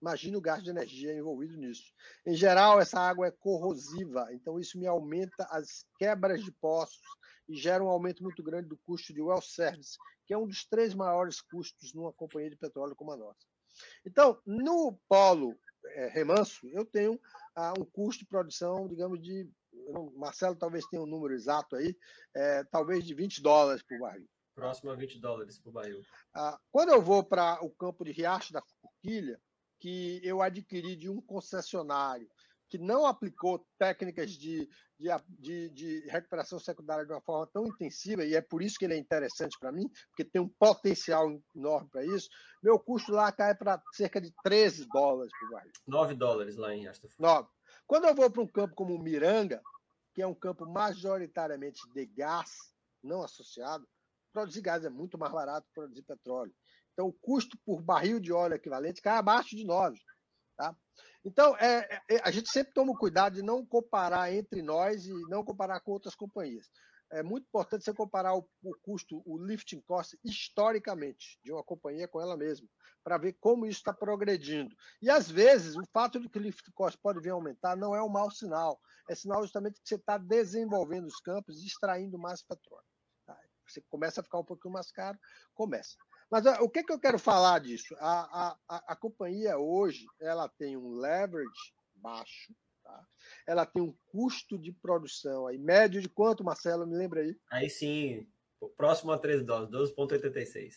Imagina 0.00 0.36
o 0.36 0.40
gasto 0.40 0.64
de 0.64 0.70
energia 0.70 1.14
envolvido 1.14 1.56
nisso. 1.56 1.92
Em 2.26 2.34
geral, 2.34 2.80
essa 2.80 3.00
água 3.00 3.26
é 3.26 3.30
corrosiva, 3.30 4.28
então 4.32 4.60
isso 4.60 4.78
me 4.78 4.86
aumenta 4.86 5.46
as 5.50 5.86
quebras 5.98 6.44
de 6.44 6.52
poços 6.52 7.00
e 7.48 7.56
gera 7.56 7.82
um 7.82 7.88
aumento 7.88 8.22
muito 8.22 8.42
grande 8.42 8.68
do 8.68 8.78
custo 8.78 9.12
de 9.14 9.22
well 9.22 9.40
service, 9.40 9.96
que 10.26 10.34
é 10.34 10.38
um 10.38 10.46
dos 10.46 10.66
três 10.66 10.94
maiores 10.94 11.40
custos 11.40 11.94
numa 11.94 12.12
companhia 12.12 12.50
de 12.50 12.56
petróleo 12.56 12.96
como 12.96 13.12
a 13.12 13.16
nossa. 13.16 13.46
Então, 14.04 14.40
no 14.46 14.98
polo 15.08 15.58
é, 15.86 16.08
remanso, 16.08 16.66
eu 16.68 16.84
tenho 16.84 17.20
ah, 17.54 17.72
um 17.78 17.84
custo 17.84 18.20
de 18.20 18.28
produção, 18.28 18.88
digamos, 18.88 19.20
de. 19.22 19.48
Marcelo 20.16 20.56
talvez 20.56 20.84
tenha 20.86 21.02
um 21.02 21.06
número 21.06 21.34
exato 21.34 21.76
aí, 21.76 21.94
é, 22.34 22.64
talvez 22.64 23.04
de 23.04 23.14
20 23.14 23.42
dólares 23.42 23.82
por 23.82 23.98
barril. 23.98 24.26
Próximo 24.54 24.90
a 24.90 24.96
20 24.96 25.20
dólares 25.20 25.58
por 25.58 25.70
barril. 25.70 26.00
Ah, 26.34 26.58
quando 26.72 26.88
eu 26.88 27.00
vou 27.00 27.22
para 27.22 27.62
o 27.62 27.70
campo 27.70 28.04
de 28.04 28.10
Riacho 28.10 28.54
da 28.54 28.62
Forquilha, 28.80 29.38
que 29.78 30.20
eu 30.22 30.42
adquiri 30.42 30.96
de 30.96 31.08
um 31.08 31.20
concessionário 31.20 32.28
que 32.68 32.78
não 32.78 33.06
aplicou 33.06 33.64
técnicas 33.78 34.32
de, 34.32 34.68
de, 34.98 35.08
de, 35.28 35.70
de, 35.70 36.00
recuperação 36.08 36.58
secundária 36.58 37.06
de 37.06 37.12
uma 37.12 37.20
forma 37.20 37.46
tão 37.52 37.66
intensiva, 37.66 38.24
e 38.24 38.34
é 38.34 38.40
por 38.40 38.62
isso 38.62 38.78
que 38.78 38.84
ele 38.84 38.94
é 38.94 38.98
interessante 38.98 39.56
para 39.58 39.70
mim, 39.70 39.88
porque 40.08 40.24
tem 40.24 40.42
um 40.42 40.48
potencial 40.48 41.28
enorme 41.54 41.88
para 41.90 42.04
isso, 42.04 42.28
meu 42.62 42.78
custo 42.78 43.12
lá 43.12 43.30
cai 43.30 43.54
para 43.54 43.80
cerca 43.92 44.20
de 44.20 44.32
13 44.42 44.86
dólares 44.88 45.32
por 45.38 45.50
barril. 45.50 45.72
9 45.86 46.14
dólares 46.14 46.56
lá 46.56 46.74
em 46.74 46.86
Rastafari. 46.86 47.14
9. 47.20 47.48
Quando 47.86 48.06
eu 48.06 48.14
vou 48.14 48.30
para 48.30 48.42
um 48.42 48.48
campo 48.48 48.74
como 48.74 48.94
o 48.94 49.02
Miranga, 49.02 49.62
que 50.12 50.22
é 50.22 50.26
um 50.26 50.34
campo 50.34 50.66
majoritariamente 50.66 51.80
de 51.92 52.06
gás, 52.06 52.50
não 53.02 53.22
associado, 53.22 53.86
produzir 54.32 54.60
gás 54.60 54.84
é 54.84 54.90
muito 54.90 55.16
mais 55.16 55.32
barato 55.32 55.66
que 55.68 55.74
produzir 55.74 56.02
petróleo. 56.02 56.54
Então, 56.96 57.08
o 57.08 57.12
custo 57.12 57.58
por 57.58 57.82
barril 57.82 58.18
de 58.18 58.32
óleo 58.32 58.54
equivalente 58.54 59.02
cai 59.02 59.18
abaixo 59.18 59.54
de 59.54 59.66
9. 59.66 60.00
Tá? 60.56 60.74
Então, 61.22 61.54
é, 61.58 62.02
é, 62.08 62.20
a 62.24 62.30
gente 62.30 62.48
sempre 62.48 62.72
toma 62.72 62.96
cuidado 62.96 63.34
de 63.34 63.42
não 63.42 63.66
comparar 63.66 64.32
entre 64.32 64.62
nós 64.62 65.04
e 65.04 65.12
não 65.28 65.44
comparar 65.44 65.80
com 65.80 65.92
outras 65.92 66.14
companhias. 66.14 66.70
É 67.12 67.22
muito 67.22 67.44
importante 67.44 67.84
você 67.84 67.92
comparar 67.92 68.34
o, 68.34 68.48
o 68.62 68.74
custo, 68.80 69.22
o 69.26 69.36
lifting 69.36 69.82
cost, 69.82 70.18
historicamente, 70.24 71.38
de 71.44 71.52
uma 71.52 71.62
companhia 71.62 72.08
com 72.08 72.18
ela 72.18 72.34
mesma, 72.34 72.66
para 73.04 73.18
ver 73.18 73.34
como 73.34 73.66
isso 73.66 73.80
está 73.80 73.92
progredindo. 73.92 74.74
E, 75.02 75.10
às 75.10 75.30
vezes, 75.30 75.76
o 75.76 75.84
fato 75.92 76.18
de 76.18 76.30
que 76.30 76.38
o 76.38 76.42
lifting 76.42 76.72
cost 76.72 76.98
pode 77.02 77.20
vir 77.20 77.30
a 77.30 77.34
aumentar 77.34 77.76
não 77.76 77.94
é 77.94 78.02
um 78.02 78.08
mau 78.08 78.30
sinal. 78.30 78.80
É 79.06 79.14
sinal 79.14 79.42
justamente 79.42 79.82
que 79.82 79.86
você 79.86 79.96
está 79.96 80.16
desenvolvendo 80.16 81.06
os 81.06 81.20
campos 81.20 81.62
e 81.62 81.66
extraindo 81.66 82.18
mais 82.18 82.42
petróleo. 82.42 82.86
Tá? 83.26 83.38
Você 83.68 83.82
começa 83.90 84.22
a 84.22 84.24
ficar 84.24 84.38
um 84.38 84.44
pouquinho 84.44 84.72
mais 84.72 84.90
caro, 84.90 85.18
começa. 85.54 85.96
Mas 86.30 86.44
o 86.60 86.68
que, 86.68 86.82
que 86.82 86.92
eu 86.92 86.98
quero 86.98 87.18
falar 87.18 87.60
disso? 87.60 87.94
A, 87.98 88.56
a, 88.68 88.92
a 88.92 88.96
companhia 88.96 89.58
hoje 89.58 90.06
ela 90.20 90.48
tem 90.48 90.76
um 90.76 90.98
leverage 90.98 91.72
baixo, 91.94 92.52
tá? 92.82 93.06
ela 93.46 93.64
tem 93.64 93.82
um 93.82 93.96
custo 94.06 94.58
de 94.58 94.72
produção 94.72 95.46
aí, 95.46 95.58
médio 95.58 96.00
de 96.00 96.08
quanto, 96.08 96.44
Marcelo? 96.44 96.86
Me 96.86 96.96
lembra 96.96 97.20
aí? 97.20 97.38
Aí 97.50 97.70
sim, 97.70 98.26
próximo 98.76 99.12
a 99.12 99.18
13 99.18 99.44
dólares, 99.44 99.70
12,86. 99.70 100.74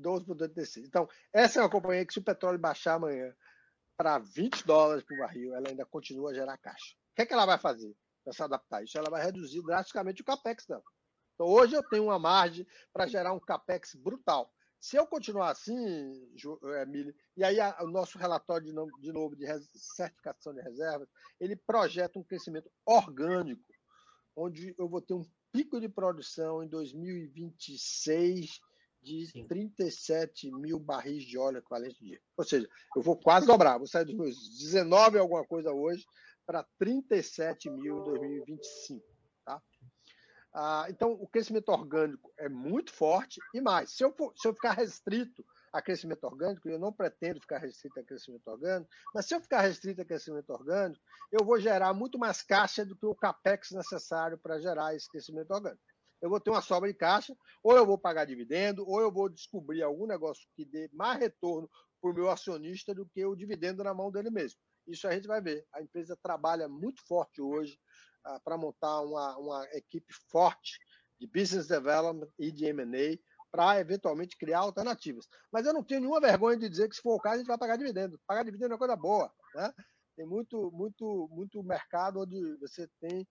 12,86. 0.00 0.84
Então, 0.86 1.08
essa 1.32 1.58
é 1.58 1.62
uma 1.62 1.70
companhia 1.70 2.04
que, 2.04 2.12
se 2.12 2.18
o 2.18 2.24
petróleo 2.24 2.58
baixar 2.58 2.94
amanhã 2.94 3.34
para 3.96 4.18
20 4.18 4.66
dólares 4.66 5.04
por 5.04 5.16
barril, 5.18 5.54
ela 5.54 5.68
ainda 5.68 5.86
continua 5.86 6.30
a 6.30 6.34
gerar 6.34 6.58
caixa. 6.58 6.96
O 7.12 7.14
que, 7.14 7.22
é 7.22 7.26
que 7.26 7.32
ela 7.32 7.46
vai 7.46 7.58
fazer 7.58 7.94
para 8.24 8.32
se 8.32 8.42
adaptar 8.42 8.78
a 8.78 8.82
isso? 8.82 8.98
Ela 8.98 9.10
vai 9.10 9.22
reduzir 9.22 9.62
drasticamente 9.62 10.22
o 10.22 10.24
capex 10.24 10.66
dela. 10.66 10.82
Então, 11.42 11.52
hoje 11.52 11.74
eu 11.74 11.82
tenho 11.82 12.04
uma 12.04 12.20
margem 12.20 12.64
para 12.92 13.08
gerar 13.08 13.32
um 13.32 13.40
capex 13.40 13.96
brutal. 13.96 14.48
Se 14.78 14.96
eu 14.96 15.04
continuar 15.06 15.50
assim, 15.50 15.74
Emílio, 16.82 17.12
e 17.36 17.42
aí 17.42 17.58
a, 17.58 17.76
o 17.82 17.88
nosso 17.88 18.16
relatório 18.16 18.66
de, 18.66 18.72
novo 18.72 18.92
de, 19.00 19.12
novo 19.12 19.34
de 19.34 19.44
certificação 19.74 20.54
de 20.54 20.60
reservas, 20.60 21.08
ele 21.40 21.56
projeta 21.56 22.18
um 22.18 22.22
crescimento 22.22 22.70
orgânico, 22.86 23.62
onde 24.36 24.72
eu 24.78 24.88
vou 24.88 25.00
ter 25.00 25.14
um 25.14 25.24
pico 25.50 25.80
de 25.80 25.88
produção 25.88 26.62
em 26.62 26.68
2026 26.68 28.60
de 29.00 29.26
Sim. 29.26 29.46
37 29.48 30.48
mil 30.52 30.78
barris 30.78 31.24
de 31.24 31.36
óleo 31.36 31.58
equivalente 31.58 32.04
dia. 32.04 32.20
Ou 32.36 32.44
seja, 32.44 32.68
eu 32.94 33.02
vou 33.02 33.16
quase 33.16 33.48
dobrar, 33.48 33.78
vou 33.78 33.88
sair 33.88 34.04
dos 34.04 34.14
meus 34.14 34.58
19 34.58 35.18
alguma 35.18 35.44
coisa 35.44 35.72
hoje 35.72 36.06
para 36.46 36.64
37 36.78 37.68
mil 37.68 37.98
em 37.98 38.04
2025. 38.04 39.11
Ah, 40.54 40.86
então, 40.90 41.12
o 41.12 41.26
crescimento 41.26 41.70
orgânico 41.70 42.30
é 42.38 42.46
muito 42.46 42.92
forte 42.92 43.40
e 43.54 43.60
mais. 43.60 43.96
Se 43.96 44.04
eu, 44.04 44.12
for, 44.12 44.34
se 44.36 44.46
eu 44.46 44.54
ficar 44.54 44.72
restrito 44.72 45.44
a 45.72 45.80
crescimento 45.80 46.24
orgânico, 46.24 46.68
e 46.68 46.72
eu 46.72 46.78
não 46.78 46.92
pretendo 46.92 47.40
ficar 47.40 47.56
restrito 47.56 47.98
a 47.98 48.04
crescimento 48.04 48.46
orgânico, 48.48 48.90
mas 49.14 49.26
se 49.26 49.34
eu 49.34 49.40
ficar 49.40 49.62
restrito 49.62 50.02
a 50.02 50.04
crescimento 50.04 50.50
orgânico, 50.50 51.00
eu 51.32 51.42
vou 51.42 51.58
gerar 51.58 51.94
muito 51.94 52.18
mais 52.18 52.42
caixa 52.42 52.84
do 52.84 52.94
que 52.94 53.06
o 53.06 53.14
capex 53.14 53.70
necessário 53.70 54.36
para 54.36 54.60
gerar 54.60 54.94
esse 54.94 55.08
crescimento 55.10 55.50
orgânico. 55.50 55.82
Eu 56.20 56.28
vou 56.28 56.38
ter 56.38 56.50
uma 56.50 56.60
sobra 56.60 56.92
de 56.92 56.98
caixa, 56.98 57.34
ou 57.62 57.74
eu 57.74 57.86
vou 57.86 57.96
pagar 57.96 58.26
dividendo, 58.26 58.86
ou 58.86 59.00
eu 59.00 59.10
vou 59.10 59.30
descobrir 59.30 59.82
algum 59.82 60.06
negócio 60.06 60.46
que 60.54 60.66
dê 60.66 60.88
mais 60.92 61.18
retorno 61.18 61.68
para 62.00 62.10
o 62.10 62.14
meu 62.14 62.30
acionista 62.30 62.94
do 62.94 63.06
que 63.06 63.24
o 63.24 63.34
dividendo 63.34 63.82
na 63.82 63.94
mão 63.94 64.12
dele 64.12 64.30
mesmo. 64.30 64.60
Isso 64.86 65.08
a 65.08 65.12
gente 65.12 65.26
vai 65.26 65.40
ver. 65.40 65.66
A 65.72 65.80
empresa 65.80 66.16
trabalha 66.22 66.68
muito 66.68 67.00
forte 67.06 67.40
hoje 67.40 67.78
para 68.44 68.56
montar 68.56 69.00
uma, 69.00 69.36
uma 69.36 69.64
equipe 69.72 70.12
forte 70.30 70.78
de 71.20 71.26
business 71.26 71.66
development 71.66 72.28
e 72.38 72.50
de 72.50 72.66
M&A 72.66 73.18
para 73.50 73.78
eventualmente 73.78 74.36
criar 74.36 74.60
alternativas. 74.60 75.26
Mas 75.52 75.66
eu 75.66 75.74
não 75.74 75.84
tenho 75.84 76.00
nenhuma 76.00 76.20
vergonha 76.20 76.56
de 76.56 76.68
dizer 76.68 76.88
que 76.88 76.96
se 76.96 77.02
for 77.02 77.14
o 77.14 77.20
caso 77.20 77.36
a 77.36 77.38
gente 77.38 77.46
vai 77.46 77.58
pagar 77.58 77.76
dividendo. 77.76 78.18
Pagar 78.26 78.44
dividendo 78.44 78.72
é 78.72 78.74
uma 78.74 78.78
coisa 78.78 78.96
boa, 78.96 79.30
né? 79.54 79.72
Tem 80.16 80.26
muito, 80.26 80.70
muito, 80.72 81.28
muito 81.30 81.62
mercado 81.62 82.20
onde 82.20 82.56
você 82.56 82.88
tem 83.00 83.26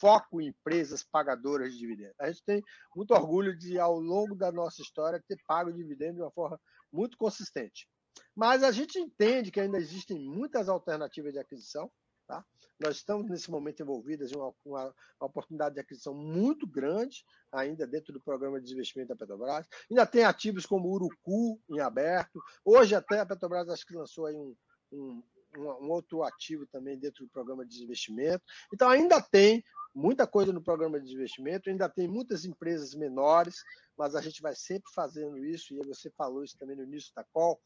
foco 0.00 0.40
em 0.40 0.48
empresas 0.48 1.02
pagadoras 1.02 1.72
de 1.72 1.78
dividendos. 1.78 2.14
A 2.18 2.30
gente 2.30 2.42
tem 2.44 2.62
muito 2.94 3.12
orgulho 3.12 3.56
de, 3.56 3.78
ao 3.78 3.98
longo 3.98 4.34
da 4.34 4.50
nossa 4.50 4.80
história, 4.80 5.22
ter 5.28 5.38
pago 5.46 5.72
dividendo 5.72 6.16
de 6.16 6.22
uma 6.22 6.30
forma 6.30 6.58
muito 6.92 7.16
consistente. 7.18 7.88
Mas 8.34 8.62
a 8.62 8.72
gente 8.72 8.98
entende 8.98 9.50
que 9.50 9.60
ainda 9.60 9.78
existem 9.78 10.18
muitas 10.18 10.68
alternativas 10.68 11.32
de 11.32 11.38
aquisição. 11.38 11.90
Tá? 12.28 12.44
Nós 12.78 12.96
estamos, 12.96 13.28
nesse 13.30 13.50
momento, 13.50 13.82
envolvidos 13.82 14.30
em 14.30 14.36
uma, 14.36 14.54
uma, 14.62 14.84
uma, 14.84 15.26
oportunidade 15.26 15.76
de 15.76 15.80
aquisição 15.80 16.12
muito 16.12 16.66
grande, 16.66 17.24
ainda 17.50 17.86
dentro 17.86 18.12
do 18.12 18.20
programa 18.20 18.58
de 18.58 18.64
desinvestimento 18.64 19.08
da 19.08 19.16
Petrobras. 19.16 19.66
Ainda 19.90 20.04
tem 20.04 20.24
ativos 20.24 20.66
como 20.66 20.90
Urucu 20.90 21.58
em 21.70 21.80
aberto. 21.80 22.38
Hoje, 22.62 22.94
até 22.94 23.20
a 23.20 23.26
Petrobras 23.26 23.70
acho 23.70 23.86
que 23.86 23.96
lançou 23.96 24.26
aí 24.26 24.36
um, 24.36 24.54
um, 24.92 25.22
um 25.56 25.90
outro 25.90 26.22
ativo 26.22 26.66
também 26.66 26.98
dentro 26.98 27.24
do 27.24 27.30
programa 27.30 27.64
de 27.64 27.70
desinvestimento. 27.70 28.44
Então, 28.74 28.90
ainda 28.90 29.22
tem 29.22 29.64
muita 29.94 30.26
coisa 30.26 30.52
no 30.52 30.62
programa 30.62 31.00
de 31.00 31.06
desinvestimento, 31.06 31.70
ainda 31.70 31.88
tem 31.88 32.06
muitas 32.06 32.44
empresas 32.44 32.94
menores, 32.94 33.64
mas 33.96 34.14
a 34.14 34.20
gente 34.20 34.42
vai 34.42 34.54
sempre 34.54 34.92
fazendo 34.92 35.38
isso, 35.38 35.72
e 35.72 35.78
você 35.78 36.10
falou 36.10 36.44
isso 36.44 36.58
também 36.58 36.76
no 36.76 36.84
início 36.84 37.10
da 37.14 37.24
call, 37.24 37.58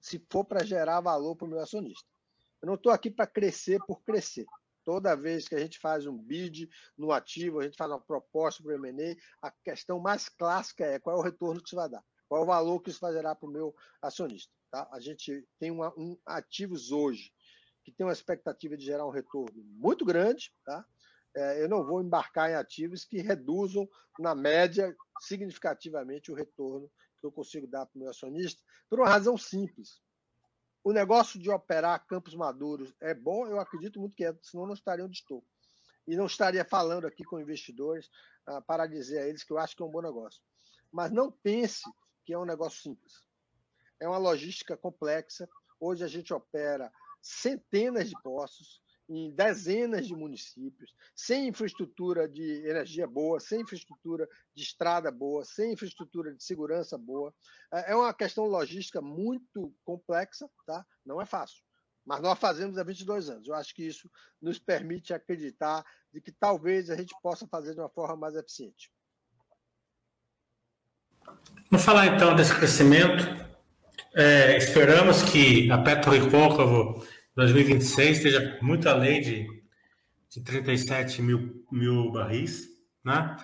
se 0.00 0.24
for 0.30 0.42
para 0.42 0.64
gerar 0.64 1.02
valor 1.02 1.36
para 1.36 1.46
o 1.46 1.50
meu 1.50 1.60
acionista. 1.60 2.15
Eu 2.62 2.66
não 2.66 2.74
estou 2.74 2.92
aqui 2.92 3.10
para 3.10 3.26
crescer 3.26 3.78
por 3.86 4.02
crescer. 4.02 4.46
Toda 4.84 5.16
vez 5.16 5.48
que 5.48 5.54
a 5.54 5.58
gente 5.58 5.78
faz 5.78 6.06
um 6.06 6.16
bid 6.16 6.68
no 6.96 7.10
ativo, 7.10 7.58
a 7.58 7.64
gente 7.64 7.76
faz 7.76 7.90
uma 7.90 8.00
proposta 8.00 8.62
para 8.62 8.72
o 8.72 8.86
M&A, 8.86 9.16
a 9.46 9.50
questão 9.50 9.98
mais 9.98 10.28
clássica 10.28 10.84
é 10.84 10.98
qual 10.98 11.16
é 11.16 11.18
o 11.18 11.22
retorno 11.22 11.60
que 11.60 11.68
isso 11.68 11.76
vai 11.76 11.88
dar, 11.88 12.04
qual 12.28 12.40
é 12.40 12.44
o 12.44 12.46
valor 12.46 12.80
que 12.80 12.90
isso 12.90 13.00
vai 13.00 13.12
gerar 13.12 13.34
para 13.34 13.48
o 13.48 13.52
meu 13.52 13.74
acionista. 14.00 14.52
Tá? 14.70 14.88
A 14.92 15.00
gente 15.00 15.44
tem 15.58 15.70
uma, 15.70 15.92
um 15.98 16.16
ativos 16.24 16.92
hoje 16.92 17.32
que 17.84 17.92
tem 17.92 18.06
uma 18.06 18.12
expectativa 18.12 18.76
de 18.76 18.84
gerar 18.84 19.06
um 19.06 19.10
retorno 19.10 19.62
muito 19.64 20.04
grande, 20.04 20.52
tá? 20.64 20.84
É, 21.36 21.62
eu 21.62 21.68
não 21.68 21.84
vou 21.84 22.02
embarcar 22.02 22.50
em 22.50 22.54
ativos 22.54 23.04
que 23.04 23.20
reduzam, 23.20 23.88
na 24.18 24.34
média, 24.34 24.94
significativamente 25.20 26.32
o 26.32 26.34
retorno 26.34 26.90
que 27.18 27.26
eu 27.26 27.30
consigo 27.30 27.66
dar 27.66 27.86
para 27.86 27.96
o 27.96 28.00
meu 28.00 28.10
acionista, 28.10 28.62
por 28.88 28.98
uma 28.98 29.08
razão 29.08 29.36
simples. 29.36 30.00
O 30.86 30.92
negócio 30.92 31.36
de 31.40 31.50
operar 31.50 32.06
campos 32.06 32.32
maduros 32.32 32.94
é 33.00 33.12
bom, 33.12 33.44
eu 33.48 33.58
acredito 33.58 33.98
muito 33.98 34.14
que 34.14 34.24
é, 34.24 34.32
senão 34.40 34.66
não 34.66 34.74
estaria 34.74 35.04
onde 35.04 35.16
estou. 35.16 35.44
E 36.06 36.14
não 36.14 36.26
estaria 36.26 36.64
falando 36.64 37.08
aqui 37.08 37.24
com 37.24 37.40
investidores 37.40 38.08
ah, 38.46 38.60
para 38.60 38.86
dizer 38.86 39.18
a 39.18 39.26
eles 39.26 39.42
que 39.42 39.52
eu 39.52 39.58
acho 39.58 39.74
que 39.74 39.82
é 39.82 39.84
um 39.84 39.90
bom 39.90 40.00
negócio. 40.00 40.40
Mas 40.92 41.10
não 41.10 41.28
pense 41.28 41.82
que 42.24 42.32
é 42.32 42.38
um 42.38 42.44
negócio 42.44 42.82
simples. 42.82 43.26
É 43.98 44.06
uma 44.06 44.16
logística 44.16 44.76
complexa. 44.76 45.48
Hoje 45.80 46.04
a 46.04 46.06
gente 46.06 46.32
opera 46.32 46.92
centenas 47.20 48.08
de 48.08 48.14
poços, 48.22 48.80
em 49.08 49.30
dezenas 49.30 50.06
de 50.06 50.14
municípios, 50.14 50.94
sem 51.14 51.48
infraestrutura 51.48 52.28
de 52.28 52.66
energia 52.66 53.06
boa, 53.06 53.38
sem 53.38 53.60
infraestrutura 53.60 54.28
de 54.54 54.62
estrada 54.62 55.10
boa, 55.10 55.44
sem 55.44 55.72
infraestrutura 55.72 56.34
de 56.34 56.42
segurança 56.42 56.98
boa. 56.98 57.32
É, 57.72 57.92
é 57.92 57.96
uma 57.96 58.12
questão 58.12 58.44
logística 58.46 59.00
muito 59.00 59.72
complexa, 59.84 60.48
tá? 60.66 60.84
Não 61.04 61.20
é 61.20 61.26
fácil. 61.26 61.62
Mas 62.04 62.20
nós 62.20 62.38
fazemos 62.38 62.78
há 62.78 62.84
22 62.84 63.30
anos. 63.30 63.48
Eu 63.48 63.54
acho 63.54 63.74
que 63.74 63.84
isso 63.84 64.08
nos 64.40 64.58
permite 64.58 65.12
acreditar 65.12 65.84
de 66.12 66.20
que 66.20 66.30
talvez 66.30 66.88
a 66.88 66.96
gente 66.96 67.14
possa 67.20 67.46
fazer 67.48 67.74
de 67.74 67.80
uma 67.80 67.88
forma 67.88 68.16
mais 68.16 68.36
eficiente. 68.36 68.92
Vamos 71.70 71.84
falar 71.84 72.06
então 72.06 72.34
desse 72.36 72.54
crescimento. 72.54 73.24
É, 74.14 74.56
esperamos 74.56 75.22
que 75.22 75.70
a 75.70 75.78
Petro 75.78 76.12
Recôncavo 76.12 77.04
2026 77.36 78.16
esteja 78.16 78.58
muito 78.62 78.88
além 78.88 79.20
de, 79.20 79.46
de 80.30 80.40
37 80.42 81.20
mil, 81.20 81.66
mil 81.70 82.10
barris, 82.10 82.66
né? 83.04 83.36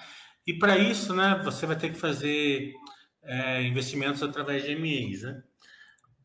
E 0.47 0.55
para 0.55 0.79
isso, 0.79 1.15
né, 1.15 1.41
você 1.45 1.67
vai 1.67 1.77
ter 1.77 1.91
que 1.93 1.99
fazer 1.99 2.73
é, 3.23 3.63
investimentos 3.63 4.23
através 4.23 4.65
de 4.65 4.75
MEIs, 4.75 5.23
né? 5.23 5.43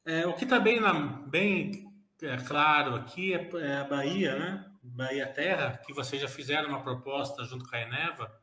É, 0.06 0.26
o 0.26 0.34
que 0.34 0.46
está 0.46 0.60
bem, 0.60 0.80
na, 0.80 0.94
bem 0.94 1.86
é, 2.22 2.38
claro 2.38 2.96
aqui 2.96 3.34
é, 3.34 3.50
é, 3.58 3.76
a 3.76 3.84
Bahia, 3.84 4.40
né? 4.40 4.66
Bahia 4.82 5.28
Terra, 5.28 5.78
que 5.86 5.94
vocês 5.94 6.22
já 6.22 6.30
fizeram 6.30 6.70
uma 6.70 6.82
proposta 6.82 7.44
junto 7.44 7.68
com 7.70 7.76
a 7.76 7.82
Eneva 7.82 8.34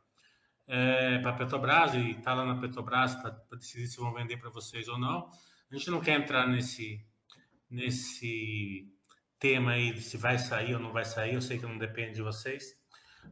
é, 0.67 1.19
para 1.21 1.31
a 1.31 1.35
Petrobras 1.35 1.95
e 1.95 2.11
está 2.11 2.35
lá 2.35 2.45
na 2.45 2.61
Petrobras 2.61 3.15
para 3.15 3.31
decidir 3.57 3.87
se 3.87 3.97
vão 3.97 4.13
vender 4.13 4.37
para 4.37 4.51
vocês 4.51 4.87
ou 4.87 4.99
não. 4.99 5.31
A 5.71 5.75
gente 5.75 5.91
não 5.91 6.03
quer 6.03 6.21
entrar 6.21 6.47
nesse, 6.47 7.03
nesse 7.71 8.94
tema 9.45 9.73
aí 9.73 9.93
de 9.93 10.01
se 10.01 10.17
vai 10.17 10.39
sair 10.39 10.75
ou 10.75 10.81
não 10.81 10.91
vai 10.91 11.05
sair, 11.05 11.35
eu 11.35 11.43
sei 11.43 11.59
que 11.59 11.67
não 11.67 11.77
depende 11.77 12.15
de 12.15 12.23
vocês. 12.23 12.81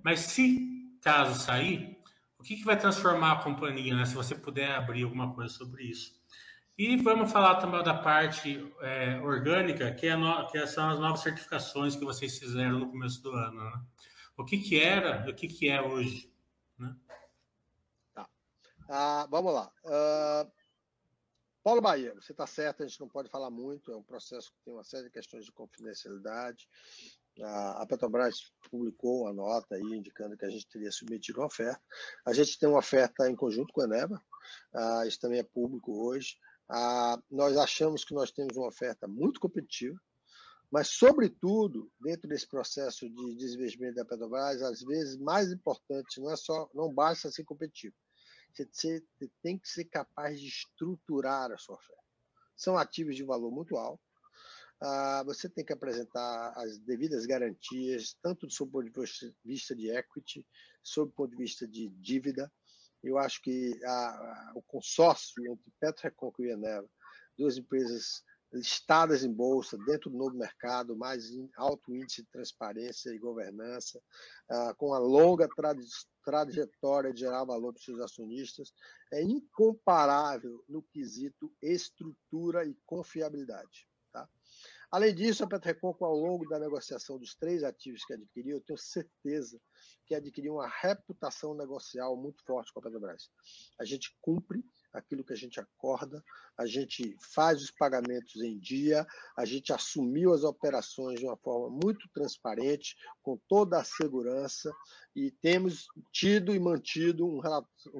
Mas 0.04 0.20
se 0.20 0.98
caso 1.00 1.40
sair, 1.40 1.98
o 2.38 2.42
que, 2.42 2.54
que 2.54 2.64
vai 2.66 2.78
transformar 2.78 3.32
a 3.32 3.42
companhia, 3.42 3.96
né? 3.96 4.04
Se 4.04 4.14
você 4.14 4.34
puder 4.34 4.72
abrir 4.72 5.04
alguma 5.04 5.32
coisa 5.32 5.54
sobre 5.54 5.84
isso. 5.84 6.12
E 6.76 6.98
vamos 6.98 7.32
falar 7.32 7.54
também 7.54 7.82
da 7.82 7.94
parte 7.94 8.62
é, 8.82 9.18
orgânica, 9.22 9.90
que, 9.90 10.06
é 10.06 10.14
no, 10.14 10.46
que, 10.48 10.66
são 10.66 10.90
as 10.90 10.98
novas 10.98 11.20
certificações 11.20 11.96
que 11.96 12.04
vocês 12.04 12.38
fizeram 12.38 12.80
no 12.80 12.90
começo 12.90 13.22
do 13.22 13.30
ano. 13.30 13.64
Né? 13.64 13.82
O 14.36 14.44
que, 14.44 14.58
que 14.58 14.78
era 14.78 15.24
e 15.26 15.30
o 15.30 15.34
que, 15.34 15.48
que 15.48 15.70
é 15.70 15.80
hoje? 15.80 16.30
Né? 16.78 16.94
Tá. 18.12 18.28
Ah, 18.86 19.26
vamos 19.30 19.54
lá. 19.54 19.72
Uh, 19.82 20.52
Paulo 21.62 21.80
Bahia, 21.80 22.12
você 22.14 22.32
está 22.32 22.44
certo, 22.44 22.82
a 22.82 22.86
gente 22.86 23.00
não 23.00 23.08
pode 23.08 23.28
falar 23.28 23.48
muito, 23.48 23.92
é 23.92 23.96
um 23.96 24.02
processo 24.02 24.50
que 24.52 24.64
tem 24.64 24.74
uma 24.74 24.82
série 24.82 25.04
de 25.04 25.10
questões 25.10 25.44
de 25.44 25.52
confidencialidade. 25.52 26.68
A 27.40 27.86
Petrobras 27.88 28.52
publicou 28.68 29.22
uma 29.22 29.32
nota 29.32 29.76
aí 29.76 29.82
indicando 29.82 30.36
que 30.36 30.44
a 30.44 30.50
gente 30.50 30.66
teria 30.66 30.90
submetido 30.90 31.38
uma 31.38 31.46
oferta. 31.46 31.80
A 32.26 32.32
gente 32.32 32.58
tem 32.58 32.68
uma 32.68 32.80
oferta 32.80 33.30
em 33.30 33.36
conjunto 33.36 33.72
com 33.72 33.80
a 33.80 33.84
Eneva, 33.84 34.20
uh, 34.74 35.06
isso 35.06 35.20
também 35.20 35.38
é 35.38 35.44
público 35.44 36.04
hoje. 36.04 36.36
Ah, 36.68 37.16
nós 37.30 37.56
achamos 37.56 38.04
que 38.04 38.14
nós 38.14 38.30
temos 38.30 38.56
uma 38.56 38.68
oferta 38.68 39.06
muito 39.06 39.38
competitiva, 39.38 40.00
mas, 40.70 40.88
sobretudo, 40.88 41.92
dentro 42.00 42.26
desse 42.26 42.48
processo 42.48 43.08
de 43.08 43.36
desinvestimento 43.36 43.96
da 43.96 44.04
Petrobras, 44.04 44.62
às 44.62 44.80
vezes 44.80 45.16
mais 45.18 45.52
importante 45.52 46.18
não 46.18 46.30
é 46.30 46.36
só, 46.36 46.68
não 46.74 46.92
basta 46.92 47.30
ser 47.30 47.44
competitivo. 47.44 47.94
Você 48.54 49.02
tem 49.42 49.58
que 49.58 49.68
ser 49.68 49.84
capaz 49.86 50.40
de 50.40 50.48
estruturar 50.48 51.50
a 51.50 51.58
sua 51.58 51.76
oferta. 51.76 52.02
São 52.56 52.76
ativos 52.76 53.16
de 53.16 53.24
valor 53.24 53.50
muito 53.50 53.76
alto. 53.76 54.02
Ah, 54.80 55.22
você 55.24 55.48
tem 55.48 55.64
que 55.64 55.72
apresentar 55.72 56.52
as 56.56 56.78
devidas 56.78 57.24
garantias, 57.24 58.16
tanto 58.20 58.46
do 58.46 58.52
seu 58.52 58.66
ponto 58.66 58.90
de 58.90 59.34
vista 59.44 59.74
de 59.74 59.90
equity, 59.90 60.46
sob 60.82 61.10
o 61.10 61.14
ponto 61.14 61.30
de 61.30 61.36
vista 61.36 61.66
de 61.68 61.88
dívida, 61.88 62.52
eu 63.02 63.18
acho 63.18 63.42
que 63.42 63.78
a, 63.84 63.90
a, 63.90 64.52
o 64.54 64.62
consórcio 64.62 65.44
entre 65.46 65.72
Petrorecôncavo 65.80 66.46
e 66.46 66.52
Eneva, 66.52 66.88
duas 67.36 67.56
empresas 67.56 68.22
listadas 68.52 69.24
em 69.24 69.32
bolsa, 69.32 69.78
dentro 69.86 70.10
do 70.10 70.16
novo 70.16 70.36
mercado, 70.36 70.96
mais 70.96 71.30
alto 71.56 71.94
índice 71.94 72.22
de 72.22 72.28
transparência 72.30 73.10
e 73.10 73.18
governança, 73.18 73.98
uh, 74.50 74.74
com 74.76 74.92
a 74.92 74.98
longa 74.98 75.48
trajetória 76.24 77.12
de 77.12 77.20
gerar 77.20 77.44
valor 77.44 77.72
para 77.72 77.78
os 77.78 77.84
seus 77.84 78.00
acionistas, 78.00 78.72
é 79.12 79.22
incomparável 79.22 80.62
no 80.68 80.82
quesito 80.82 81.52
estrutura 81.62 82.64
e 82.66 82.76
confiabilidade. 82.84 83.88
Tá? 84.12 84.28
Além 84.90 85.14
disso, 85.14 85.42
a 85.42 85.48
Petrecôncavo, 85.48 86.04
ao 86.04 86.16
longo 86.16 86.46
da 86.46 86.58
negociação 86.58 87.18
dos 87.18 87.34
três 87.34 87.64
ativos 87.64 88.04
que 88.04 88.12
adquiriu, 88.12 88.58
eu 88.58 88.60
tenho 88.60 88.78
certeza 88.78 89.58
que 90.06 90.14
adquiriu 90.14 90.54
uma 90.56 90.68
reputação 90.68 91.54
negocial 91.54 92.14
muito 92.14 92.44
forte 92.44 92.70
com 92.74 92.80
a 92.80 92.82
Petrobras. 92.82 93.30
A 93.80 93.86
gente 93.86 94.14
cumpre 94.20 94.62
aquilo 94.92 95.24
que 95.24 95.32
a 95.32 95.36
gente 95.36 95.58
acorda, 95.58 96.22
a 96.56 96.66
gente 96.66 97.16
faz 97.18 97.62
os 97.62 97.70
pagamentos 97.70 98.36
em 98.36 98.58
dia, 98.58 99.06
a 99.36 99.44
gente 99.44 99.72
assumiu 99.72 100.32
as 100.34 100.44
operações 100.44 101.18
de 101.18 101.26
uma 101.26 101.36
forma 101.36 101.70
muito 101.70 102.08
transparente, 102.10 102.96
com 103.22 103.38
toda 103.48 103.78
a 103.80 103.84
segurança, 103.84 104.72
e 105.14 105.30
temos 105.30 105.86
tido 106.10 106.54
e 106.54 106.60
mantido 106.60 107.26
um 107.26 107.40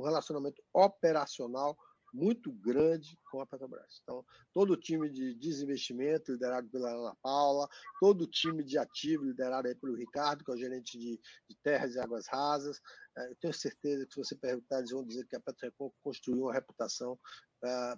relacionamento 0.02 0.62
operacional 0.72 1.76
muito 2.12 2.52
grande 2.52 3.18
com 3.30 3.40
a 3.40 3.46
Petrobras. 3.46 4.00
Então, 4.02 4.24
todo 4.52 4.72
o 4.72 4.76
time 4.76 5.08
de 5.08 5.34
desinvestimento, 5.34 6.32
liderado 6.32 6.68
pela 6.68 6.90
Ana 6.90 7.16
Paula, 7.22 7.68
todo 7.98 8.22
o 8.22 8.26
time 8.26 8.62
de 8.62 8.76
ativo, 8.76 9.24
liderado 9.24 9.66
aí 9.66 9.74
pelo 9.74 9.96
Ricardo, 9.96 10.44
que 10.44 10.50
é 10.50 10.54
o 10.54 10.58
gerente 10.58 10.98
de, 10.98 11.18
de 11.48 11.56
terras 11.62 11.94
e 11.94 12.00
águas 12.00 12.26
rasas. 12.28 12.80
É, 13.16 13.30
eu 13.30 13.36
tenho 13.36 13.54
certeza 13.54 14.06
que 14.06 14.12
se 14.12 14.20
você 14.20 14.36
perguntar, 14.36 14.78
eles 14.78 14.90
vão 14.90 15.04
dizer 15.04 15.26
que 15.26 15.36
a 15.36 15.40
Petrocom 15.40 15.90
construiu 16.02 16.44
uma 16.44 16.52
reputação 16.52 17.18
é, 17.64 17.94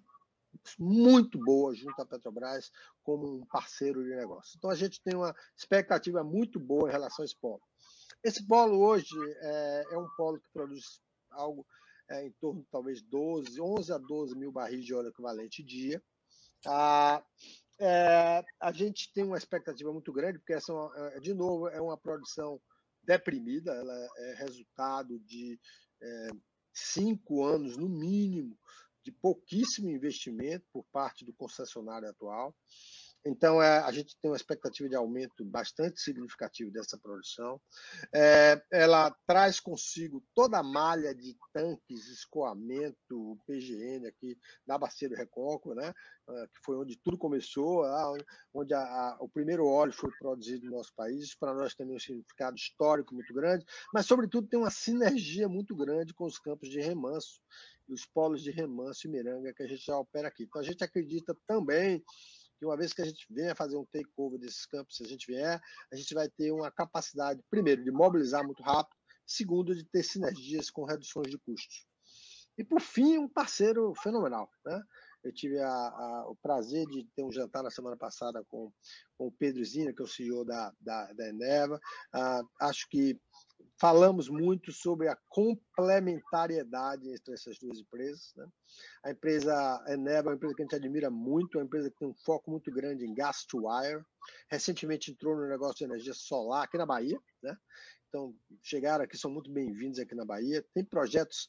muito 0.79 1.39
boa 1.39 1.75
junto 1.75 2.01
à 2.01 2.07
Petrobras 2.07 2.71
como 3.03 3.41
um 3.41 3.47
parceiro 3.47 4.05
de 4.05 4.15
negócio. 4.15 4.55
Então, 4.57 4.71
a 4.71 4.77
gente 4.77 5.03
tem 5.03 5.17
uma 5.17 5.35
expectativa 5.57 6.23
muito 6.23 6.61
boa 6.61 6.89
em 6.89 6.93
relação 6.93 7.25
a 7.25 7.27
esse 7.27 7.37
polo. 7.37 7.62
Esse 8.23 8.47
polo 8.47 8.79
hoje 8.79 9.15
é, 9.41 9.85
é 9.91 9.99
um 9.99 10.09
polo 10.17 10.41
que 10.41 10.49
produz 10.53 11.01
algo 11.31 11.67
é, 12.11 12.27
em 12.27 12.33
torno 12.33 12.67
talvez 12.71 13.03
12, 13.03 13.61
11 13.61 13.93
a 13.93 13.99
12 13.99 14.37
mil 14.37 14.53
barris 14.53 14.85
de 14.85 14.95
óleo 14.95 15.09
equivalente 15.09 15.63
dia. 15.63 16.03
Ah, 16.67 17.23
é, 17.79 18.45
a 18.61 18.73
gente 18.73 19.13
tem 19.13 19.25
uma 19.25 19.37
expectativa 19.37 19.93
muito 19.93 20.13
grande, 20.13 20.39
porque 20.39 20.55
essa, 20.55 20.73
é, 21.15 21.21
de 21.21 21.35
novo, 21.35 21.69
é 21.69 21.81
uma 21.81 21.97
produção 21.97 22.61
deprimida, 23.03 23.73
ela 23.73 24.09
é 24.17 24.35
resultado 24.35 25.19
de 25.21 25.59
é, 26.01 26.29
cinco 26.73 27.45
anos, 27.45 27.77
no 27.77 27.89
mínimo, 27.89 28.59
de 29.03 29.13
pouquíssimo 29.13 29.91
investimento 29.91 30.65
por 30.73 30.85
parte 30.85 31.25
do 31.25 31.33
concessionário 31.35 32.09
atual. 32.09 32.57
Então, 33.27 33.62
é, 33.62 33.79
a 33.79 33.91
gente 33.91 34.16
tem 34.20 34.31
uma 34.31 34.37
expectativa 34.37 34.89
de 34.89 34.95
aumento 34.95 35.45
bastante 35.45 36.01
significativo 36.01 36.70
dessa 36.70 36.99
produção. 36.99 37.59
É, 38.14 38.62
ela 38.70 39.14
traz 39.27 39.59
consigo 39.59 40.22
toda 40.35 40.59
a 40.59 40.62
malha 40.62 41.14
de 41.14 41.35
tanques, 41.53 42.07
escoamento, 42.09 43.39
PGN 43.47 44.07
aqui 44.07 44.37
da 44.66 44.77
Bacia 44.77 45.09
do 45.09 45.14
Recôncavo, 45.14 45.75
né? 45.75 45.93
É, 46.29 46.47
que 46.47 46.59
foi 46.64 46.77
onde 46.77 46.99
tudo 47.03 47.16
começou, 47.18 47.85
onde 48.53 48.75
a, 48.75 48.81
a, 48.81 49.16
o 49.20 49.29
primeiro 49.29 49.66
óleo 49.66 49.93
foi 49.93 50.11
produzido 50.18 50.66
no 50.66 50.77
nosso 50.77 50.93
país. 50.95 51.35
Para 51.35 51.55
nós 51.55 51.75
tem 51.75 51.91
um 51.91 51.99
significado 51.99 52.57
histórico 52.57 53.14
muito 53.14 53.33
grande, 53.33 53.64
mas, 53.93 54.07
sobretudo, 54.07 54.49
tem 54.49 54.59
uma 54.59 54.70
sinergia 54.70 55.49
muito 55.49 55.75
grande 55.75 56.12
com 56.12 56.25
os 56.25 56.39
campos 56.39 56.68
de 56.68 56.81
remanso 56.81 57.41
os 57.87 58.07
polos 58.07 58.43
de 58.43 58.51
remanso 58.51 59.07
e 59.07 59.11
miranga 59.11 59.53
que 59.53 59.62
a 59.62 59.66
gente 59.66 59.85
já 59.85 59.99
opera 59.99 60.29
aqui. 60.29 60.45
Então, 60.45 60.61
a 60.61 60.64
gente 60.64 60.83
acredita 60.83 61.37
também 61.47 62.03
que 62.59 62.65
uma 62.65 62.77
vez 62.77 62.93
que 62.93 63.03
a 63.03 63.05
gente 63.05 63.27
venha 63.31 63.55
fazer 63.55 63.77
um 63.77 63.87
takeover 63.87 64.39
desses 64.39 64.67
campos, 64.67 64.97
se 64.97 65.05
a 65.05 65.07
gente 65.07 65.27
vier, 65.27 65.61
a 65.93 65.97
gente 65.97 66.15
vai 66.15 66.29
ter 66.29 66.53
uma 66.53 66.71
capacidade, 66.71 67.43
primeiro, 67.51 67.83
de 67.83 67.91
mobilizar 67.91 68.45
muito 68.45 68.63
rápido, 68.63 68.97
segundo, 69.27 69.75
de 69.75 69.85
ter 69.85 70.03
sinergias 70.03 70.71
com 70.71 70.85
reduções 70.85 71.31
de 71.31 71.39
custos. 71.39 71.87
E, 72.57 72.65
por 72.65 72.81
fim, 72.81 73.19
um 73.19 73.29
parceiro 73.29 73.93
fenomenal. 74.01 74.49
Né? 74.65 74.83
Eu 75.25 75.33
tive 75.33 75.59
a, 75.59 75.69
a, 75.69 76.27
o 76.29 76.37
prazer 76.37 76.87
de 76.87 77.05
ter 77.17 77.25
um 77.25 77.33
jantar 77.33 77.63
na 77.63 77.71
semana 77.71 77.97
passada 77.97 78.45
com, 78.49 78.73
com 79.17 79.27
o 79.27 79.33
Pedro 79.33 79.65
Zina, 79.65 79.93
que 79.93 80.03
é 80.03 80.05
o 80.05 80.09
CEO 80.09 80.45
da, 80.45 80.73
da, 80.81 81.13
da 81.13 81.29
Eneva. 81.29 81.81
Uh, 82.15 82.49
acho 82.61 82.87
que 82.89 83.19
falamos 83.85 84.30
muito 84.30 84.72
sobre 84.72 85.09
a 85.09 85.18
complementariedade 85.28 87.07
entre 87.12 87.35
essas 87.35 87.59
duas 87.59 87.78
empresas. 87.78 88.32
Né? 88.35 88.49
A 89.05 89.11
empresa 89.11 89.85
Eneva 89.89 90.30
é 90.30 90.30
uma 90.30 90.37
empresa 90.37 90.55
que 90.55 90.62
a 90.62 90.64
gente 90.64 90.74
admira 90.74 91.11
muito, 91.11 91.59
é 91.59 91.61
uma 91.61 91.66
empresa 91.66 91.91
que 91.91 91.99
tem 91.99 92.09
um 92.09 92.14
foco 92.14 92.51
muito 92.51 92.72
grande 92.72 93.05
em 93.05 93.12
gas 93.12 93.45
to 93.45 93.68
wire. 93.68 94.03
Recentemente 94.51 95.11
entrou 95.11 95.37
no 95.37 95.47
negócio 95.47 95.76
de 95.76 95.85
energia 95.85 96.14
solar 96.14 96.64
aqui 96.64 96.78
na 96.78 96.87
Bahia. 96.87 97.20
Né? 97.43 97.55
Então, 98.09 98.35
chegaram 98.62 99.05
aqui, 99.05 99.18
são 99.18 99.30
muito 99.30 99.53
bem-vindos 99.53 99.99
aqui 99.99 100.14
na 100.14 100.24
Bahia. 100.24 100.64
Tem 100.72 100.82
projetos 100.82 101.47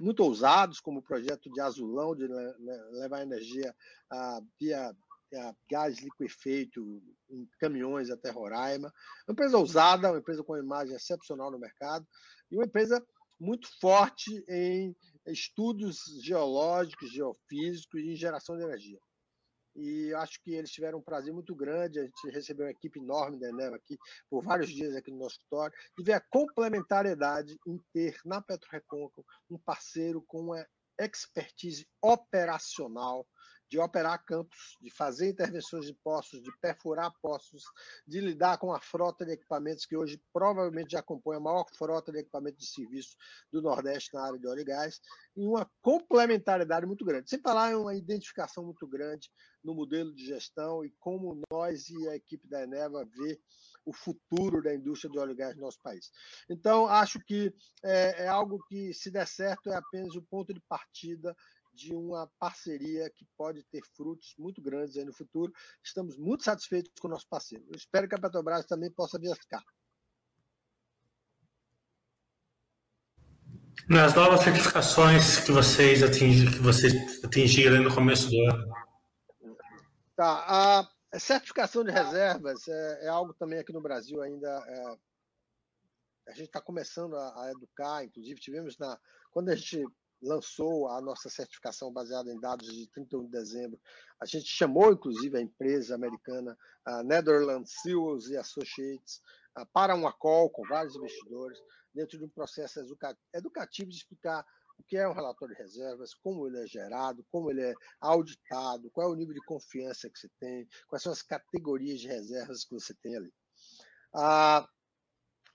muito 0.00 0.24
ousados, 0.24 0.80
como 0.80 1.00
o 1.00 1.04
projeto 1.04 1.52
de 1.52 1.60
Azulão, 1.60 2.16
de 2.16 2.26
levar 2.92 3.20
energia 3.20 3.76
ah, 4.10 4.40
via 4.58 4.96
gás 5.68 5.98
liquefeito 5.98 7.02
em 7.30 7.48
caminhões 7.58 8.10
até 8.10 8.30
Roraima. 8.30 8.92
Uma 9.26 9.32
empresa 9.32 9.58
ousada, 9.58 10.10
uma 10.10 10.18
empresa 10.18 10.42
com 10.42 10.52
uma 10.52 10.62
imagem 10.62 10.94
excepcional 10.94 11.50
no 11.50 11.58
mercado 11.58 12.06
e 12.50 12.56
uma 12.56 12.64
empresa 12.64 13.04
muito 13.38 13.68
forte 13.80 14.44
em 14.48 14.94
estudos 15.26 15.98
geológicos, 16.22 17.10
geofísicos 17.10 18.00
e 18.00 18.12
em 18.12 18.16
geração 18.16 18.56
de 18.56 18.64
energia. 18.64 18.98
E 19.76 20.14
acho 20.14 20.40
que 20.42 20.52
eles 20.52 20.70
tiveram 20.70 20.98
um 20.98 21.02
prazer 21.02 21.32
muito 21.32 21.54
grande. 21.54 21.98
A 21.98 22.04
gente 22.04 22.30
recebeu 22.30 22.66
uma 22.66 22.70
equipe 22.70 23.00
enorme 23.00 23.40
da 23.40 23.48
Eneva 23.48 23.76
aqui 23.76 23.98
por 24.30 24.42
vários 24.42 24.70
dias 24.70 24.94
aqui 24.94 25.10
no 25.10 25.18
nosso 25.18 25.34
escritório 25.36 25.76
e 25.98 26.02
ver 26.02 26.12
a 26.12 26.24
complementariedade 26.30 27.56
em 27.66 27.78
ter 27.92 28.16
na 28.24 28.40
Petro 28.40 28.68
Recôncavo 28.70 29.26
um 29.50 29.58
parceiro 29.58 30.22
com 30.28 30.42
uma 30.42 30.64
expertise 30.98 31.88
operacional 32.00 33.26
de 33.74 33.80
operar 33.80 34.24
campos, 34.24 34.78
de 34.80 34.88
fazer 34.88 35.30
intervenções 35.30 35.86
de 35.86 35.94
poços, 35.94 36.40
de 36.40 36.50
perfurar 36.60 37.12
poços, 37.20 37.64
de 38.06 38.20
lidar 38.20 38.56
com 38.56 38.72
a 38.72 38.80
frota 38.80 39.26
de 39.26 39.32
equipamentos 39.32 39.84
que 39.84 39.96
hoje 39.96 40.22
provavelmente 40.32 40.92
já 40.92 41.02
compõe 41.02 41.38
a 41.38 41.40
maior 41.40 41.66
frota 41.76 42.12
de 42.12 42.20
equipamentos 42.20 42.64
de 42.64 42.72
serviço 42.72 43.16
do 43.50 43.60
Nordeste 43.60 44.14
na 44.14 44.26
área 44.26 44.38
de 44.38 44.46
óleo 44.46 44.60
e 44.60 44.64
gás, 44.64 45.00
e 45.36 45.44
uma 45.44 45.68
complementariedade 45.82 46.86
muito 46.86 47.04
grande. 47.04 47.28
Sem 47.28 47.40
falar 47.40 47.72
em 47.72 47.74
uma 47.74 47.96
identificação 47.96 48.64
muito 48.64 48.86
grande 48.86 49.28
no 49.64 49.74
modelo 49.74 50.14
de 50.14 50.24
gestão 50.24 50.84
e 50.84 50.90
como 51.00 51.42
nós 51.50 51.88
e 51.88 52.08
a 52.08 52.14
equipe 52.14 52.46
da 52.46 52.62
Eneva 52.62 53.04
vê 53.04 53.40
o 53.84 53.92
futuro 53.92 54.62
da 54.62 54.74
indústria 54.74 55.10
de 55.10 55.18
óleo 55.18 55.32
e 55.32 55.36
gás 55.36 55.56
no 55.56 55.62
nosso 55.62 55.80
país. 55.82 56.10
Então, 56.48 56.86
acho 56.86 57.18
que 57.20 57.52
é, 57.82 58.24
é 58.24 58.28
algo 58.28 58.62
que, 58.68 58.94
se 58.94 59.10
der 59.10 59.26
certo, 59.26 59.68
é 59.68 59.74
apenas 59.74 60.14
o 60.14 60.22
ponto 60.22 60.54
de 60.54 60.60
partida 60.68 61.36
de 61.74 61.94
uma 61.94 62.30
parceria 62.38 63.10
que 63.10 63.26
pode 63.36 63.62
ter 63.64 63.82
frutos 63.96 64.34
muito 64.38 64.62
grandes 64.62 64.96
aí 64.96 65.04
no 65.04 65.12
futuro. 65.12 65.52
Estamos 65.82 66.16
muito 66.16 66.44
satisfeitos 66.44 66.92
com 67.00 67.08
o 67.08 67.10
nosso 67.10 67.28
parceiro. 67.28 67.64
Eu 67.68 67.76
espero 67.76 68.08
que 68.08 68.14
a 68.14 68.18
Petrobras 68.18 68.66
também 68.66 68.90
possa 68.90 69.18
vir 69.18 69.32
a 69.32 69.36
ficar. 69.36 69.62
Nas 73.88 74.14
novas 74.14 74.40
certificações 74.40 75.40
que 75.40 75.52
vocês, 75.52 76.02
atingi, 76.02 76.50
que 76.50 76.60
vocês 76.60 77.22
atingiram 77.22 77.82
no 77.82 77.94
começo 77.94 78.30
do 78.30 78.40
ano. 78.40 78.74
Tá, 80.16 80.86
a 81.12 81.18
certificação 81.18 81.84
de 81.84 81.90
reservas 81.90 82.66
é, 82.68 83.06
é 83.06 83.08
algo 83.08 83.34
também 83.34 83.58
aqui 83.58 83.72
no 83.72 83.82
Brasil 83.82 84.22
ainda. 84.22 84.48
É, 84.48 86.30
a 86.30 86.32
gente 86.32 86.46
está 86.46 86.60
começando 86.60 87.14
a, 87.16 87.44
a, 87.44 87.52
educar, 87.52 88.04
inclusive 88.04 88.40
tivemos 88.40 88.78
na. 88.78 88.98
Quando 89.30 89.50
a 89.50 89.56
gente 89.56 89.84
lançou 90.22 90.88
a 90.88 91.00
nossa 91.00 91.28
certificação 91.28 91.92
baseada 91.92 92.32
em 92.32 92.40
dados 92.40 92.72
de 92.72 92.88
31 92.90 93.24
de 93.24 93.30
dezembro. 93.30 93.80
A 94.20 94.26
gente 94.26 94.46
chamou, 94.46 94.92
inclusive, 94.92 95.36
a 95.36 95.40
empresa 95.40 95.94
americana 95.94 96.56
a 96.84 97.02
Netherlands 97.02 97.72
Sewells 97.82 98.30
e 98.30 98.36
Associates 98.36 99.20
para 99.72 99.94
uma 99.94 100.12
call 100.12 100.50
com 100.50 100.62
vários 100.68 100.96
investidores, 100.96 101.58
dentro 101.94 102.18
de 102.18 102.24
um 102.24 102.28
processo 102.28 102.80
educativo 103.32 103.88
de 103.88 103.96
explicar 103.96 104.44
o 104.76 104.82
que 104.82 104.96
é 104.96 105.08
um 105.08 105.12
relatório 105.12 105.54
de 105.54 105.62
reservas, 105.62 106.14
como 106.14 106.48
ele 106.48 106.58
é 106.58 106.66
gerado, 106.66 107.24
como 107.30 107.50
ele 107.50 107.62
é 107.62 107.74
auditado, 108.00 108.90
qual 108.90 109.08
é 109.08 109.12
o 109.12 109.14
nível 109.14 109.32
de 109.32 109.44
confiança 109.44 110.10
que 110.10 110.18
você 110.18 110.28
tem, 110.40 110.68
quais 110.88 111.02
são 111.02 111.12
as 111.12 111.22
categorias 111.22 112.00
de 112.00 112.08
reservas 112.08 112.64
que 112.64 112.74
você 112.74 112.92
tem 112.94 113.16
ali. 113.16 113.32
Ah, 114.12 114.68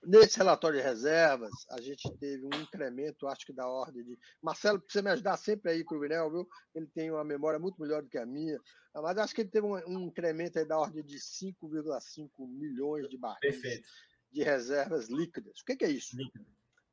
Nesse 0.02 0.38
relatório 0.38 0.78
de 0.78 0.84
reservas, 0.84 1.50
a 1.70 1.80
gente 1.80 2.10
teve 2.18 2.46
um 2.46 2.60
incremento, 2.62 3.26
acho 3.26 3.44
que 3.44 3.52
da 3.52 3.68
ordem 3.68 4.02
de. 4.02 4.18
Marcelo, 4.42 4.80
precisa 4.80 5.02
me 5.02 5.10
ajudar 5.10 5.36
sempre 5.36 5.70
aí, 5.70 5.84
Cruvinel, 5.84 6.30
viu? 6.30 6.48
Ele 6.74 6.86
tem 6.86 7.10
uma 7.10 7.22
memória 7.22 7.58
muito 7.58 7.80
melhor 7.80 8.02
do 8.02 8.08
que 8.08 8.16
a 8.16 8.24
minha, 8.24 8.58
mas 8.94 9.18
acho 9.18 9.34
que 9.34 9.42
ele 9.42 9.50
teve 9.50 9.66
um, 9.66 10.00
incremento 10.00 10.58
aí 10.58 10.64
da 10.64 10.78
ordem 10.78 11.04
de 11.04 11.18
5,5 11.18 12.30
milhões 12.48 13.10
de 13.10 13.18
barris 13.18 13.40
Perfeito. 13.40 13.88
de 14.32 14.42
reservas 14.42 15.08
líquidas. 15.10 15.60
O 15.60 15.64
que, 15.66 15.76
que 15.76 15.84
é 15.84 15.90
isso? 15.90 16.16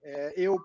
É, 0.04 0.34
eu, 0.36 0.58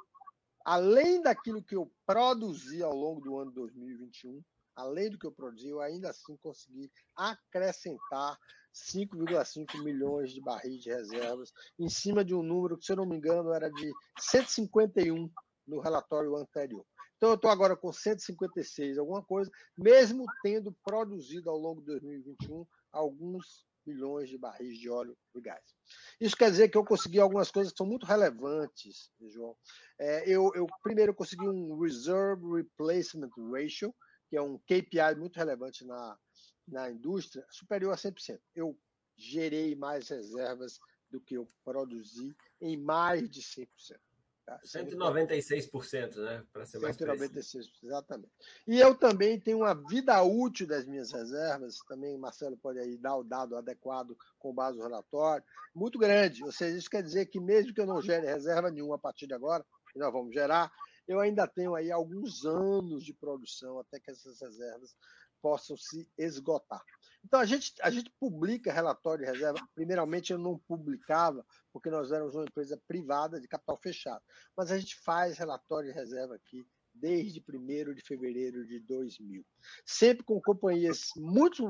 além 0.65 1.23
daquilo 1.23 1.63
que 1.63 1.77
eu 1.77 1.93
produzi 2.05 2.83
ao 2.83 2.95
longo 2.95 3.21
do 3.21 3.39
ano 3.39 3.53
2021, 3.53 4.43
além 4.75 5.11
do 5.11 5.19
que 5.19 5.27
eu 5.27 5.33
produzi, 5.33 5.69
eu 5.69 5.81
ainda 5.81 6.11
assim 6.11 6.37
consegui 6.37 6.91
acrescentar 7.17 8.39
5,5 8.75 9.83
milhões 9.83 10.33
de 10.33 10.41
barris 10.41 10.83
de 10.83 10.91
reservas, 10.91 11.53
em 11.79 11.89
cima 11.89 12.25
de 12.25 12.35
um 12.35 12.43
número 12.43 12.79
que, 12.79 12.85
se 12.85 12.93
eu 12.93 12.97
não 12.97 13.07
me 13.07 13.17
engano, 13.17 13.53
era 13.53 13.71
de 13.71 13.93
151 14.19 15.31
no 15.67 15.81
relatório 15.81 16.35
anterior. 16.37 16.85
Então, 17.17 17.31
eu 17.31 17.37
estou 17.37 17.51
agora 17.51 17.77
com 17.77 17.93
156, 17.93 18.99
alguma 18.99 19.23
coisa, 19.23 19.51
mesmo 19.79 20.25
tendo 20.43 20.75
produzido 20.85 21.51
ao 21.51 21.57
longo 21.57 21.81
de 21.81 21.87
2021 21.87 22.67
alguns 22.91 23.65
milhões 23.87 24.29
de 24.29 24.39
barris 24.39 24.79
de 24.79 24.89
óleo 24.89 25.17
e 25.35 25.41
gás. 25.41 25.63
Isso 26.21 26.37
quer 26.37 26.51
dizer 26.51 26.69
que 26.69 26.77
eu 26.77 26.85
consegui 26.85 27.21
algumas 27.21 27.51
coisas 27.51 27.73
que 27.73 27.79
são 27.79 27.87
muito 27.87 28.07
relevantes, 28.07 29.11
João. 29.29 29.57
É, 29.99 30.29
eu, 30.29 30.51
eu 30.55 30.67
primeiro 30.83 31.15
consegui 31.15 31.47
um 31.49 31.79
Reserve 31.81 32.45
Replacement 32.57 33.31
Ratio, 33.53 33.95
que 34.33 34.37
é 34.39 34.41
um 34.41 34.57
KPI 34.57 35.15
muito 35.19 35.37
relevante 35.37 35.85
na, 35.85 36.19
na 36.67 36.91
indústria, 36.91 37.45
superior 37.51 37.93
a 37.93 37.97
100%. 37.97 38.41
Eu 38.55 38.75
gerei 39.15 39.77
mais 39.77 40.09
reservas 40.09 40.81
do 41.11 41.21
que 41.21 41.35
eu 41.35 41.47
produzi 41.63 42.35
em 42.59 42.79
mais 42.79 43.29
de 43.29 43.43
100%. 43.43 43.69
Tá? 44.47 44.59
196%, 44.65 46.17
né? 46.17 46.47
Para 46.51 46.65
ser 46.65 46.79
mais 46.79 46.97
196%, 46.97 47.69
exatamente. 47.83 48.33
E 48.67 48.81
eu 48.81 48.95
também 48.95 49.39
tenho 49.39 49.59
uma 49.59 49.75
vida 49.75 50.23
útil 50.23 50.67
das 50.67 50.87
minhas 50.87 51.13
reservas, 51.13 51.77
também 51.87 52.17
Marcelo 52.17 52.57
pode 52.57 52.79
aí 52.79 52.97
dar 52.97 53.17
o 53.17 53.23
dado 53.23 53.55
adequado 53.55 54.17
com 54.39 54.55
base 54.55 54.79
no 54.79 54.85
relatório, 54.85 55.45
muito 55.75 55.99
grande. 55.99 56.43
Ou 56.43 56.51
seja, 56.51 56.79
isso 56.79 56.89
quer 56.89 57.03
dizer 57.03 57.27
que 57.27 57.39
mesmo 57.39 57.75
que 57.75 57.81
eu 57.83 57.87
não 57.87 58.01
gere 58.01 58.27
reserva 58.27 58.71
nenhuma 58.71 58.95
a 58.95 58.99
partir 58.99 59.27
de 59.27 59.35
agora, 59.35 59.63
e 59.95 59.99
nós 59.99 60.11
vamos 60.11 60.33
gerar, 60.33 60.73
eu 61.07 61.21
ainda 61.21 61.47
tenho 61.47 61.75
aí 61.75 61.91
alguns 61.91 62.45
anos 62.45 63.05
de 63.05 63.13
produção 63.15 63.79
até 63.79 63.99
que 64.01 64.11
essas 64.11 64.41
reservas 64.41 64.95
possam 65.43 65.77
se 65.77 66.09
esgotar. 66.17 66.83
Então, 67.25 67.41
a 67.41 67.45
gente, 67.45 67.73
a 67.83 67.91
gente 67.91 68.11
publica 68.19 68.73
relatório 68.73 69.25
de 69.25 69.31
reserva. 69.31 69.59
Primeiramente, 69.75 70.33
eu 70.33 70.39
não 70.39 70.59
publicava, 70.59 71.45
porque 71.73 71.91
nós 71.91 72.13
éramos 72.13 72.35
uma 72.35 72.45
empresa 72.45 72.81
privada 72.87 73.41
de 73.41 73.49
capital 73.49 73.79
fechado. 73.83 74.23
Mas 74.57 74.71
a 74.71 74.79
gente 74.79 74.97
faz 75.05 75.37
relatório 75.37 75.93
de 75.93 75.95
reserva 75.95 76.37
aqui 76.37 76.65
desde 76.95 77.41
1 77.41 77.95
de 77.95 78.03
fevereiro 78.03 78.67
de 78.67 78.79
2000. 78.81 79.45
Sempre 79.85 80.25
com 80.25 80.41
companhias 80.41 81.09
muito 81.17 81.65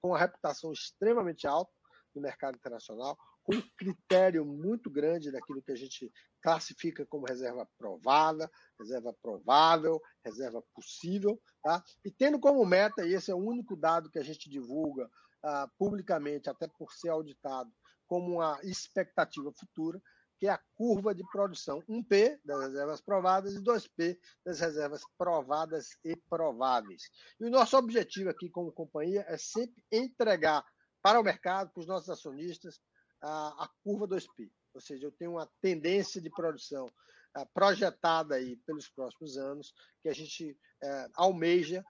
com 0.00 0.08
uma 0.08 0.18
reputação 0.18 0.72
extremamente 0.72 1.46
alta 1.46 1.72
no 2.14 2.20
mercado 2.20 2.56
internacional, 2.56 3.16
com 3.42 3.54
um 3.54 3.62
critério 3.76 4.44
muito 4.44 4.90
grande 4.90 5.30
daquilo 5.30 5.62
que 5.62 5.72
a 5.72 5.76
gente 5.76 6.12
classifica 6.40 7.06
como 7.06 7.26
reserva 7.26 7.68
provada, 7.78 8.50
reserva 8.78 9.14
provável, 9.22 10.00
reserva 10.24 10.62
possível, 10.74 11.40
tá? 11.62 11.82
e 12.04 12.10
tendo 12.10 12.38
como 12.38 12.64
meta, 12.64 13.06
e 13.06 13.14
esse 13.14 13.30
é 13.30 13.34
o 13.34 13.38
único 13.38 13.76
dado 13.76 14.10
que 14.10 14.18
a 14.18 14.24
gente 14.24 14.48
divulga 14.48 15.06
uh, 15.06 15.70
publicamente, 15.78 16.48
até 16.48 16.66
por 16.66 16.92
ser 16.92 17.10
auditado, 17.10 17.70
como 18.06 18.36
uma 18.36 18.58
expectativa 18.62 19.52
futura, 19.52 20.00
que 20.40 20.46
é 20.46 20.50
a 20.50 20.60
curva 20.74 21.14
de 21.14 21.22
produção, 21.30 21.82
1P 21.82 22.40
das 22.44 22.62
reservas 22.62 23.00
provadas 23.02 23.54
e 23.54 23.60
2P 23.60 24.18
das 24.44 24.58
reservas 24.58 25.02
provadas 25.18 25.90
e 26.02 26.16
prováveis. 26.16 27.02
E 27.38 27.44
o 27.44 27.50
nosso 27.50 27.76
objetivo 27.76 28.30
aqui 28.30 28.48
como 28.48 28.72
companhia 28.72 29.24
é 29.28 29.36
sempre 29.36 29.84
entregar 29.92 30.64
para 31.02 31.20
o 31.20 31.22
mercado, 31.22 31.70
para 31.72 31.80
os 31.80 31.86
nossos 31.86 32.08
acionistas, 32.08 32.80
a, 33.22 33.64
a 33.64 33.70
curva 33.84 34.08
2P. 34.08 34.50
Ou 34.74 34.80
seja, 34.80 35.06
eu 35.06 35.12
tenho 35.12 35.32
uma 35.32 35.48
tendência 35.60 36.20
de 36.20 36.30
produção 36.30 36.86
uh, 36.86 37.46
projetada 37.52 38.36
aí 38.36 38.56
pelos 38.66 38.88
próximos 38.88 39.36
anos 39.36 39.72
que 40.02 40.08
a 40.08 40.12
gente 40.12 40.52
uh, 40.82 41.10
almeja 41.14 41.84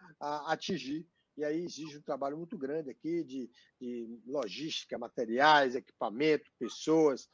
atingir. 0.47 1.07
E 1.37 1.45
aí 1.45 1.65
exige 1.65 1.97
um 1.97 2.03
trabalho 2.03 2.37
muito 2.37 2.59
grande 2.59 2.91
aqui 2.91 3.25
de, 3.25 3.51
de 3.81 4.21
logística, 4.27 4.99
materiais, 4.99 5.75
equipamento, 5.75 6.51
pessoas, 6.59 7.31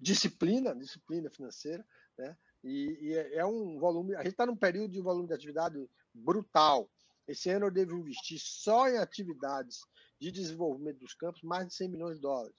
disciplina, 0.00 0.74
disciplina 0.74 1.30
financeira, 1.30 1.86
né? 2.18 2.36
E, 2.64 2.98
e, 3.00 3.14
é 3.14 3.44
um 3.44 3.78
volume. 3.78 4.14
A 4.14 4.22
gente 4.22 4.32
está 4.32 4.44
num 4.44 4.56
período 4.56 4.92
de 4.92 5.00
volume 5.00 5.28
de 5.28 5.34
atividade 5.34 5.76
brutal. 6.12 6.90
Esse 7.26 7.50
ano 7.50 7.66
eu 7.66 7.70
devo 7.70 7.96
investir 7.96 8.38
só 8.40 8.88
em 8.88 8.98
atividades 8.98 9.80
de 10.20 10.32
desenvolvimento 10.32 10.98
dos 10.98 11.14
campos 11.14 11.42
mais 11.42 11.68
de 11.68 11.74
100 11.74 11.88
milhões 11.90 12.16
de 12.16 12.22
dólares. 12.22 12.56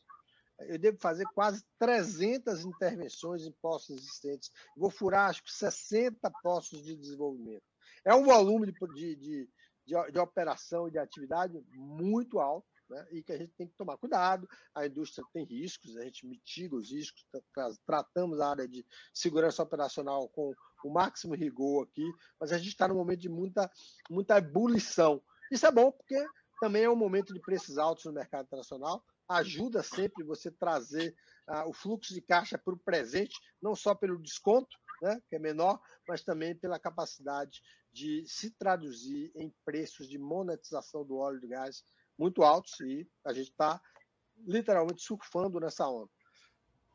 Eu 0.67 0.77
devo 0.77 0.97
fazer 0.97 1.25
quase 1.33 1.63
300 1.77 2.65
intervenções 2.65 3.45
em 3.45 3.51
postos 3.61 3.97
existentes. 3.97 4.51
Vou 4.75 4.89
furar, 4.89 5.29
acho 5.29 5.43
que 5.43 5.51
60 5.51 6.29
postos 6.43 6.83
de 6.83 6.95
desenvolvimento. 6.95 7.63
É 8.05 8.13
um 8.13 8.23
volume 8.23 8.67
de, 8.67 9.15
de, 9.15 9.49
de, 9.85 10.11
de 10.11 10.19
operação 10.19 10.87
e 10.87 10.91
de 10.91 10.97
atividade 10.97 11.61
muito 11.71 12.39
alto 12.39 12.67
né? 12.89 13.07
e 13.11 13.23
que 13.23 13.31
a 13.31 13.37
gente 13.37 13.53
tem 13.55 13.67
que 13.67 13.75
tomar 13.75 13.97
cuidado. 13.97 14.47
A 14.73 14.85
indústria 14.85 15.25
tem 15.31 15.45
riscos, 15.45 15.95
a 15.95 16.03
gente 16.03 16.25
mitiga 16.25 16.75
os 16.75 16.91
riscos, 16.91 17.25
tratamos 17.85 18.39
a 18.39 18.49
área 18.49 18.67
de 18.67 18.85
segurança 19.13 19.63
operacional 19.63 20.27
com 20.29 20.53
o 20.83 20.89
máximo 20.89 21.35
rigor 21.35 21.87
aqui, 21.87 22.09
mas 22.39 22.51
a 22.51 22.57
gente 22.57 22.69
está 22.69 22.87
num 22.87 22.95
momento 22.95 23.19
de 23.19 23.29
muita, 23.29 23.69
muita 24.09 24.37
ebulição. 24.37 25.21
Isso 25.51 25.65
é 25.65 25.71
bom 25.71 25.91
porque 25.91 26.25
também 26.59 26.83
é 26.83 26.89
um 26.89 26.95
momento 26.95 27.33
de 27.33 27.39
preços 27.39 27.77
altos 27.77 28.05
no 28.05 28.13
mercado 28.13 28.45
internacional, 28.45 29.03
ajuda 29.29 29.83
sempre 29.83 30.23
você 30.23 30.49
trazer 30.49 31.15
uh, 31.47 31.69
o 31.69 31.73
fluxo 31.73 32.13
de 32.13 32.21
caixa 32.21 32.57
para 32.57 32.73
o 32.73 32.79
presente, 32.79 33.35
não 33.61 33.75
só 33.75 33.93
pelo 33.93 34.19
desconto, 34.19 34.75
né, 35.01 35.21
que 35.29 35.35
é 35.35 35.39
menor, 35.39 35.79
mas 36.07 36.23
também 36.23 36.55
pela 36.55 36.79
capacidade 36.79 37.61
de 37.93 38.25
se 38.27 38.51
traduzir 38.51 39.31
em 39.35 39.53
preços 39.63 40.07
de 40.09 40.17
monetização 40.17 41.05
do 41.05 41.17
óleo 41.17 41.37
e 41.37 41.41
do 41.41 41.47
gás 41.47 41.83
muito 42.17 42.43
altos 42.43 42.79
e 42.81 43.09
a 43.25 43.31
gente 43.31 43.51
está 43.51 43.81
literalmente 44.45 45.01
surfando 45.01 45.59
nessa 45.59 45.87
onda. 45.87 46.11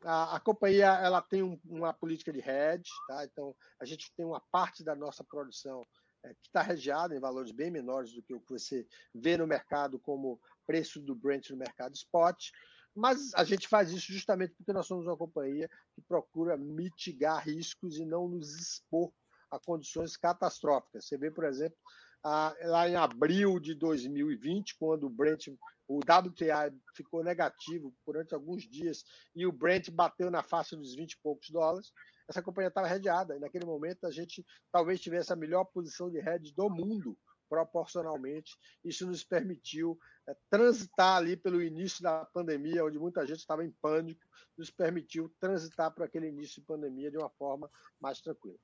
a, 0.03 0.35
a, 0.35 0.39
companhia 0.39 0.87
ela 1.01 1.21
tem 1.21 1.41
um, 1.41 1.59
uma 1.65 1.93
política 1.93 2.31
de 2.31 2.39
hedge, 2.39 2.89
tá? 3.07 3.25
então 3.25 3.55
a 3.79 3.85
gente 3.85 4.13
tem 4.15 4.25
uma 4.25 4.41
parte 4.51 4.83
da 4.83 4.95
nossa 4.95 5.23
produção 5.23 5.85
é, 6.25 6.33
que 6.33 6.47
está 6.47 6.61
regiada 6.61 7.15
em 7.15 7.19
valores 7.19 7.51
bem 7.51 7.69
menores 7.69 8.11
do 8.13 8.21
que 8.21 8.33
o 8.33 8.39
que 8.39 8.53
você 8.53 8.87
vê 9.13 9.37
no 9.37 9.45
mercado 9.45 9.99
como 9.99 10.39
preço 10.65 10.99
do 10.99 11.15
Brent 11.15 11.51
no 11.51 11.57
mercado 11.57 11.93
spot, 11.93 12.49
mas 12.95 13.33
a 13.35 13.43
gente 13.43 13.67
faz 13.67 13.91
isso 13.91 14.11
justamente 14.11 14.55
porque 14.55 14.73
nós 14.73 14.87
somos 14.87 15.05
uma 15.05 15.17
companhia 15.17 15.69
que 15.93 16.01
procura 16.01 16.57
mitigar 16.57 17.43
riscos 17.43 17.97
e 17.97 18.05
não 18.05 18.27
nos 18.27 18.55
expor 18.55 19.11
a 19.51 19.59
condições 19.59 20.17
catastróficas. 20.17 21.05
Você 21.05 21.17
vê, 21.17 21.29
por 21.29 21.43
exemplo, 21.43 21.77
lá 22.23 22.89
em 22.89 22.95
abril 22.95 23.59
de 23.59 23.75
2020, 23.75 24.77
quando 24.79 25.05
o 25.05 25.09
Brent, 25.09 25.47
o 25.87 25.99
WTI 25.99 26.73
ficou 26.95 27.23
negativo 27.23 27.93
durante 28.05 28.33
alguns 28.33 28.63
dias 28.63 29.03
e 29.35 29.45
o 29.45 29.51
Brent 29.51 29.91
bateu 29.91 30.31
na 30.31 30.41
faixa 30.41 30.75
dos 30.75 30.95
20 30.95 31.11
e 31.11 31.19
poucos 31.21 31.49
dólares, 31.49 31.91
essa 32.27 32.41
companhia 32.41 32.69
estava 32.69 32.87
redeada. 32.87 33.35
E 33.35 33.39
naquele 33.39 33.65
momento 33.65 34.05
a 34.05 34.11
gente 34.11 34.45
talvez 34.71 34.99
tivesse 34.99 35.31
a 35.31 35.35
melhor 35.35 35.65
posição 35.65 36.09
de 36.09 36.17
hedge 36.17 36.53
do 36.53 36.69
mundo, 36.69 37.17
proporcionalmente. 37.49 38.55
Isso 38.83 39.05
nos 39.05 39.23
permitiu 39.23 39.97
é, 40.27 40.35
transitar 40.49 41.17
ali 41.17 41.37
pelo 41.37 41.61
início 41.61 42.01
da 42.01 42.25
pandemia, 42.25 42.83
onde 42.83 42.99
muita 42.99 43.25
gente 43.25 43.39
estava 43.39 43.63
em 43.63 43.71
pânico, 43.81 44.21
nos 44.57 44.71
permitiu 44.71 45.33
transitar 45.39 45.91
para 45.91 46.05
aquele 46.05 46.27
início 46.27 46.61
de 46.61 46.67
pandemia 46.67 47.11
de 47.11 47.17
uma 47.17 47.29
forma 47.29 47.69
mais 47.99 48.21
tranquila. 48.21 48.57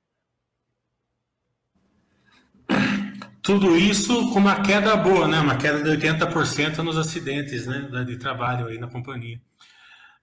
Tudo 3.42 3.76
isso 3.76 4.32
com 4.32 4.38
uma 4.38 4.62
queda 4.62 4.96
boa, 4.96 5.26
né? 5.26 5.40
Uma 5.40 5.56
queda 5.56 5.82
de 5.82 5.90
80% 5.90 6.78
nos 6.78 6.96
acidentes 6.96 7.66
né? 7.66 8.04
de 8.04 8.16
trabalho 8.16 8.68
aí 8.68 8.78
na 8.78 8.88
companhia. 8.88 9.40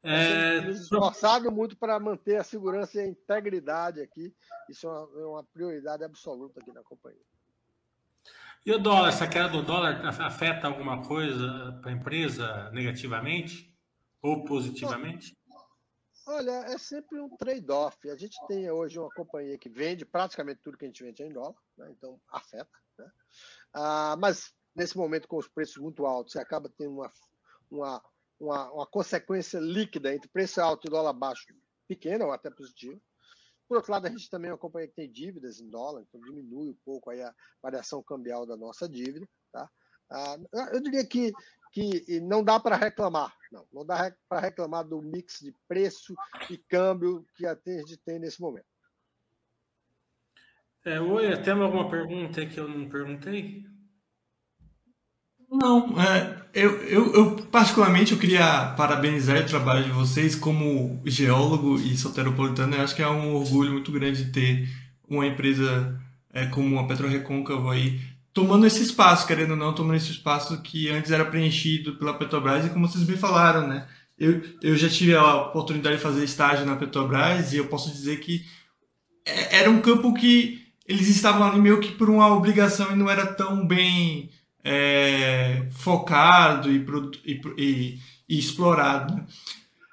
É... 0.02 0.60
Esforçado 0.70 1.52
muito 1.52 1.78
para 1.78 2.00
manter 2.00 2.38
a 2.38 2.44
segurança 2.44 2.98
e 2.98 3.02
a 3.02 3.08
integridade 3.08 4.02
aqui. 4.02 4.34
Isso 4.70 4.88
é 4.88 4.90
uma, 4.90 5.22
é 5.22 5.26
uma 5.26 5.44
prioridade 5.44 6.04
absoluta 6.04 6.60
aqui 6.60 6.72
na 6.72 6.84
companhia. 6.84 7.22
E 8.66 8.72
o 8.72 8.78
dólar, 8.78 9.10
essa 9.10 9.28
queda 9.28 9.50
do 9.50 9.64
dólar 9.64 10.06
afeta 10.22 10.68
alguma 10.68 11.02
coisa 11.06 11.80
para 11.82 11.92
a 11.92 11.94
empresa 11.94 12.70
negativamente 12.72 13.74
ou 14.22 14.44
positivamente? 14.44 15.38
Olha, 16.28 16.52
é 16.66 16.78
sempre 16.78 17.20
um 17.20 17.36
trade-off. 17.38 18.10
A 18.10 18.16
gente 18.16 18.38
tem 18.48 18.70
hoje 18.70 19.00
uma 19.00 19.10
companhia 19.10 19.58
que 19.58 19.70
vende 19.70 20.06
praticamente 20.06 20.62
tudo 20.62 20.78
que 20.78 20.86
a 20.86 20.88
gente 20.88 21.04
vende 21.04 21.24
em 21.24 21.32
dólar, 21.32 21.56
né? 21.78 21.90
então 21.90 22.22
afeta. 22.30 22.70
Né? 22.98 23.12
Ah, 23.74 24.16
mas 24.20 24.54
nesse 24.76 24.98
momento, 24.98 25.28
com 25.28 25.38
os 25.38 25.48
preços 25.48 25.78
muito 25.78 26.06
altos, 26.06 26.34
você 26.34 26.40
acaba 26.40 26.70
tendo 26.78 26.92
uma, 26.92 27.12
uma, 27.72 28.04
uma, 28.40 28.72
uma 28.72 28.88
consequência 28.88 29.60
líquida 29.60 30.14
entre 30.14 30.30
preço 30.30 30.62
alto 30.62 30.88
e 30.88 30.90
dólar 30.90 31.14
baixo 31.14 31.46
pequena 31.88 32.26
ou 32.26 32.32
até 32.32 32.50
positivo. 32.50 33.02
Por 33.68 33.78
outro 33.78 33.92
lado, 33.92 34.08
a 34.08 34.10
gente 34.10 34.30
também 34.30 34.50
é 34.50 34.54
uma 34.54 34.60
companhia 34.60 34.88
que 34.88 34.96
tem 34.96 35.12
dívidas 35.12 35.60
em 35.60 35.70
dólar, 35.70 36.02
então 36.02 36.20
diminui 36.22 36.70
um 36.70 36.78
pouco 36.84 37.12
aí 37.12 37.22
a 37.22 37.34
variação 37.62 38.02
cambial 38.02 38.46
da 38.46 38.58
nossa 38.58 38.90
dívida. 38.90 39.28
Tá? 39.52 39.70
Ah, 40.12 40.38
eu 40.74 40.82
diria 40.82 41.06
que, 41.06 41.32
que 41.72 42.20
não 42.22 42.44
dá 42.44 42.60
para 42.60 42.76
reclamar, 42.76 43.32
não, 43.52 43.68
não 43.72 43.86
dá 43.86 44.12
para 44.28 44.42
reclamar 44.42 44.88
do 44.88 45.02
mix 45.02 45.40
de 45.40 45.54
preço 45.68 46.16
e 46.50 46.58
câmbio 46.58 47.24
que 47.36 47.46
a 47.46 47.56
gente 47.64 47.98
tem 47.98 48.18
nesse 48.18 48.42
momento. 48.42 48.66
É, 50.86 51.00
oi, 51.00 51.40
tem 51.44 51.54
alguma 51.54 51.90
pergunta 51.90 52.46
que 52.46 52.60
eu 52.60 52.68
não 52.68 52.90
perguntei? 52.90 53.69
Não, 55.52 56.00
é, 56.00 56.38
eu, 56.54 56.72
eu, 56.84 57.14
eu, 57.14 57.36
particularmente 57.52 58.12
eu 58.12 58.20
queria 58.20 58.74
parabenizar 58.78 59.42
o 59.42 59.46
trabalho 59.46 59.84
de 59.84 59.92
vocês 59.92 60.36
como 60.36 61.02
geólogo 61.06 61.76
e 61.80 61.98
soteropolitano. 61.98 62.76
Eu 62.76 62.82
acho 62.84 62.96
que 62.96 63.02
é 63.02 63.08
um 63.08 63.34
orgulho 63.36 63.72
muito 63.74 63.92
grande 63.92 64.32
ter 64.32 64.70
uma 65.08 65.26
empresa 65.26 66.00
é, 66.32 66.46
como 66.46 66.78
a 66.80 66.88
Petrorecôncavo 66.88 67.70
aí 67.70 68.00
tomando 68.34 68.66
esse 68.68 68.84
espaço, 68.84 69.26
querendo 69.28 69.52
ou 69.52 69.58
não, 69.58 69.74
tomando 69.74 69.98
esse 69.98 70.12
espaço 70.12 70.62
que 70.62 70.90
antes 70.90 71.12
era 71.12 71.26
preenchido 71.26 71.96
pela 71.96 72.14
Petrobras 72.14 72.66
e 72.66 72.70
como 72.70 72.88
vocês 72.88 73.04
bem 73.04 73.18
falaram, 73.18 73.68
né? 73.68 73.88
Eu, 74.18 74.42
eu 74.62 74.76
já 74.78 74.88
tive 74.90 75.16
a 75.16 75.36
oportunidade 75.48 75.98
de 75.98 76.02
fazer 76.04 76.24
estágio 76.24 76.66
na 76.66 76.76
Petrobras 76.76 77.54
e 77.54 77.58
eu 77.58 77.66
posso 77.68 77.90
dizer 77.92 78.20
que 78.20 78.46
é, 79.26 79.58
era 79.60 79.70
um 79.70 79.82
campo 79.82 80.14
que 80.14 80.62
eles 80.88 81.08
estavam 81.08 81.48
ali 81.48 81.60
meio 81.60 81.80
que 81.80 81.92
por 81.92 82.10
uma 82.10 82.34
obrigação 82.34 82.92
e 82.92 82.96
não 82.96 83.10
era 83.10 83.26
tão 83.26 83.66
bem 83.66 84.30
é, 84.72 85.66
focado 85.72 86.72
e, 86.72 86.86
e, 87.26 88.00
e, 88.30 88.38
explorado. 88.38 89.16
Né? 89.16 89.26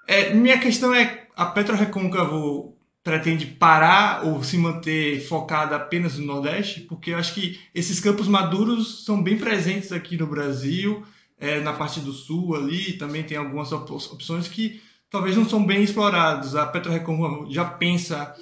É, 0.07 0.35
minha 0.35 0.59
questão 0.59 0.95
é, 0.95 1.29
a 1.35 1.47
Petro 1.47 1.74
Recôncavo 1.74 2.77
pretende 3.03 3.47
parar 3.47 4.27
ou 4.27 4.43
se 4.43 4.59
manter 4.59 5.27
focada 5.27 5.77
apenas 5.77 6.18
no 6.18 6.27
Nordeste? 6.27 6.83
Porque 6.83 7.12
eu 7.12 7.16
acho 7.16 7.33
que 7.33 7.59
esses 7.74 8.01
campos 8.01 8.29
maduros 8.29 9.07
são 9.07 9.22
bem 9.22 9.39
presentes 9.39 9.93
aqui 9.93 10.18
no 10.18 10.27
Brasil, 10.27 11.03
é, 11.39 11.59
na 11.61 11.72
parte 11.72 12.01
do 12.01 12.12
Sul 12.12 12.55
ali, 12.55 12.99
também 12.99 13.22
tem 13.22 13.39
algumas 13.39 13.72
opções 13.72 14.47
que 14.47 14.83
talvez 15.09 15.35
não 15.37 15.49
são 15.49 15.64
bem 15.64 15.83
exploradas. 15.83 16.55
A 16.55 16.66
Petro 16.66 16.93
Recôncavo 16.93 17.51
já 17.51 17.64
pensa, 17.64 18.35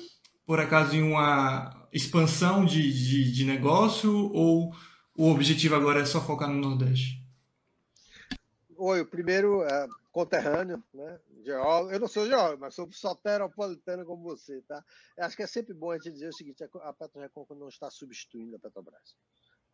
por 0.45 0.59
acaso, 0.59 0.97
em 0.97 1.03
uma 1.03 1.87
expansão 1.93 2.65
de, 2.65 2.93
de, 2.93 3.31
de 3.31 3.45
negócio 3.45 4.13
ou 4.33 4.73
o 5.17 5.31
objetivo 5.31 5.75
agora 5.75 6.01
é 6.01 6.05
só 6.05 6.21
focar 6.21 6.49
no 6.49 6.61
Nordeste? 6.61 7.23
Oi, 8.77 9.01
o 9.01 9.07
primeiro 9.07 9.63
é 9.63 9.87
conterrâneo, 10.11 10.83
né? 10.93 11.21
Geólogo. 11.45 11.93
Eu 11.93 12.01
não 12.01 12.09
sou 12.09 12.27
geólogo, 12.27 12.61
mas 12.61 12.75
sou 12.75 12.91
soteropolitano 12.91 14.05
como 14.05 14.23
você, 14.23 14.63
tá? 14.63 14.83
Eu 15.17 15.25
acho 15.25 15.37
que 15.37 15.43
é 15.43 15.47
sempre 15.47 15.75
bom 15.75 15.91
a 15.91 15.97
gente 15.97 16.13
dizer 16.13 16.29
o 16.29 16.33
seguinte: 16.33 16.65
a 16.65 16.93
Petroreconco 16.93 17.55
não 17.55 17.69
está 17.69 17.91
substituindo 17.91 18.57
a 18.57 18.59
Petrobras. 18.59 19.17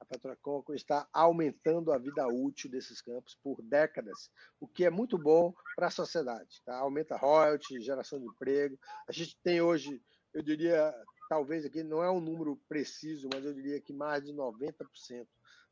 A 0.01 0.05
Petroreconco 0.05 0.75
está 0.75 1.07
aumentando 1.13 1.93
a 1.93 1.99
vida 1.99 2.27
útil 2.27 2.71
desses 2.71 3.03
campos 3.03 3.39
por 3.43 3.61
décadas, 3.63 4.31
o 4.59 4.67
que 4.67 4.85
é 4.85 4.91
muito 4.91 5.19
bom 5.19 5.55
para 5.77 5.89
a 5.89 5.91
sociedade. 5.91 6.63
Tá? 6.65 6.77
Aumenta 6.77 7.17
royalties, 7.17 7.85
geração 7.85 8.19
de 8.19 8.27
emprego. 8.27 8.79
A 9.07 9.13
gente 9.13 9.37
tem 9.43 9.61
hoje, 9.61 10.01
eu 10.33 10.43
diria, 10.43 10.95
talvez 11.31 11.65
aqui 11.65 11.85
não 11.85 12.03
é 12.03 12.11
um 12.11 12.21
número 12.21 12.61
preciso, 12.69 13.29
mas 13.33 13.45
eu 13.45 13.55
diria 13.55 13.81
que 13.81 13.93
mais 13.93 14.25
de 14.25 14.33
90% 14.33 15.29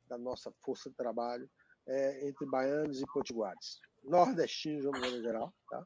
da 0.07 0.17
nossa 0.17 0.53
força 0.65 0.89
de 0.89 0.95
trabalho 0.95 1.51
é 1.85 2.29
entre 2.29 2.47
baianos 2.47 3.03
e 3.03 3.07
potiguares. 3.07 3.81
Nordestinos, 4.05 4.83
de 4.83 4.87
uma 4.87 5.01
maneira 5.01 5.21
geral. 5.21 5.53
Tá? 5.69 5.85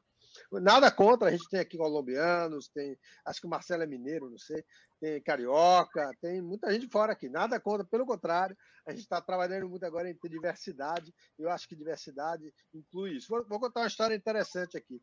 Nada 0.51 0.91
contra, 0.91 1.27
a 1.27 1.31
gente 1.31 1.49
tem 1.49 1.59
aqui 1.59 1.75
colombianos, 1.75 2.67
tem, 2.67 2.95
acho 3.25 3.41
que 3.41 3.47
o 3.47 3.49
Marcelo 3.49 3.81
é 3.81 3.87
mineiro, 3.87 4.29
não 4.29 4.37
sei, 4.37 4.63
tem 4.99 5.19
carioca, 5.23 6.11
tem 6.21 6.39
muita 6.39 6.71
gente 6.71 6.87
fora 6.87 7.13
aqui. 7.13 7.27
Nada 7.27 7.59
contra, 7.59 7.83
pelo 7.83 8.05
contrário, 8.05 8.55
a 8.85 8.91
gente 8.91 9.01
está 9.01 9.19
trabalhando 9.21 9.67
muito 9.67 9.85
agora 9.87 10.07
em 10.07 10.15
diversidade, 10.29 11.11
eu 11.39 11.49
acho 11.49 11.67
que 11.67 11.75
diversidade 11.75 12.53
inclui 12.71 13.13
isso. 13.13 13.27
Vou, 13.27 13.43
vou 13.47 13.59
contar 13.59 13.81
uma 13.81 13.87
história 13.87 14.13
interessante 14.13 14.77
aqui. 14.77 15.01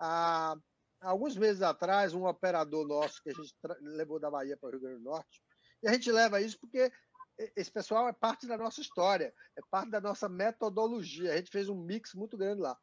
Ah, 0.00 0.56
alguns 1.00 1.36
meses 1.36 1.62
atrás, 1.62 2.14
um 2.14 2.26
operador 2.26 2.86
nosso 2.86 3.22
que 3.22 3.30
a 3.30 3.34
gente 3.34 3.54
levou 3.80 4.18
da 4.18 4.30
Bahia 4.30 4.56
para 4.56 4.68
o 4.68 4.72
Rio 4.72 4.80
Grande 4.80 4.98
do 4.98 5.04
Norte, 5.04 5.42
e 5.82 5.88
a 5.88 5.92
gente 5.92 6.10
leva 6.10 6.40
isso 6.40 6.58
porque 6.60 6.90
esse 7.54 7.70
pessoal 7.70 8.08
é 8.08 8.12
parte 8.12 8.46
da 8.46 8.58
nossa 8.58 8.80
história, 8.80 9.32
é 9.56 9.60
parte 9.70 9.90
da 9.90 10.00
nossa 10.00 10.28
metodologia. 10.28 11.32
A 11.32 11.36
gente 11.36 11.50
fez 11.50 11.68
um 11.68 11.80
mix 11.80 12.12
muito 12.14 12.36
grande 12.36 12.60
lá. 12.60 12.76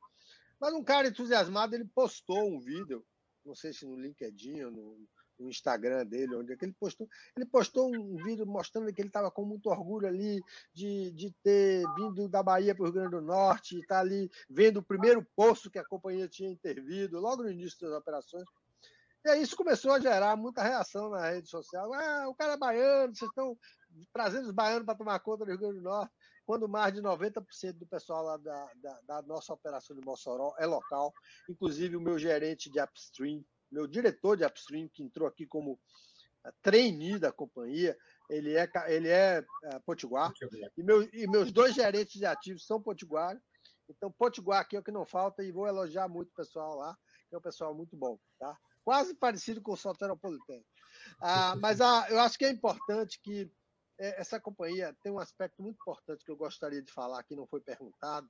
Mas 0.60 0.74
um 0.74 0.84
cara 0.84 1.10
entusiasmado, 1.10 1.76
ele 1.76 1.86
postou 1.94 2.50
um 2.50 2.60
vídeo, 2.60 3.06
não 3.44 3.54
sei 3.54 3.74
se 3.74 3.86
no 3.86 4.00
LinkedIn 4.00 4.64
ou 4.64 4.72
no, 4.72 5.08
no 5.40 5.50
Instagram 5.50 6.06
dele, 6.06 6.36
onde 6.36 6.54
é 6.54 6.56
que 6.56 6.66
ele 6.66 6.76
postou. 6.80 7.08
Ele 7.36 7.46
postou 7.46 7.94
um 7.94 8.16
vídeo 8.24 8.46
mostrando 8.46 8.92
que 8.94 9.02
ele 9.02 9.10
estava 9.10 9.30
com 9.30 9.46
muito 9.46 9.70
orgulho 9.70 10.08
ali 10.08 10.42
de, 10.74 11.12
de 11.12 11.32
ter 11.44 11.84
vindo 11.96 12.28
da 12.28 12.42
Bahia 12.42 12.74
para 12.74 12.84
o 12.84 12.86
Rio 12.86 12.94
Grande 12.94 13.12
do 13.12 13.22
Norte, 13.22 13.76
e 13.76 13.82
estar 13.82 13.96
tá 13.96 14.02
ali 14.02 14.30
vendo 14.50 14.78
o 14.78 14.84
primeiro 14.84 15.26
poço 15.36 15.70
que 15.70 15.80
a 15.80 15.86
companhia 15.86 16.28
tinha 16.28 16.50
intervido, 16.50 17.20
logo 17.20 17.44
no 17.44 17.52
início 17.52 17.80
das 17.82 17.98
operações. 17.98 18.46
E 19.26 19.30
aí 19.30 19.42
isso 19.42 19.56
começou 19.56 19.92
a 19.92 20.00
gerar 20.00 20.36
muita 20.38 20.62
reação 20.62 21.10
na 21.10 21.32
rede 21.32 21.50
social. 21.50 21.92
Ah, 21.94 22.30
o 22.30 22.36
cara 22.36 22.54
é 22.54 22.58
baiano, 22.58 23.16
vocês 23.16 23.30
estão 23.30 23.58
trazendo 24.14 24.46
os 24.46 24.52
baianos 24.52 24.86
para 24.86 24.96
tomar 24.96 25.20
conta 25.20 25.44
do 25.44 25.50
Rio 25.50 25.60
Grande 25.60 25.78
do 25.78 25.82
Norte, 25.82 26.14
quando 26.46 26.70
mais 26.70 26.94
de 26.94 27.02
90% 27.02 27.74
do 27.74 27.88
pessoal 27.88 28.24
lá 28.24 28.38
da, 28.38 28.72
da, 28.76 29.02
da, 29.02 29.22
nossa 29.24 29.52
operação 29.52 29.96
de 29.96 30.06
Mossoró 30.06 30.54
é 30.60 30.66
local, 30.68 31.12
inclusive 31.50 31.96
o 31.96 32.02
meu 32.02 32.20
gerente 32.20 32.70
de 32.70 32.80
upstream, 32.80 33.44
meu 33.76 33.86
diretor 33.86 34.38
de 34.38 34.46
upstream, 34.46 34.88
que 34.88 35.04
entrou 35.04 35.28
aqui 35.28 35.46
como 35.46 35.78
eh, 36.46 36.54
trainee 36.62 37.20
da 37.20 37.30
companhia, 37.30 37.98
ele 38.30 38.56
é, 38.56 38.72
ele 38.88 39.10
é, 39.10 39.44
é 39.66 39.80
potiguar, 39.80 40.32
e, 40.78 40.82
meu, 40.82 41.04
e 41.14 41.28
meus 41.28 41.52
dois 41.52 41.76
gerentes 41.76 42.14
de 42.14 42.26
ativos 42.26 42.66
são 42.66 42.82
potiguares, 42.82 43.42
então 43.90 44.10
potiguar 44.10 44.62
aqui 44.62 44.78
é 44.78 44.80
o 44.80 44.84
que 44.84 44.92
não 44.92 45.06
falta, 45.06 45.44
e 45.44 45.52
vou 45.52 45.68
elogiar 45.68 46.08
muito 46.08 46.30
o 46.30 46.36
pessoal 46.36 46.78
lá, 46.78 46.98
que 47.28 47.36
é 47.36 47.38
um 47.38 47.42
pessoal 47.42 47.76
muito 47.76 47.98
bom, 47.98 48.18
tá? 48.40 48.58
Quase 48.84 49.14
parecido 49.14 49.62
com 49.62 49.74
o 49.74 49.78
Soteropolitano. 49.78 50.64
Ah, 51.20 51.56
mas 51.58 51.82
ah, 51.82 52.08
eu 52.10 52.20
acho 52.20 52.38
que 52.38 52.46
é 52.46 52.52
importante 52.52 53.20
que 53.22 53.52
é, 54.00 54.22
essa 54.22 54.40
companhia 54.40 54.96
tem 55.04 55.12
um 55.12 55.20
aspecto 55.20 55.62
muito 55.62 55.76
importante 55.82 56.24
que 56.24 56.32
eu 56.32 56.38
gostaria 56.38 56.82
de 56.82 56.92
falar 56.92 57.24
que 57.24 57.36
não 57.36 57.48
foi 57.48 57.60
perguntado. 57.60 58.30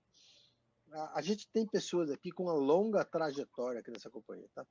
A, 0.95 1.19
a, 1.19 1.21
gente 1.21 1.47
tem 1.51 1.65
pessoas 1.65 2.09
aqui 2.09 2.31
com 2.31 2.43
uma 2.43 2.53
longa 2.53 3.03
trajetória 3.03 3.79
aqui 3.79 3.91
nessa 3.91 4.09
companhia, 4.09 4.47
tá? 4.55 4.65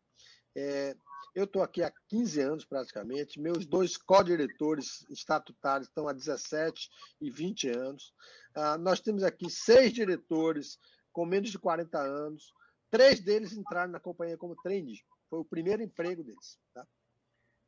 É, 0.57 0.97
eu 1.35 1.45
estou 1.45 1.63
aqui 1.63 1.83
há 1.83 1.93
15 2.09 2.41
anos 2.41 2.65
praticamente, 2.65 3.41
meus 3.41 3.67
dois 3.67 3.97
co-diretores 3.97 5.05
estatutários 5.11 5.89
estão 5.89 6.09
há 6.09 6.13
17 6.13 6.89
e 7.21 7.31
20 7.31 7.69
anos. 7.71 8.13
Ah, 8.55 8.79
nós 8.79 9.01
temos 9.01 9.25
aqui 9.25 9.51
seis 9.51 9.93
diretores 9.93 10.79
com 11.13 11.27
menos 11.27 11.51
de 11.51 11.59
40 11.59 11.99
anos, 11.99 12.53
três 12.91 13.21
deles 13.21 13.53
entraram 13.53 13.93
na 13.93 14.01
companhia 14.01 14.39
como 14.39 14.57
trainee, 14.63 15.01
foi 15.29 15.41
o 15.41 15.45
primeiro 15.45 15.83
emprego 15.83 16.23
deles, 16.23 16.59
tá? 16.73 16.87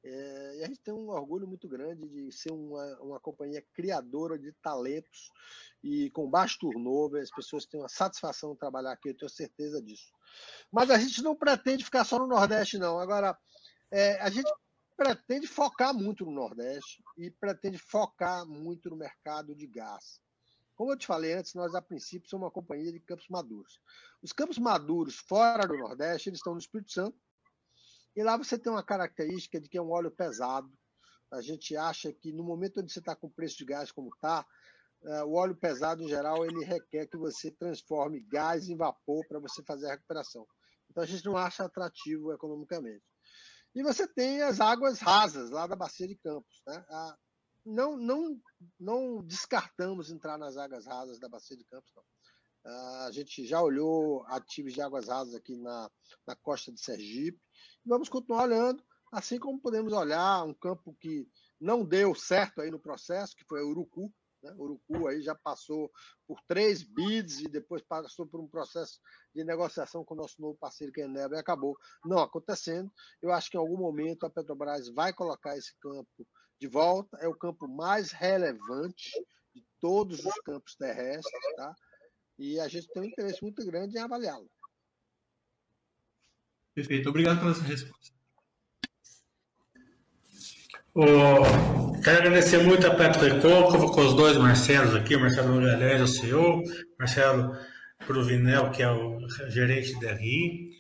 É, 0.09 0.59
e 0.59 0.63
a 0.63 0.69
gente 0.69 0.79
tem 0.83 0.95
um 0.95 1.09
orgulho 1.09 1.49
muito 1.49 1.69
grande 1.69 2.09
de 2.09 2.31
ser 2.31 2.53
uma, 2.53 2.85
uma 3.01 3.19
companhia 3.19 3.61
criadora 3.75 4.39
de 4.39 4.53
talentos 4.63 5.33
e 5.83 6.11
com 6.11 6.31
baixo 6.31 6.61
turnover, 6.61 7.21
as 7.21 7.31
pessoas 7.31 7.67
têm 7.67 7.81
uma 7.81 7.89
satisfação 7.89 8.53
de 8.53 8.59
trabalhar 8.61 8.93
aqui, 8.93 9.09
eu 9.09 9.17
tenho 9.17 9.29
certeza 9.29 9.83
disso. 9.83 10.13
Mas 10.71 10.91
a 10.91 10.99
gente 10.99 11.21
não 11.23 11.35
pretende 11.35 11.85
ficar 11.85 12.05
só 12.05 12.21
no 12.21 12.29
Nordeste, 12.29 12.79
não. 12.79 13.01
Agora, 13.01 13.37
é, 13.91 14.21
a 14.21 14.31
gente 14.31 14.49
pretende 14.97 15.49
focar 15.49 15.93
muito 15.93 16.25
no 16.25 16.31
Nordeste 16.31 17.03
e 17.19 17.29
pretende 17.29 17.77
focar 17.77 18.47
muito 18.47 18.89
no 18.89 18.97
mercado 18.97 19.57
de 19.57 19.67
gás. 19.67 20.21
Como 20.77 20.93
eu 20.93 20.97
te 20.97 21.07
falei 21.07 21.33
antes, 21.33 21.53
nós 21.55 21.75
a 21.75 21.83
princípio 21.83 22.29
somos 22.29 22.45
uma 22.45 22.51
companhia 22.53 22.93
de 22.93 23.01
campos 23.01 23.27
maduros. 23.29 23.81
Os 24.23 24.33
campos 24.33 24.59
maduros 24.59 25.17
fora 25.17 25.67
do 25.67 25.77
Nordeste, 25.77 26.29
eles 26.29 26.39
estão 26.39 26.53
no 26.53 26.61
Espírito 26.61 26.93
Santo, 26.93 27.19
e 28.17 28.23
lá 28.23 28.37
você 28.37 28.59
tem 28.59 28.73
uma 28.73 28.83
característica 28.83 29.61
de 29.61 29.69
que 29.69 29.77
é 29.77 29.83
um 29.83 29.91
óleo 29.91 30.11
pesado. 30.11 30.73
A 31.31 31.43
gente 31.43 31.77
acha 31.77 32.13
que 32.13 32.33
no 32.33 32.43
momento 32.43 32.81
onde 32.81 32.91
você 32.91 32.99
está 32.99 33.15
com 33.15 33.27
o 33.27 33.33
preço 33.33 33.59
de 33.59 33.67
gás 33.67 33.93
como 33.93 34.09
está, 34.09 34.47
é, 35.05 35.23
o 35.23 35.35
óleo 35.35 35.55
pesado, 35.55 36.03
em 36.03 36.09
geral, 36.09 36.45
ele 36.45 36.65
requer 36.65 37.07
que 37.07 37.17
você 37.17 37.51
transforme 37.51 38.21
gás 38.21 38.69
em 38.69 38.77
vapor 38.77 39.27
para 39.29 39.39
você 39.39 39.63
fazer 39.63 39.87
a 39.87 39.91
recuperação. 39.93 40.47
Então, 40.91 41.03
a 41.03 41.07
gente 41.07 41.25
não 41.27 41.37
acha 41.37 41.65
atrativo 41.65 42.33
economicamente. 42.33 43.05
E 43.75 43.83
você 43.83 44.09
tem 44.09 44.41
as 44.41 44.61
águas 44.61 45.01
rasas 45.01 45.51
lá 45.51 45.67
da 45.67 45.77
Bacia 45.77 46.09
de 46.09 46.17
Campos. 46.17 46.63
Né? 46.67 46.85
Não, 47.67 47.97
não, 47.97 48.41
não 48.81 49.23
descartamos 49.23 50.11
entrar 50.11 50.39
nas 50.39 50.57
águas 50.57 50.87
rasas 50.87 51.19
da 51.19 51.29
Bacia 51.29 51.57
de 51.57 51.65
Campos, 51.65 51.93
não. 51.95 52.05
A 52.67 53.11
gente 53.13 53.47
já 53.47 53.63
olhou 53.63 54.25
ativos 54.27 54.73
de 54.73 54.83
águas 54.83 55.07
rasas 55.07 55.35
aqui 55.35 55.57
na, 55.57 55.89
na 56.27 56.35
costa 56.35 56.73
de 56.73 56.81
Sergipe. 56.81 57.41
Vamos 57.85 58.09
continuar 58.09 58.45
olhando, 58.45 58.83
assim 59.13 59.39
como 59.39 59.61
podemos 59.61 59.93
olhar 59.93 60.45
um 60.45 60.53
campo 60.53 60.93
que 61.01 61.29
não 61.61 61.85
deu 61.85 62.13
certo 62.15 62.61
aí 62.61 62.71
no 62.71 62.81
processo, 62.81 63.37
que 63.37 63.45
foi 63.45 63.63
o 63.63 63.69
Urucu. 63.69 64.13
Né? 64.43 64.53
O 64.59 64.65
Urucu 64.65 65.07
aí 65.07 65.23
já 65.23 65.35
passou 65.35 65.93
por 66.27 66.41
três 66.49 66.83
bids 66.83 67.39
e 67.39 67.49
depois 67.49 67.83
passou 67.83 68.27
por 68.27 68.41
um 68.41 68.49
processo 68.49 68.99
de 69.33 69.45
negociação 69.45 70.05
com 70.05 70.15
o 70.15 70.17
nosso 70.17 70.41
novo 70.43 70.59
parceiro, 70.59 70.93
que 70.93 71.01
é 71.01 71.05
Enebra, 71.05 71.37
e 71.37 71.41
acabou 71.41 71.77
não 72.05 72.19
acontecendo. 72.19 72.91
Eu 73.23 73.33
acho 73.33 73.49
que 73.49 73.57
em 73.57 73.61
algum 73.61 73.77
momento 73.77 74.27
a 74.27 74.31
Petrobras 74.31 74.89
vai 74.89 75.13
colocar 75.13 75.57
esse 75.57 75.79
campo 75.79 76.27
de 76.61 76.67
volta. 76.67 77.17
É 77.19 77.29
o 77.29 77.35
campo 77.35 77.69
mais 77.69 78.11
relevante 78.11 79.11
de 79.55 79.65
todos 79.81 80.25
os 80.25 80.35
campos 80.45 80.75
terrestres, 80.75 81.55
tá? 81.57 81.75
E 82.39 82.61
a 82.61 82.69
gente 82.69 82.89
tem 82.89 83.03
um 83.03 83.07
interesse 83.07 83.43
muito 83.43 83.65
grande 83.65 83.97
em 83.97 84.01
avaliá-lo. 84.01 84.51
Perfeito, 86.75 87.09
obrigado 87.09 87.41
pela 87.41 87.55
sua 87.55 87.65
resposta. 87.65 88.15
Oh, 90.95 91.93
quero 92.03 92.19
agradecer 92.19 92.63
muito 92.63 92.87
a 92.87 92.95
Petro 92.95 93.23
Recôncavo 93.23 93.93
com 93.93 94.01
os 94.01 94.15
dois 94.15 94.37
Marcelos 94.37 94.95
aqui, 94.95 95.17
o 95.17 95.21
Marcelo 95.21 95.55
Magalhães, 95.55 96.03
o 96.03 96.07
CEO, 96.07 96.63
Marcelo 96.99 97.57
Provinel, 98.07 98.71
que 98.71 98.83
é 98.83 98.91
o 98.91 99.19
gerente 99.49 99.99
da 100.01 100.13
RI. 100.13 100.71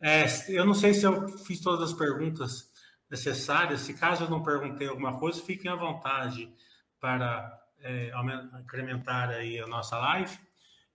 É, 0.00 0.24
eu 0.48 0.64
não 0.64 0.74
sei 0.74 0.94
se 0.94 1.04
eu 1.04 1.28
fiz 1.28 1.60
todas 1.60 1.90
as 1.90 1.96
perguntas 1.96 2.70
necessárias, 3.10 3.80
se 3.80 3.94
caso 3.94 4.24
eu 4.24 4.30
não 4.30 4.42
perguntei 4.42 4.88
alguma 4.88 5.18
coisa, 5.18 5.42
fiquem 5.42 5.70
à 5.70 5.74
vontade 5.74 6.52
para 7.00 7.60
é, 7.80 8.12
incrementar 8.60 9.30
aí 9.30 9.58
a 9.58 9.66
nossa 9.66 9.98
live 9.98 10.38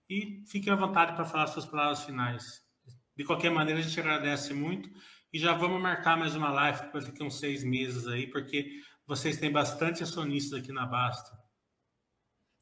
e 0.08 0.42
fiquem 0.46 0.72
à 0.72 0.76
vontade 0.76 1.14
para 1.14 1.24
falar 1.24 1.46
suas 1.46 1.66
palavras 1.66 2.04
finais. 2.04 2.62
De 3.16 3.24
qualquer 3.24 3.50
maneira, 3.50 3.80
a 3.80 3.82
gente 3.82 3.98
agradece 3.98 4.52
muito 4.54 4.90
e 5.32 5.38
já 5.38 5.54
vamos 5.54 5.80
marcar 5.80 6.16
mais 6.16 6.34
uma 6.34 6.50
live 6.50 6.90
para 6.90 7.00
daqui 7.00 7.22
uns 7.22 7.38
seis 7.38 7.64
meses 7.64 8.06
aí, 8.06 8.26
porque 8.26 8.80
vocês 9.06 9.38
têm 9.38 9.50
bastante 9.50 10.02
acionistas 10.02 10.60
aqui 10.60 10.72
na 10.72 10.86
Basta 10.86 11.36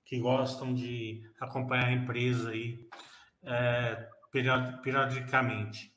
que 0.04 0.18
gostam 0.18 0.74
de 0.74 1.22
acompanhar 1.40 1.86
a 1.86 1.92
empresa 1.92 2.50
aí 2.50 2.86
é, 3.42 4.08
periodicamente. 4.82 5.93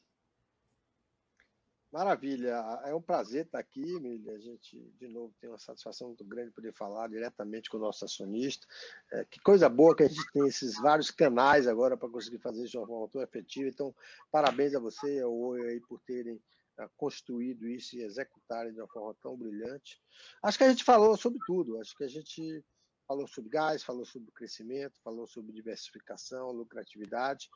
Maravilha, 1.91 2.53
é 2.83 2.93
um 2.93 3.01
prazer 3.01 3.45
estar 3.45 3.59
aqui. 3.59 3.95
A 4.29 4.37
gente, 4.39 4.77
de 4.99 5.07
novo, 5.07 5.33
tem 5.39 5.49
uma 5.49 5.57
satisfação 5.57 6.09
muito 6.09 6.25
grande 6.25 6.51
poder 6.51 6.73
falar 6.73 7.07
diretamente 7.07 7.69
com 7.69 7.77
o 7.77 7.79
nosso 7.79 8.03
acionista. 8.03 8.67
É, 9.13 9.23
que 9.23 9.39
coisa 9.39 9.69
boa 9.69 9.95
que 9.95 10.03
a 10.03 10.07
gente 10.07 10.31
tem 10.33 10.45
esses 10.47 10.75
vários 10.81 11.09
canais 11.09 11.65
agora 11.65 11.95
para 11.95 12.09
conseguir 12.09 12.39
fazer 12.39 12.63
isso 12.63 12.71
de 12.71 12.77
uma 12.77 12.87
forma 12.87 13.09
tão 13.09 13.21
efetiva. 13.21 13.69
Então, 13.69 13.95
parabéns 14.29 14.75
a 14.75 14.79
você 14.79 15.17
e 15.17 15.21
ao 15.21 15.33
Oi 15.33 15.61
aí 15.69 15.79
por 15.79 16.01
terem 16.01 16.35
uh, 16.35 16.89
construído 16.97 17.65
isso 17.65 17.95
e 17.95 18.03
executarem 18.03 18.73
de 18.73 18.81
uma 18.81 18.89
forma 18.89 19.15
tão 19.21 19.37
brilhante. 19.37 20.01
Acho 20.43 20.57
que 20.57 20.65
a 20.65 20.69
gente 20.69 20.83
falou 20.83 21.15
sobre 21.15 21.39
tudo. 21.47 21.79
Acho 21.79 21.95
que 21.95 22.03
a 22.03 22.09
gente 22.09 22.65
falou 23.07 23.25
sobre 23.27 23.49
gás, 23.49 23.81
falou 23.81 24.05
sobre 24.05 24.29
crescimento, 24.33 24.99
falou 25.01 25.25
sobre 25.25 25.53
diversificação, 25.53 26.51
lucratividade. 26.51 27.49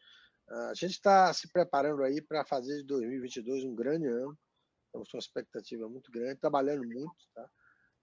A 0.49 0.73
gente 0.73 0.91
está 0.91 1.33
se 1.33 1.47
preparando 1.51 2.03
aí 2.03 2.21
para 2.21 2.45
fazer 2.45 2.77
de 2.77 2.83
2022 2.83 3.63
um 3.63 3.75
grande 3.75 4.07
ano. 4.07 4.37
Estamos 4.85 5.09
com 5.09 5.17
uma 5.17 5.21
expectativa 5.21 5.87
muito 5.87 6.11
grande, 6.11 6.39
trabalhando 6.39 6.85
muito, 6.85 7.15
tá? 7.33 7.49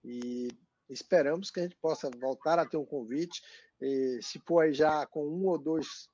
E 0.03 0.47
esperamos 0.89 1.51
que 1.51 1.59
a 1.59 1.63
gente 1.63 1.77
possa 1.79 2.09
voltar 2.09 2.57
a 2.57 2.65
ter 2.65 2.77
um 2.77 2.85
convite. 2.85 3.41
E, 3.79 4.19
se 4.23 4.39
for 4.39 4.61
aí 4.61 4.73
já 4.73 5.05
com 5.05 5.27
um 5.27 5.45
ou 5.45 5.57
dois 5.57 6.09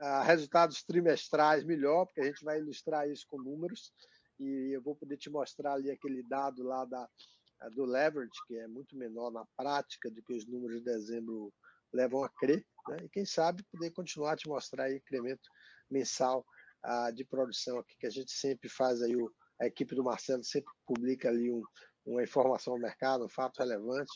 uh, 0.00 0.22
resultados 0.24 0.82
trimestrais, 0.82 1.64
melhor, 1.64 2.06
porque 2.06 2.22
a 2.22 2.24
gente 2.24 2.42
vai 2.42 2.58
ilustrar 2.58 3.08
isso 3.08 3.26
com 3.28 3.36
números. 3.36 3.92
E 4.40 4.74
eu 4.74 4.82
vou 4.82 4.96
poder 4.96 5.18
te 5.18 5.28
mostrar 5.28 5.74
ali 5.74 5.90
aquele 5.90 6.22
dado 6.22 6.62
lá 6.62 6.84
da, 6.86 7.08
do 7.70 7.84
leverage, 7.84 8.32
que 8.46 8.56
é 8.56 8.66
muito 8.66 8.96
menor 8.96 9.30
na 9.30 9.44
prática 9.56 10.10
do 10.10 10.22
que 10.22 10.34
os 10.34 10.46
números 10.46 10.78
de 10.78 10.84
dezembro 10.84 11.52
levam 11.92 12.24
a 12.24 12.28
crer, 12.28 12.66
né? 12.88 12.96
e 13.04 13.08
quem 13.08 13.24
sabe 13.24 13.62
poder 13.70 13.90
continuar 13.92 14.32
a 14.32 14.36
te 14.36 14.48
mostrar 14.48 14.84
aí 14.84 14.96
incremento 14.96 15.48
mensal 15.90 16.44
uh, 16.84 17.12
de 17.12 17.24
produção 17.24 17.78
aqui, 17.78 17.96
que 17.98 18.06
a 18.06 18.10
gente 18.10 18.32
sempre 18.32 18.68
faz 18.68 19.02
aí, 19.02 19.16
o, 19.16 19.30
a 19.60 19.66
equipe 19.66 19.94
do 19.94 20.04
Marcelo 20.04 20.44
sempre 20.44 20.72
publica 20.86 21.28
ali 21.28 21.50
um, 21.50 21.62
uma 22.04 22.22
informação 22.22 22.74
ao 22.74 22.78
mercado, 22.78 23.24
um 23.24 23.28
fato 23.28 23.58
relevante. 23.58 24.12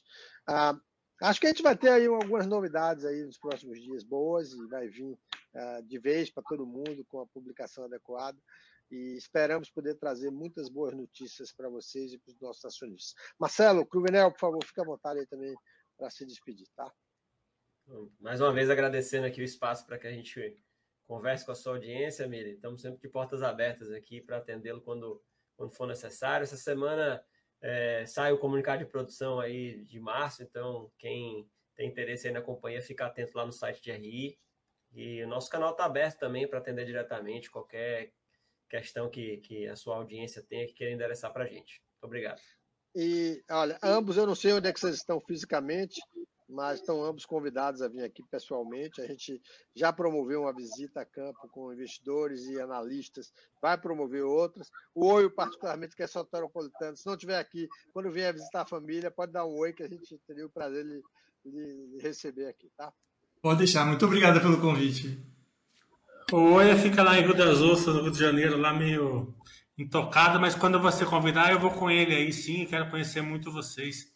Uh, 0.49 0.81
acho 1.23 1.41
que 1.41 1.47
a 1.47 1.51
gente 1.51 1.63
vai 1.63 1.77
ter 1.77 1.91
aí 1.91 2.07
algumas 2.07 2.47
novidades 2.47 3.05
aí 3.05 3.25
nos 3.25 3.39
próximos 3.39 3.81
dias 3.81 4.05
boas 4.05 4.53
e 4.53 4.67
vai 4.69 4.89
vir 4.89 5.13
uh, 5.13 5.83
de 5.85 5.99
vez 5.99 6.31
para 6.31 6.43
todo 6.43 6.67
mundo 6.67 7.05
com 7.09 7.21
a 7.21 7.27
publicação 7.27 7.85
adequada 7.85 8.39
e 8.91 9.17
esperamos 9.17 9.71
poder 9.71 9.97
trazer 9.97 10.31
muitas 10.31 10.69
boas 10.69 10.95
notícias 10.95 11.53
para 11.53 11.69
vocês 11.69 12.13
e 12.13 12.19
para 12.19 12.33
os 12.33 12.41
nossos 12.41 12.65
acionistas. 12.65 13.15
Marcelo, 13.39 13.87
Cruvinel, 13.87 14.33
por 14.33 14.41
favor, 14.41 14.65
fique 14.65 14.81
à 14.81 14.85
vontade 14.85 15.21
aí 15.21 15.27
também 15.27 15.55
para 15.97 16.11
se 16.11 16.25
despedir, 16.25 16.67
tá? 16.75 16.91
Mais 18.21 18.41
uma 18.41 18.53
vez 18.53 18.69
agradecendo 18.71 19.27
aqui 19.27 19.41
o 19.41 19.45
espaço 19.45 19.87
para 19.87 19.99
que 19.99 20.07
a 20.07 20.13
gente 20.13 20.39
converse 21.09 21.45
com 21.45 21.53
a 21.53 21.55
sua 21.55 21.73
audiência, 21.73 22.29
Miri. 22.29 22.53
Estamos 22.53 22.83
sempre 22.83 23.01
de 23.01 23.09
portas 23.09 23.43
abertas 23.43 23.91
aqui 23.91 24.21
para 24.21 24.37
atendê-lo 24.37 24.83
quando, 24.83 25.21
quando 25.57 25.73
for 25.73 25.87
necessário. 25.87 26.45
Essa 26.45 26.57
semana 26.57 27.25
é, 27.63 28.05
sai 28.07 28.31
o 28.31 28.39
comunicado 28.39 28.85
de 28.85 28.91
produção 28.91 29.41
aí 29.41 29.83
de 29.85 29.99
março, 29.99 30.43
então 30.43 30.93
quem 30.99 31.51
tem 31.75 31.89
interesse 31.89 32.27
aí 32.27 32.33
na 32.33 32.43
companhia, 32.43 32.83
fica 32.83 33.07
atento 33.07 33.37
lá 33.37 33.47
no 33.47 33.53
site 33.53 33.81
de 33.81 33.91
RI. 33.91 34.39
E 34.93 35.23
o 35.23 35.29
nosso 35.29 35.49
canal 35.49 35.73
está 35.73 35.87
aberto 35.87 36.19
também 36.19 36.47
para 36.47 36.59
atender 36.59 36.85
diretamente 36.85 37.51
qualquer 37.51 38.13
questão 38.69 39.09
que, 39.09 39.39
que 39.39 39.67
a 39.67 39.77
sua 39.77 39.97
audiência 39.97 40.43
tenha 40.43 40.67
que 40.67 40.75
queira 40.75 40.93
endereçar 40.93 41.33
para 41.33 41.45
a 41.45 41.49
gente. 41.49 41.81
Muito 41.93 42.05
obrigado. 42.05 42.41
E, 42.95 43.43
olha, 43.51 43.79
ambos 43.83 44.17
eu 44.17 44.27
não 44.27 44.35
sei 44.35 44.53
onde 44.53 44.69
é 44.69 44.73
que 44.73 44.81
vocês 44.81 44.97
estão 44.97 45.21
fisicamente, 45.21 46.01
mas 46.49 46.81
estão 46.81 47.05
ambos 47.05 47.27
convidados 47.27 47.83
a 47.83 47.89
vir 47.89 48.03
aqui 48.03 48.23
pessoalmente. 48.31 49.01
A 49.01 49.07
gente 49.07 49.41
já 49.77 49.93
promoveu 49.93 50.43
uma 50.43 50.55
visita 50.55 51.03
a 51.03 51.05
campo 51.05 51.49
com 51.53 51.73
investidores 51.73 52.47
e 52.47 52.61
analistas, 52.61 53.33
vai 53.61 53.77
promover 53.77 54.25
outras. 54.25 54.71
O 54.95 55.07
Oi, 55.07 55.29
particularmente, 55.29 55.95
que 55.95 56.03
é 56.03 56.07
soteropolitano, 56.07 56.97
se 56.97 57.07
não 57.07 57.15
estiver 57.15 57.39
aqui, 57.39 57.69
quando 57.93 58.11
vier 58.11 58.33
visitar 58.33 58.63
a 58.63 58.67
família, 58.67 59.11
pode 59.11 59.33
dar 59.33 59.45
um 59.45 59.57
oi 59.59 59.73
que 59.73 59.83
a 59.83 59.89
gente 59.89 60.19
teria 60.27 60.47
o 60.47 60.51
prazer 60.51 60.85
de, 60.85 61.03
de 61.45 61.99
receber 62.01 62.47
aqui, 62.47 62.71
tá? 62.77 62.93
Pode 63.43 63.59
deixar. 63.59 63.85
Muito 63.87 64.05
obrigado 64.07 64.41
pelo 64.41 64.61
convite. 64.61 65.23
O 66.33 66.55
Oi 66.55 66.77
fica 66.77 67.03
lá 67.03 67.19
em 67.19 67.23
Rio 67.23 67.35
das 67.35 67.61
Ostras, 67.61 67.97
no 67.97 68.03
Rio 68.03 68.11
de 68.11 68.19
Janeiro, 68.19 68.59
lá 68.59 68.73
meio 68.75 69.35
intocado, 69.79 70.41
mas 70.41 70.55
quando 70.55 70.81
você 70.81 71.05
convidar, 71.05 71.53
eu 71.53 71.61
vou 71.61 71.71
com 71.71 71.91
ele 71.91 72.15
aí 72.15 72.33
sim, 72.33 72.67
quero 72.67 72.91
conhecer 72.91 73.23
muito 73.23 73.53
vocês. 73.53 74.13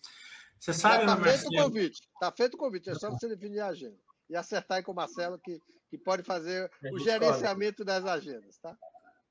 Você 0.63 0.73
sabe, 0.73 1.03
Está 1.03 1.17
feito 1.17 1.49
o 1.49 1.65
convite. 1.65 2.01
Está 2.15 2.31
feito 2.31 2.55
o 2.55 2.57
convite, 2.57 2.91
é 2.91 2.95
só 2.95 3.11
você 3.11 3.29
definir 3.29 3.59
a 3.59 3.67
agenda. 3.67 3.99
e 4.31 4.37
acertar 4.37 4.79
aí 4.79 4.85
com 4.85 4.93
o 4.93 4.95
Marcelo, 4.95 5.37
que, 5.37 5.61
que 5.91 5.99
pode 5.99 6.23
fazer 6.23 6.71
o 6.93 7.01
gerenciamento 7.01 7.85
das 7.85 8.05
agendas, 8.05 8.59
tá? 8.59 8.79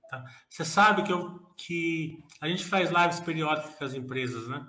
tá? 0.10 0.26
Você 0.50 0.66
sabe 0.66 1.04
que, 1.04 1.14
eu, 1.14 1.40
que 1.56 2.22
a 2.42 2.50
gente 2.50 2.66
faz 2.66 2.92
lives 2.92 3.22
periódicas 3.22 3.74
com 3.76 3.86
as 3.86 3.94
empresas, 3.94 4.46
né? 4.50 4.68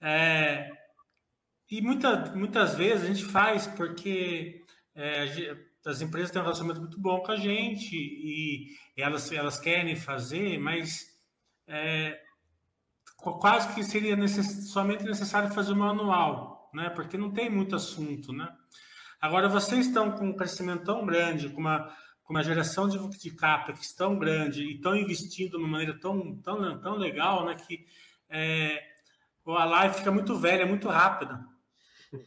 É, 0.00 0.70
e 1.70 1.82
muita, 1.82 2.34
muitas 2.34 2.74
vezes 2.76 3.04
a 3.04 3.06
gente 3.06 3.24
faz 3.26 3.66
porque 3.66 4.64
é, 4.94 5.54
as 5.84 6.00
empresas 6.00 6.30
têm 6.30 6.40
um 6.40 6.44
relacionamento 6.44 6.80
muito 6.80 6.98
bom 6.98 7.20
com 7.20 7.32
a 7.32 7.36
gente 7.36 7.94
e, 7.94 8.74
elas, 8.96 9.30
elas 9.30 9.58
querem 9.58 9.96
fazer, 9.96 10.58
mas 10.58 11.14
é, 11.68 12.23
quase 13.32 13.74
que 13.74 13.82
seria 13.82 14.16
necess, 14.16 14.70
somente 14.70 15.04
necessário 15.04 15.52
fazer 15.52 15.72
uma 15.72 15.90
anual, 15.90 16.70
né? 16.72 16.90
Porque 16.90 17.16
não 17.16 17.30
tem 17.30 17.50
muito 17.50 17.74
assunto, 17.76 18.32
né? 18.32 18.48
Agora, 19.20 19.48
vocês 19.48 19.86
estão 19.86 20.10
com 20.10 20.28
um 20.28 20.36
crescimento 20.36 20.84
tão 20.84 21.06
grande, 21.06 21.48
com 21.48 21.60
uma, 21.60 21.90
com 22.22 22.34
uma 22.34 22.42
geração 22.42 22.88
de, 22.88 22.98
de 23.18 23.30
CAPEX 23.30 23.94
tão 23.94 24.18
grande 24.18 24.62
e 24.62 24.74
estão 24.74 24.94
investindo 24.94 25.52
de 25.52 25.56
uma 25.56 25.68
maneira 25.68 25.98
tão, 25.98 26.36
tão, 26.42 26.80
tão 26.80 26.96
legal, 26.96 27.46
né? 27.46 27.54
Que 27.54 27.86
é, 28.28 28.82
a 29.46 29.64
live 29.64 29.94
fica 29.96 30.10
muito 30.10 30.36
velha, 30.38 30.66
muito 30.66 30.88
rápida. 30.88 31.44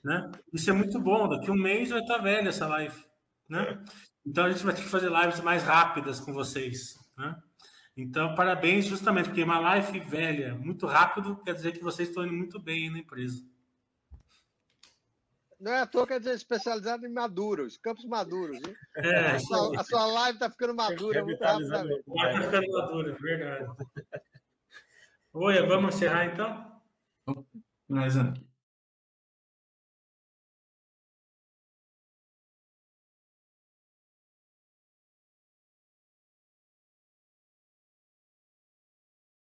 Né? 0.03 0.31
Isso 0.53 0.69
é 0.69 0.73
muito 0.73 0.99
bom. 0.99 1.27
Daqui 1.27 1.49
um 1.51 1.55
mês 1.55 1.89
vai 1.89 1.99
estar 1.99 2.17
velha 2.17 2.49
essa 2.49 2.67
live. 2.67 3.03
Né? 3.49 3.83
Então 4.25 4.45
a 4.45 4.51
gente 4.51 4.63
vai 4.63 4.73
ter 4.73 4.81
que 4.81 4.89
fazer 4.89 5.09
lives 5.09 5.39
mais 5.39 5.63
rápidas 5.63 6.19
com 6.19 6.33
vocês. 6.33 6.95
Né? 7.17 7.35
Então, 7.97 8.35
parabéns, 8.35 8.85
justamente, 8.85 9.29
porque 9.29 9.41
uma 9.41 9.59
live 9.59 9.99
velha, 10.01 10.53
muito 10.53 10.85
rápido, 10.85 11.35
quer 11.37 11.55
dizer 11.55 11.71
que 11.71 11.83
vocês 11.83 12.07
estão 12.07 12.23
indo 12.23 12.33
muito 12.33 12.59
bem 12.59 12.91
na 12.91 12.99
empresa. 12.99 13.43
Não 15.59 15.71
é 15.71 15.81
à 15.81 15.87
toa, 15.87 16.05
quer 16.05 16.19
dizer, 16.19 16.35
especializado 16.35 17.07
em 17.07 17.11
maduros, 17.11 17.75
campos 17.77 18.05
maduros. 18.05 18.57
Hein? 18.57 18.75
É, 18.97 19.31
a, 19.31 19.39
sua, 19.39 19.79
a 19.79 19.83
sua 19.83 20.05
live 20.05 20.35
está 20.35 20.49
ficando 20.49 20.75
madura 20.75 21.23
muito 21.23 21.43
rapidamente. 21.43 22.03
Está 22.07 22.41
ficando 22.41 22.71
madura, 22.71 23.17
verdade. 23.19 23.65
Oi, 25.33 25.67
vamos 25.67 25.95
encerrar 25.95 26.25
então? 26.25 26.81
Mas, 27.87 28.15